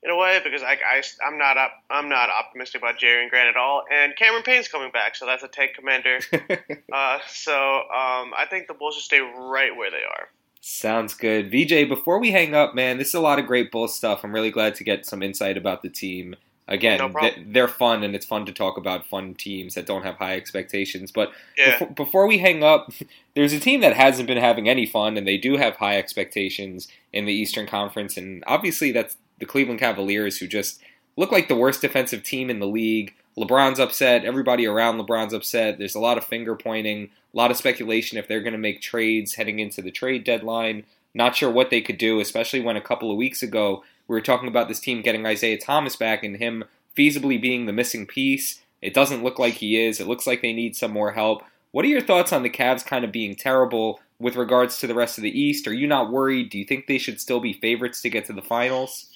in 0.03 0.11
a 0.11 0.15
way, 0.15 0.39
because 0.43 0.61
I, 0.61 0.73
I 0.73 1.01
I'm 1.25 1.37
not 1.37 1.57
up, 1.57 1.71
I'm 1.89 2.09
not 2.09 2.29
optimistic 2.29 2.81
about 2.81 2.97
Jerian 2.97 3.29
Grant 3.29 3.49
at 3.49 3.57
all. 3.57 3.83
And 3.91 4.15
Cameron 4.15 4.43
Payne's 4.43 4.67
coming 4.67 4.91
back, 4.91 5.15
so 5.15 5.25
that's 5.25 5.43
a 5.43 5.47
tank 5.47 5.73
commander. 5.75 6.19
uh, 6.93 7.19
so 7.27 7.53
um, 7.53 8.33
I 8.37 8.45
think 8.49 8.67
the 8.67 8.73
Bulls 8.73 8.95
should 8.95 9.03
stay 9.03 9.19
right 9.19 9.75
where 9.75 9.89
they 9.91 10.03
are. 10.03 10.29
Sounds 10.61 11.13
good. 11.13 11.51
VJ, 11.51 11.87
before 11.87 12.19
we 12.19 12.31
hang 12.31 12.53
up, 12.53 12.75
man, 12.75 12.97
this 12.97 13.09
is 13.09 13.13
a 13.13 13.19
lot 13.19 13.39
of 13.39 13.47
great 13.47 13.71
Bulls 13.71 13.95
stuff. 13.95 14.23
I'm 14.23 14.33
really 14.33 14.51
glad 14.51 14.75
to 14.75 14.83
get 14.83 15.05
some 15.05 15.23
insight 15.23 15.57
about 15.57 15.81
the 15.81 15.89
team. 15.89 16.35
Again, 16.69 16.99
no 16.99 17.31
they're 17.45 17.69
fun, 17.69 18.03
and 18.03 18.13
it's 18.13 18.25
fun 18.25 18.45
to 18.45 18.51
talk 18.51 18.77
about 18.77 19.05
fun 19.05 19.35
teams 19.35 19.75
that 19.75 19.85
don't 19.85 20.03
have 20.03 20.15
high 20.15 20.35
expectations. 20.35 21.13
But 21.13 21.31
yeah. 21.57 21.79
before, 21.79 21.89
before 21.91 22.27
we 22.27 22.39
hang 22.39 22.61
up, 22.61 22.91
there's 23.35 23.53
a 23.53 23.59
team 23.59 23.79
that 23.81 23.93
hasn't 23.93 24.27
been 24.27 24.37
having 24.37 24.67
any 24.67 24.85
fun, 24.85 25.15
and 25.15 25.25
they 25.25 25.37
do 25.37 25.55
have 25.55 25.77
high 25.77 25.97
expectations 25.97 26.89
in 27.13 27.25
the 27.25 27.33
Eastern 27.33 27.67
Conference. 27.67 28.17
And 28.17 28.43
obviously, 28.47 28.91
that's 28.91 29.15
the 29.39 29.45
Cleveland 29.45 29.79
Cavaliers, 29.79 30.39
who 30.39 30.47
just 30.47 30.81
look 31.15 31.31
like 31.31 31.47
the 31.47 31.55
worst 31.55 31.81
defensive 31.81 32.23
team 32.23 32.49
in 32.49 32.59
the 32.59 32.67
league. 32.67 33.15
LeBron's 33.37 33.79
upset. 33.79 34.25
Everybody 34.25 34.65
around 34.65 34.99
LeBron's 34.99 35.33
upset. 35.33 35.77
There's 35.77 35.95
a 35.95 35.99
lot 35.99 36.17
of 36.17 36.25
finger 36.25 36.55
pointing, 36.55 37.11
a 37.33 37.37
lot 37.37 37.51
of 37.51 37.57
speculation 37.57 38.17
if 38.17 38.27
they're 38.27 38.41
going 38.41 38.53
to 38.53 38.59
make 38.59 38.81
trades 38.81 39.35
heading 39.35 39.59
into 39.59 39.81
the 39.81 39.91
trade 39.91 40.25
deadline. 40.25 40.83
Not 41.13 41.35
sure 41.35 41.49
what 41.49 41.69
they 41.69 41.81
could 41.81 41.97
do, 41.97 42.19
especially 42.19 42.59
when 42.59 42.75
a 42.75 42.81
couple 42.81 43.09
of 43.09 43.17
weeks 43.17 43.41
ago 43.41 43.83
we 44.07 44.15
were 44.15 44.21
talking 44.21 44.47
about 44.47 44.67
this 44.67 44.79
team 44.79 45.01
getting 45.01 45.25
Isaiah 45.25 45.59
Thomas 45.59 45.95
back 45.95 46.23
and 46.23 46.37
him 46.37 46.63
feasibly 46.97 47.41
being 47.41 47.65
the 47.65 47.73
missing 47.73 48.05
piece. 48.05 48.61
It 48.81 48.93
doesn't 48.93 49.23
look 49.23 49.39
like 49.39 49.55
he 49.55 49.81
is. 49.81 49.99
It 49.99 50.07
looks 50.07 50.27
like 50.27 50.41
they 50.41 50.53
need 50.53 50.75
some 50.75 50.91
more 50.91 51.11
help. 51.11 51.43
What 51.71 51.85
are 51.85 51.89
your 51.89 52.01
thoughts 52.01 52.31
on 52.31 52.43
the 52.43 52.49
Cavs 52.49 52.85
kind 52.85 53.03
of 53.03 53.11
being 53.11 53.35
terrible 53.35 53.99
with 54.19 54.35
regards 54.35 54.79
to 54.79 54.87
the 54.87 54.95
rest 54.95 55.17
of 55.17 55.23
the 55.23 55.39
East? 55.39 55.67
Are 55.67 55.73
you 55.73 55.87
not 55.87 56.11
worried? 56.11 56.49
Do 56.49 56.57
you 56.57 56.65
think 56.65 56.87
they 56.87 56.97
should 56.97 57.19
still 57.19 57.39
be 57.39 57.53
favorites 57.53 58.01
to 58.01 58.09
get 58.09 58.25
to 58.25 58.33
the 58.33 58.41
finals? 58.41 59.09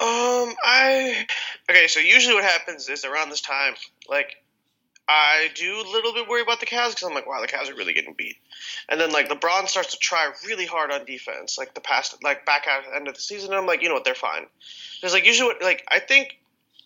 Um, 0.00 0.54
I 0.62 1.26
okay. 1.70 1.88
So 1.88 2.00
usually 2.00 2.34
what 2.34 2.44
happens 2.44 2.88
is 2.88 3.04
around 3.04 3.30
this 3.30 3.40
time, 3.40 3.74
like 4.10 4.36
I 5.08 5.50
do 5.54 5.80
a 5.80 5.86
little 5.90 6.12
bit 6.12 6.28
worry 6.28 6.42
about 6.42 6.58
the 6.58 6.66
Cavs 6.66 6.90
because 6.90 7.04
I'm 7.04 7.14
like, 7.14 7.28
wow, 7.28 7.40
the 7.40 7.46
Cavs 7.46 7.70
are 7.70 7.76
really 7.76 7.92
getting 7.92 8.14
beat. 8.14 8.36
And 8.88 9.00
then 9.00 9.12
like 9.12 9.28
LeBron 9.28 9.68
starts 9.68 9.92
to 9.92 9.98
try 9.98 10.32
really 10.46 10.66
hard 10.66 10.90
on 10.90 11.04
defense, 11.04 11.56
like 11.58 11.74
the 11.74 11.80
past, 11.80 12.16
like 12.24 12.44
back 12.44 12.66
at 12.66 12.84
the 12.84 12.96
end 12.96 13.06
of 13.06 13.14
the 13.14 13.20
season. 13.20 13.50
And 13.50 13.58
I'm 13.58 13.66
like, 13.66 13.82
you 13.82 13.88
know 13.88 13.94
what, 13.94 14.04
they're 14.04 14.14
fine. 14.14 14.46
Because 15.00 15.12
like 15.12 15.24
usually, 15.24 15.48
what, 15.48 15.62
like 15.62 15.84
I 15.88 16.00
think 16.00 16.38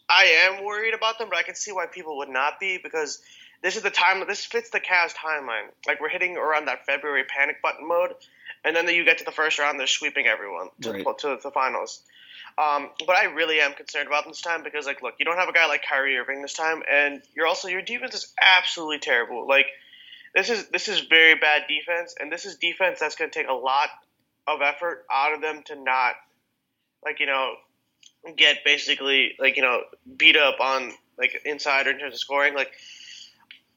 I 0.09 0.49
am 0.49 0.65
worried 0.65 0.93
about 0.93 1.19
them, 1.19 1.29
but 1.31 1.39
I 1.39 1.43
can 1.43 1.55
see 1.55 1.73
why 1.73 1.87
people 1.87 2.19
would 2.19 2.29
not 2.29 2.61
be 2.61 2.79
because 2.83 3.23
this 3.63 3.77
is 3.77 3.83
the 3.83 3.91
time. 3.91 4.27
This 4.27 4.45
fits 4.45 4.71
the 4.71 4.81
Cavs 4.81 5.15
timeline. 5.15 5.69
Like 5.87 6.01
we're 6.01 6.09
hitting 6.09 6.37
around 6.37 6.67
that 6.67 6.85
February 6.85 7.25
panic 7.25 7.63
button 7.63 7.87
mode, 7.89 8.15
and 8.65 8.77
then 8.77 8.89
you 8.89 9.05
get 9.05 9.19
to 9.19 9.25
the 9.25 9.33
first 9.33 9.59
round, 9.59 9.79
they're 9.79 9.87
sweeping 9.87 10.27
everyone 10.27 10.69
to, 10.83 10.93
right. 10.93 11.19
to 11.19 11.39
the 11.43 11.51
finals. 11.51 12.03
Um, 12.61 12.91
but 13.07 13.17
I 13.17 13.25
really 13.25 13.61
am 13.61 13.73
concerned 13.73 14.07
about 14.07 14.27
this 14.27 14.43
time 14.43 14.63
because, 14.63 14.85
like, 14.85 15.03
look, 15.03 15.15
you 15.19 15.25
don't 15.25 15.39
have 15.39 15.49
a 15.49 15.53
guy 15.53 15.67
like 15.67 15.83
Kyrie 15.89 16.17
Irving 16.19 16.43
this 16.43 16.53
time, 16.53 16.83
and 16.91 17.23
you're 17.35 17.47
also 17.47 17.69
your 17.69 17.81
defense 17.81 18.15
is 18.15 18.33
absolutely 18.41 18.99
terrible. 18.99 19.49
Like, 19.49 19.67
this 20.35 20.51
is 20.51 20.67
this 20.69 20.89
is 20.89 21.01
very 21.01 21.37
bad 21.37 21.63
defense, 21.69 22.15
and 22.21 22.31
this 22.31 22.45
is 22.45 22.57
defense 22.57 23.01
that's 23.01 23.17
going 23.17 23.31
to 23.31 23.39
take 23.39 23.49
a 23.49 23.55
lot 23.55 23.89
of 24.47 24.61
effort 24.61 25.07
out 25.11 25.33
of 25.33 25.41
them 25.41 25.63
to 25.67 25.83
not, 25.83 26.17
like, 27.03 27.19
you 27.19 27.27
know, 27.27 27.55
get 28.37 28.59
basically 28.65 29.35
like 29.39 29.57
you 29.57 29.63
know 29.63 29.81
beat 30.17 30.37
up 30.37 30.61
on 30.61 30.93
like 31.19 31.41
inside 31.45 31.87
or 31.87 31.93
in 31.93 31.99
terms 31.99 32.15
of 32.15 32.21
scoring. 32.21 32.55
Like, 32.55 32.73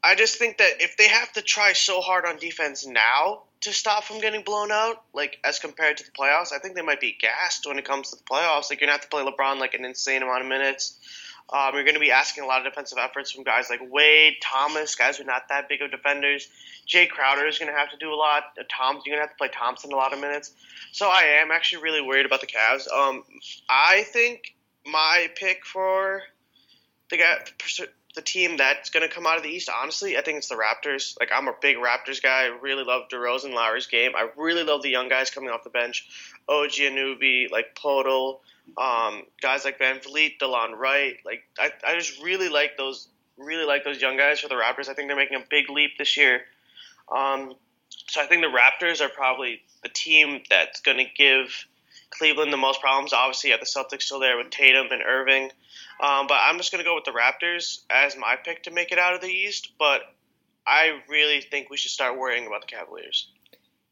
I 0.03 0.15
just 0.15 0.37
think 0.37 0.57
that 0.57 0.81
if 0.81 0.97
they 0.97 1.07
have 1.07 1.31
to 1.33 1.41
try 1.41 1.73
so 1.73 2.01
hard 2.01 2.25
on 2.25 2.37
defense 2.37 2.85
now, 2.85 3.43
to 3.61 3.71
stop 3.71 4.03
from 4.03 4.19
getting 4.19 4.43
blown 4.43 4.73
out, 4.73 5.01
like 5.13 5.39
as 5.45 5.57
compared 5.57 5.95
to 5.95 6.03
the 6.03 6.11
playoffs. 6.11 6.51
I 6.51 6.59
think 6.59 6.75
they 6.75 6.81
might 6.81 6.99
be 6.99 7.15
gassed 7.17 7.65
when 7.65 7.79
it 7.79 7.85
comes 7.85 8.09
to 8.09 8.17
the 8.17 8.23
playoffs. 8.23 8.69
Like 8.69 8.81
you're 8.81 8.87
gonna 8.87 8.91
have 8.91 9.01
to 9.01 9.07
play 9.07 9.23
LeBron 9.23 9.57
like 9.57 9.73
an 9.73 9.85
insane 9.85 10.21
amount 10.21 10.41
of 10.41 10.47
minutes. 10.49 10.99
Um, 11.49 11.75
you're 11.75 11.83
going 11.83 11.95
to 11.95 11.99
be 11.99 12.11
asking 12.11 12.43
a 12.43 12.47
lot 12.47 12.65
of 12.65 12.71
defensive 12.71 12.97
efforts 12.97 13.31
from 13.31 13.43
guys 13.43 13.69
like 13.69 13.81
Wade, 13.91 14.35
Thomas, 14.41 14.95
guys 14.95 15.17
who 15.17 15.23
are 15.23 15.27
not 15.27 15.49
that 15.49 15.67
big 15.67 15.81
of 15.81 15.91
defenders. 15.91 16.47
Jay 16.85 17.05
Crowder 17.05 17.45
is 17.45 17.59
going 17.59 17.71
to 17.71 17.77
have 17.77 17.91
to 17.91 17.97
do 17.97 18.13
a 18.13 18.15
lot. 18.15 18.43
Uh, 18.57 18.63
Tom, 18.71 19.01
you're 19.05 19.15
going 19.15 19.17
to 19.17 19.27
have 19.27 19.31
to 19.31 19.35
play 19.37 19.49
Thompson 19.49 19.91
a 19.91 19.95
lot 19.95 20.13
of 20.13 20.19
minutes. 20.19 20.51
So 20.93 21.07
I 21.07 21.41
am 21.41 21.51
actually 21.51 21.83
really 21.83 22.01
worried 22.01 22.25
about 22.25 22.41
the 22.41 22.47
Cavs. 22.47 22.91
Um, 22.91 23.23
I 23.69 24.03
think 24.03 24.55
my 24.85 25.29
pick 25.35 25.65
for 25.65 26.21
the 27.09 27.17
guy 27.17 27.39
the 28.15 28.21
team 28.21 28.57
that's 28.57 28.89
going 28.89 29.07
to 29.07 29.13
come 29.13 29.25
out 29.25 29.37
of 29.37 29.43
the 29.43 29.49
East, 29.49 29.69
honestly, 29.69 30.17
I 30.17 30.21
think 30.21 30.37
it's 30.37 30.49
the 30.49 30.55
Raptors. 30.55 31.17
Like, 31.19 31.31
I'm 31.33 31.47
a 31.47 31.53
big 31.59 31.77
Raptors 31.77 32.21
guy. 32.21 32.43
I 32.43 32.57
really 32.61 32.83
love 32.83 33.09
DeRozan 33.09 33.53
Lowry's 33.53 33.87
game. 33.87 34.11
I 34.15 34.29
really 34.37 34.63
love 34.63 34.83
the 34.83 34.89
young 34.89 35.09
guys 35.09 35.31
coming 35.31 35.49
off 35.49 35.63
the 35.63 35.69
bench. 35.69 36.07
OG 36.47 36.71
Anunoby, 36.71 37.49
like 37.49 37.75
Poeltl, 37.75 38.39
um, 38.77 39.23
guys 39.41 39.65
like 39.65 39.79
VanVleet, 39.79 40.37
Delon 40.39 40.77
Wright. 40.77 41.17
Like, 41.25 41.43
I, 41.59 41.71
I 41.85 41.95
just 41.95 42.21
really 42.21 42.49
like 42.49 42.77
those 42.77 43.07
really 43.37 43.65
like 43.65 43.83
those 43.83 44.01
young 44.01 44.17
guys 44.17 44.39
for 44.39 44.47
the 44.47 44.55
Raptors. 44.55 44.89
I 44.89 44.93
think 44.93 45.07
they're 45.07 45.17
making 45.17 45.37
a 45.37 45.45
big 45.49 45.69
leap 45.69 45.97
this 45.97 46.17
year. 46.17 46.41
Um, 47.11 47.55
so 47.89 48.21
I 48.21 48.25
think 48.25 48.43
the 48.43 48.47
Raptors 48.47 49.01
are 49.01 49.09
probably 49.09 49.61
the 49.81 49.89
team 49.89 50.41
that's 50.49 50.81
going 50.81 50.97
to 50.97 51.05
give 51.15 51.65
Cleveland 52.11 52.53
the 52.53 52.57
most 52.57 52.81
problems. 52.81 53.13
Obviously, 53.13 53.49
you 53.49 53.55
have 53.55 53.59
the 53.59 53.65
Celtics 53.65 54.03
still 54.03 54.19
there 54.19 54.37
with 54.37 54.49
Tatum 54.49 54.87
and 54.91 55.01
Irving. 55.01 55.51
Um, 56.01 56.27
but 56.27 56.35
I'm 56.35 56.57
just 56.57 56.71
going 56.71 56.83
to 56.83 56.89
go 56.89 56.95
with 56.95 57.05
the 57.05 57.11
Raptors 57.11 57.79
as 57.89 58.17
my 58.17 58.35
pick 58.43 58.63
to 58.63 58.71
make 58.71 58.91
it 58.91 58.99
out 58.99 59.13
of 59.13 59.21
the 59.21 59.27
East. 59.27 59.71
But 59.77 60.01
I 60.65 60.99
really 61.09 61.41
think 61.41 61.69
we 61.69 61.77
should 61.77 61.91
start 61.91 62.17
worrying 62.17 62.47
about 62.47 62.61
the 62.61 62.67
Cavaliers. 62.67 63.29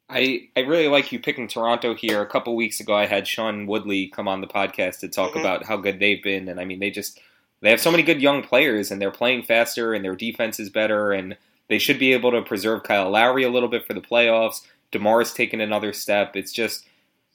I, 0.09 0.49
I 0.57 0.61
really 0.61 0.89
like 0.89 1.11
you 1.11 1.19
picking 1.19 1.47
Toronto 1.47 1.95
here. 1.95 2.21
A 2.21 2.27
couple 2.27 2.55
weeks 2.55 2.81
ago, 2.81 2.93
I 2.93 3.05
had 3.05 3.27
Sean 3.27 3.65
Woodley 3.65 4.07
come 4.07 4.27
on 4.27 4.41
the 4.41 4.47
podcast 4.47 4.99
to 4.99 5.07
talk 5.07 5.31
mm-hmm. 5.31 5.39
about 5.39 5.63
how 5.63 5.77
good 5.77 5.99
they've 5.99 6.21
been, 6.21 6.49
and 6.49 6.59
I 6.59 6.65
mean, 6.65 6.79
they 6.79 6.91
just 6.91 7.19
they 7.61 7.69
have 7.69 7.79
so 7.79 7.91
many 7.91 8.03
good 8.03 8.21
young 8.21 8.43
players, 8.43 8.91
and 8.91 9.01
they're 9.01 9.09
playing 9.09 9.43
faster, 9.43 9.93
and 9.93 10.03
their 10.03 10.15
defense 10.15 10.59
is 10.59 10.69
better, 10.69 11.13
and 11.13 11.37
they 11.69 11.79
should 11.79 11.97
be 11.97 12.11
able 12.11 12.31
to 12.31 12.41
preserve 12.41 12.83
Kyle 12.83 13.09
Lowry 13.09 13.43
a 13.43 13.49
little 13.49 13.69
bit 13.69 13.87
for 13.87 13.93
the 13.93 14.01
playoffs. 14.01 14.61
Demar's 14.91 15.33
taken 15.33 15.61
another 15.61 15.93
step. 15.93 16.35
It's 16.35 16.51
just 16.51 16.85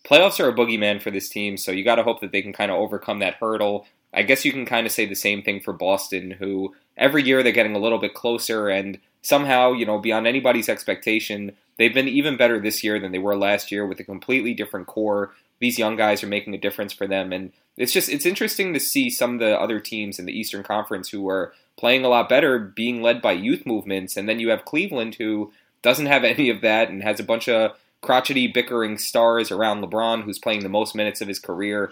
playoffs 0.04 0.38
are 0.38 0.48
a 0.50 0.54
boogeyman 0.54 1.00
for 1.00 1.10
this 1.10 1.30
team, 1.30 1.56
so 1.56 1.72
you 1.72 1.82
got 1.82 1.94
to 1.94 2.02
hope 2.02 2.20
that 2.20 2.32
they 2.32 2.42
can 2.42 2.52
kind 2.52 2.70
of 2.70 2.76
overcome 2.76 3.20
that 3.20 3.34
hurdle. 3.34 3.86
I 4.16 4.22
guess 4.22 4.44
you 4.44 4.52
can 4.52 4.66
kind 4.66 4.86
of 4.86 4.92
say 4.92 5.06
the 5.06 5.14
same 5.14 5.42
thing 5.42 5.60
for 5.60 5.72
Boston, 5.72 6.32
who 6.32 6.74
every 6.96 7.22
year 7.22 7.42
they're 7.42 7.52
getting 7.52 7.76
a 7.76 7.80
little 7.80 7.98
bit 7.98 8.14
closer, 8.14 8.68
and 8.68 8.98
somehow, 9.22 9.72
you 9.72 9.84
know, 9.84 9.98
beyond 9.98 10.26
anybody's 10.26 10.68
expectation, 10.68 11.52
they've 11.76 11.94
been 11.94 12.08
even 12.08 12.36
better 12.36 12.58
this 12.58 12.82
year 12.82 12.98
than 12.98 13.12
they 13.12 13.18
were 13.18 13.36
last 13.36 13.70
year 13.70 13.86
with 13.86 14.00
a 14.00 14.04
completely 14.04 14.54
different 14.54 14.86
core, 14.86 15.32
these 15.60 15.78
young 15.78 15.96
guys 15.96 16.22
are 16.22 16.28
making 16.28 16.54
a 16.54 16.58
difference 16.58 16.92
for 16.92 17.06
them. 17.06 17.32
And 17.32 17.52
it's 17.76 17.92
just 17.92 18.08
it's 18.08 18.26
interesting 18.26 18.72
to 18.72 18.80
see 18.80 19.10
some 19.10 19.34
of 19.34 19.40
the 19.40 19.60
other 19.60 19.80
teams 19.80 20.18
in 20.18 20.26
the 20.26 20.38
Eastern 20.38 20.62
Conference 20.62 21.10
who 21.10 21.28
are 21.28 21.52
playing 21.76 22.04
a 22.04 22.08
lot 22.08 22.28
better 22.28 22.58
being 22.58 23.02
led 23.02 23.20
by 23.20 23.32
youth 23.32 23.66
movements, 23.66 24.16
and 24.16 24.28
then 24.28 24.40
you 24.40 24.50
have 24.50 24.64
Cleveland 24.64 25.16
who 25.16 25.52
doesn't 25.82 26.06
have 26.06 26.24
any 26.24 26.48
of 26.50 26.60
that 26.62 26.88
and 26.88 27.02
has 27.02 27.20
a 27.20 27.24
bunch 27.24 27.48
of 27.48 27.72
crotchety 28.02 28.46
bickering 28.46 28.98
stars 28.98 29.50
around 29.50 29.82
LeBron 29.82 30.22
who's 30.22 30.38
playing 30.38 30.62
the 30.62 30.68
most 30.68 30.94
minutes 30.94 31.20
of 31.20 31.28
his 31.28 31.38
career. 31.38 31.90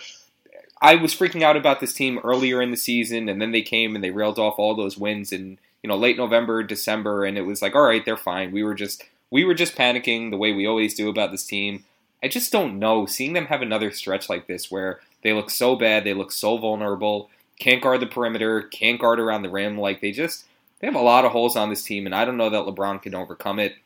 I 0.84 0.96
was 0.96 1.14
freaking 1.14 1.40
out 1.40 1.56
about 1.56 1.80
this 1.80 1.94
team 1.94 2.20
earlier 2.22 2.60
in 2.60 2.70
the 2.70 2.76
season, 2.76 3.30
and 3.30 3.40
then 3.40 3.52
they 3.52 3.62
came 3.62 3.94
and 3.94 4.04
they 4.04 4.10
railed 4.10 4.38
off 4.38 4.58
all 4.58 4.74
those 4.74 4.98
wins 4.98 5.32
in 5.32 5.58
you 5.82 5.88
know 5.88 5.96
late 5.96 6.18
November, 6.18 6.62
December, 6.62 7.24
and 7.24 7.38
it 7.38 7.46
was 7.46 7.62
like, 7.62 7.74
all 7.74 7.84
right, 7.84 8.04
they're 8.04 8.18
fine. 8.18 8.52
We 8.52 8.62
were 8.62 8.74
just 8.74 9.02
we 9.30 9.44
were 9.44 9.54
just 9.54 9.76
panicking 9.76 10.30
the 10.30 10.36
way 10.36 10.52
we 10.52 10.66
always 10.66 10.92
do 10.92 11.08
about 11.08 11.30
this 11.30 11.46
team. 11.46 11.84
I 12.22 12.28
just 12.28 12.52
don't 12.52 12.78
know. 12.78 13.06
Seeing 13.06 13.32
them 13.32 13.46
have 13.46 13.62
another 13.62 13.90
stretch 13.92 14.28
like 14.28 14.46
this 14.46 14.70
where 14.70 15.00
they 15.22 15.32
look 15.32 15.48
so 15.48 15.74
bad, 15.74 16.04
they 16.04 16.12
look 16.12 16.30
so 16.30 16.58
vulnerable, 16.58 17.30
can't 17.58 17.82
guard 17.82 18.00
the 18.00 18.06
perimeter, 18.06 18.60
can't 18.60 19.00
guard 19.00 19.18
around 19.18 19.40
the 19.40 19.48
rim, 19.48 19.78
like 19.78 20.02
they 20.02 20.12
just 20.12 20.44
they 20.80 20.86
have 20.86 20.96
a 20.96 21.00
lot 21.00 21.24
of 21.24 21.32
holes 21.32 21.56
on 21.56 21.70
this 21.70 21.82
team, 21.82 22.04
and 22.04 22.14
I 22.14 22.26
don't 22.26 22.36
know 22.36 22.50
that 22.50 22.66
LeBron 22.66 23.00
can 23.00 23.14
overcome 23.14 23.58
it. 23.58 23.76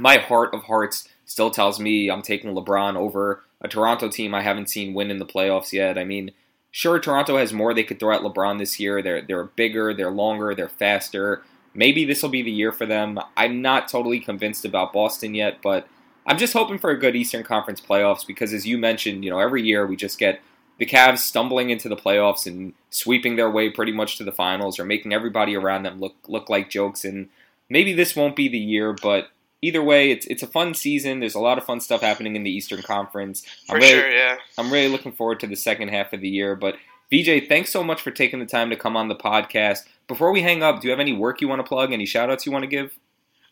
My 0.00 0.16
heart 0.16 0.52
of 0.52 0.64
hearts 0.64 1.08
still 1.26 1.52
tells 1.52 1.78
me 1.78 2.10
I'm 2.10 2.22
taking 2.22 2.54
LeBron 2.54 2.96
over 2.96 3.44
a 3.64 3.68
Toronto 3.68 4.08
team 4.08 4.34
I 4.34 4.42
haven't 4.42 4.68
seen 4.68 4.94
win 4.94 5.10
in 5.10 5.18
the 5.18 5.26
playoffs 5.26 5.72
yet. 5.72 5.96
I 5.96 6.04
mean, 6.04 6.32
sure, 6.70 7.00
Toronto 7.00 7.38
has 7.38 7.52
more 7.52 7.72
they 7.72 7.82
could 7.82 7.98
throw 7.98 8.14
at 8.14 8.20
LeBron 8.20 8.58
this 8.58 8.78
year. 8.78 9.02
They're 9.02 9.22
they're 9.22 9.44
bigger, 9.44 9.94
they're 9.94 10.10
longer, 10.10 10.54
they're 10.54 10.68
faster. 10.68 11.42
Maybe 11.74 12.04
this 12.04 12.22
will 12.22 12.30
be 12.30 12.42
the 12.42 12.52
year 12.52 12.70
for 12.70 12.86
them. 12.86 13.18
I'm 13.36 13.62
not 13.62 13.88
totally 13.88 14.20
convinced 14.20 14.64
about 14.64 14.92
Boston 14.92 15.34
yet, 15.34 15.60
but 15.62 15.88
I'm 16.26 16.38
just 16.38 16.52
hoping 16.52 16.78
for 16.78 16.90
a 16.90 16.98
good 16.98 17.16
Eastern 17.16 17.42
Conference 17.42 17.80
playoffs 17.80 18.26
because, 18.26 18.52
as 18.52 18.66
you 18.66 18.78
mentioned, 18.78 19.24
you 19.24 19.30
know, 19.30 19.40
every 19.40 19.62
year 19.62 19.86
we 19.86 19.96
just 19.96 20.18
get 20.18 20.40
the 20.78 20.86
Cavs 20.86 21.18
stumbling 21.18 21.70
into 21.70 21.88
the 21.88 21.96
playoffs 21.96 22.46
and 22.46 22.74
sweeping 22.90 23.36
their 23.36 23.50
way 23.50 23.70
pretty 23.70 23.92
much 23.92 24.18
to 24.18 24.24
the 24.24 24.32
finals 24.32 24.78
or 24.78 24.84
making 24.84 25.12
everybody 25.12 25.56
around 25.56 25.84
them 25.84 25.98
look 25.98 26.16
look 26.28 26.50
like 26.50 26.68
jokes. 26.68 27.04
And 27.04 27.30
maybe 27.70 27.92
this 27.94 28.14
won't 28.14 28.36
be 28.36 28.48
the 28.48 28.58
year, 28.58 28.92
but 28.92 29.28
either 29.64 29.82
way, 29.82 30.10
it's 30.10 30.26
it's 30.26 30.42
a 30.42 30.46
fun 30.46 30.74
season. 30.74 31.20
There's 31.20 31.34
a 31.34 31.40
lot 31.40 31.58
of 31.58 31.64
fun 31.64 31.80
stuff 31.80 32.02
happening 32.02 32.36
in 32.36 32.42
the 32.42 32.50
Eastern 32.50 32.82
Conference. 32.82 33.44
For 33.66 33.76
I'm 33.76 33.82
really, 33.82 33.92
sure, 33.92 34.10
yeah. 34.10 34.36
I'm 34.58 34.72
really 34.72 34.88
looking 34.88 35.12
forward 35.12 35.40
to 35.40 35.46
the 35.46 35.56
second 35.56 35.88
half 35.88 36.12
of 36.12 36.20
the 36.20 36.28
year. 36.28 36.54
But 36.54 36.76
VJ, 37.10 37.48
thanks 37.48 37.70
so 37.70 37.82
much 37.82 38.02
for 38.02 38.10
taking 38.10 38.40
the 38.40 38.46
time 38.46 38.70
to 38.70 38.76
come 38.76 38.96
on 38.96 39.08
the 39.08 39.16
podcast. 39.16 39.80
Before 40.06 40.32
we 40.32 40.42
hang 40.42 40.62
up, 40.62 40.80
do 40.80 40.86
you 40.86 40.90
have 40.90 41.00
any 41.00 41.12
work 41.12 41.40
you 41.40 41.48
want 41.48 41.60
to 41.60 41.68
plug? 41.68 41.92
Any 41.92 42.06
shout 42.06 42.30
outs 42.30 42.44
you 42.44 42.52
want 42.52 42.64
to 42.64 42.68
give? 42.68 42.98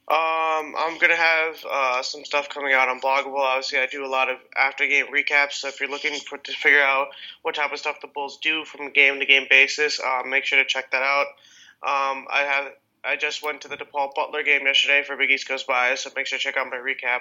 Um, 0.08 0.74
I'm 0.76 0.98
gonna 0.98 1.16
have 1.16 1.64
uh, 1.70 2.02
some 2.02 2.24
stuff 2.24 2.48
coming 2.48 2.74
out 2.74 2.88
on 2.88 2.98
Blog 3.00 3.24
a 3.24 3.30
Bull. 3.30 3.38
Obviously, 3.38 3.78
I 3.78 3.86
do 3.86 4.04
a 4.04 4.08
lot 4.08 4.28
of 4.28 4.36
after 4.56 4.86
game 4.86 5.06
recaps. 5.06 5.52
So 5.52 5.68
if 5.68 5.80
you're 5.80 5.88
looking 5.88 6.18
for 6.20 6.38
to 6.38 6.52
figure 6.52 6.82
out 6.82 7.08
what 7.42 7.54
type 7.54 7.72
of 7.72 7.78
stuff 7.78 8.00
the 8.02 8.08
Bulls 8.08 8.38
do 8.42 8.64
from 8.64 8.88
a 8.88 8.90
game 8.90 9.20
to 9.20 9.26
game 9.26 9.46
basis, 9.48 10.00
uh, 10.00 10.22
make 10.26 10.44
sure 10.44 10.58
to 10.58 10.66
check 10.66 10.90
that 10.90 11.02
out. 11.02 11.26
Um, 11.84 12.26
I 12.30 12.42
have 12.46 12.72
I 13.04 13.16
just 13.16 13.42
went 13.42 13.62
to 13.62 13.68
the 13.68 13.76
DePaul 13.76 14.14
Butler 14.14 14.42
game 14.42 14.64
yesterday 14.64 15.02
for 15.02 15.16
Big 15.16 15.30
East 15.30 15.48
Coast 15.48 15.66
Bias, 15.66 16.02
so 16.02 16.10
make 16.14 16.26
sure 16.26 16.38
to 16.38 16.42
check 16.42 16.56
out 16.56 16.68
my 16.70 16.76
recap 16.76 17.20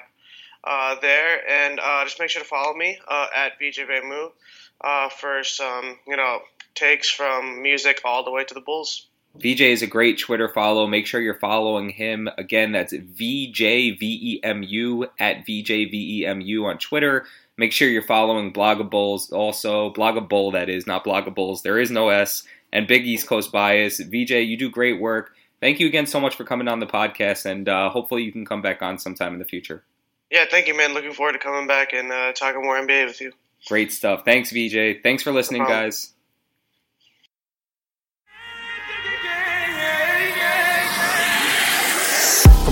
uh, 0.63 0.95
there, 1.01 1.41
and 1.49 1.79
uh, 1.79 2.03
just 2.03 2.19
make 2.19 2.29
sure 2.29 2.41
to 2.41 2.47
follow 2.47 2.75
me 2.75 2.99
uh, 3.07 3.27
at 3.35 3.53
VJ 3.57 3.79
Vamu 3.89 4.31
uh, 4.81 5.09
for 5.09 5.43
some 5.43 5.97
you 6.07 6.15
know 6.15 6.39
takes 6.75 7.09
from 7.09 7.61
music 7.61 8.01
all 8.05 8.23
the 8.23 8.31
way 8.31 8.43
to 8.43 8.53
the 8.53 8.61
Bulls. 8.61 9.07
VJ 9.35 9.61
is 9.61 9.81
a 9.81 9.87
great 9.87 10.19
Twitter 10.19 10.49
follow. 10.49 10.85
Make 10.87 11.07
sure 11.07 11.21
you're 11.21 11.33
following 11.39 11.89
him. 11.89 12.29
Again, 12.37 12.73
that's 12.73 12.93
VJVEMU 12.93 14.43
at 15.19 15.47
VJVEMU 15.47 16.65
on 16.65 16.77
Twitter. 16.77 17.25
Make 17.57 17.71
sure 17.71 17.87
you're 17.87 18.01
following 18.01 18.51
Blog 18.51 18.81
a 18.81 18.83
Bulls 18.83 19.31
also. 19.31 19.89
Blog 19.91 20.17
a 20.17 20.21
Bull, 20.21 20.51
that 20.51 20.67
is, 20.69 20.85
not 20.85 21.05
Blog 21.05 21.27
a 21.27 21.31
Bulls. 21.31 21.61
There 21.61 21.79
is 21.79 21.91
no 21.91 22.09
S. 22.09 22.43
And 22.73 22.87
Big 22.87 23.05
East 23.05 23.27
Coast 23.27 23.51
Bias. 23.51 23.99
VJ, 23.99 24.31
you 24.31 24.57
do 24.57 24.69
great 24.69 24.99
work. 24.99 25.33
Thank 25.61 25.79
you 25.79 25.87
again 25.87 26.07
so 26.07 26.19
much 26.19 26.35
for 26.35 26.43
coming 26.43 26.67
on 26.67 26.79
the 26.79 26.87
podcast, 26.87 27.45
and 27.45 27.69
uh, 27.69 27.89
hopefully 27.89 28.23
you 28.23 28.31
can 28.31 28.45
come 28.45 28.61
back 28.61 28.81
on 28.81 28.97
sometime 28.97 29.33
in 29.33 29.39
the 29.39 29.45
future. 29.45 29.83
Yeah, 30.31 30.45
thank 30.49 30.67
you, 30.67 30.75
man. 30.75 30.93
Looking 30.93 31.13
forward 31.13 31.33
to 31.33 31.39
coming 31.39 31.67
back 31.67 31.93
and 31.93 32.11
uh, 32.11 32.33
talking 32.33 32.63
more 32.63 32.75
NBA 32.75 33.05
with 33.05 33.21
you. 33.21 33.31
Great 33.67 33.91
stuff. 33.91 34.25
Thanks, 34.25 34.51
VJ. 34.51 35.03
Thanks 35.03 35.21
for 35.21 35.31
listening, 35.31 35.63
No 35.63 35.67
guys. 35.67 36.13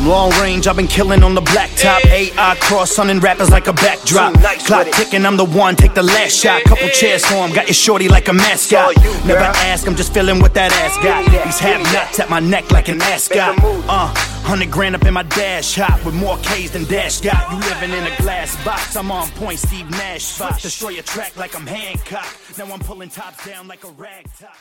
Long 0.07 0.31
range, 0.41 0.67
I've 0.67 0.75
been 0.75 0.87
killing 0.87 1.23
on 1.23 1.35
the 1.35 1.41
blacktop. 1.41 2.05
AI 2.05 2.55
cross 2.59 2.91
sunning 2.91 3.19
rappers 3.19 3.49
like 3.49 3.67
a 3.67 3.73
backdrop. 3.73 4.33
Clock 4.65 4.87
ticking, 4.91 5.25
I'm 5.25 5.37
the 5.37 5.45
one, 5.45 5.75
take 5.75 5.93
the 5.93 6.03
last 6.03 6.33
shot. 6.33 6.63
Couple 6.63 6.87
chairs 6.89 7.25
for 7.25 7.35
him, 7.35 7.53
got 7.53 7.67
your 7.67 7.73
shorty 7.73 8.07
like 8.07 8.27
a 8.27 8.33
mascot. 8.33 8.95
Never 9.25 9.51
ask, 9.69 9.87
I'm 9.87 9.95
just 9.95 10.13
feeling 10.13 10.39
what 10.39 10.53
that 10.53 10.71
ass 10.73 10.97
got. 11.03 11.25
These 11.45 11.59
have 11.59 11.81
nuts 11.93 12.19
at 12.19 12.29
my 12.29 12.39
neck 12.39 12.71
like 12.71 12.89
an 12.89 13.01
ascot. 13.01 13.57
Uh, 13.61 14.13
hundred 14.43 14.71
grand 14.71 14.95
up 14.95 15.05
in 15.05 15.13
my 15.13 15.23
dash 15.23 15.75
hop 15.75 16.03
with 16.05 16.15
more 16.15 16.37
K's 16.37 16.71
than 16.71 16.85
Dash 16.85 17.21
got. 17.21 17.51
You 17.51 17.59
living 17.69 17.91
in 17.91 18.11
a 18.11 18.15
glass 18.17 18.63
box, 18.63 18.95
I'm 18.95 19.11
on 19.11 19.29
point, 19.31 19.59
Steve 19.59 19.89
Nash 19.91 20.23
spot. 20.23 20.61
Destroy 20.61 20.89
your 20.89 21.03
track 21.03 21.35
like 21.37 21.55
I'm 21.55 21.67
Hancock. 21.67 22.25
Now 22.57 22.73
I'm 22.73 22.79
pulling 22.79 23.09
tops 23.09 23.45
down 23.45 23.67
like 23.67 23.83
a 23.83 23.91
rag 23.91 24.25
top. 24.39 24.55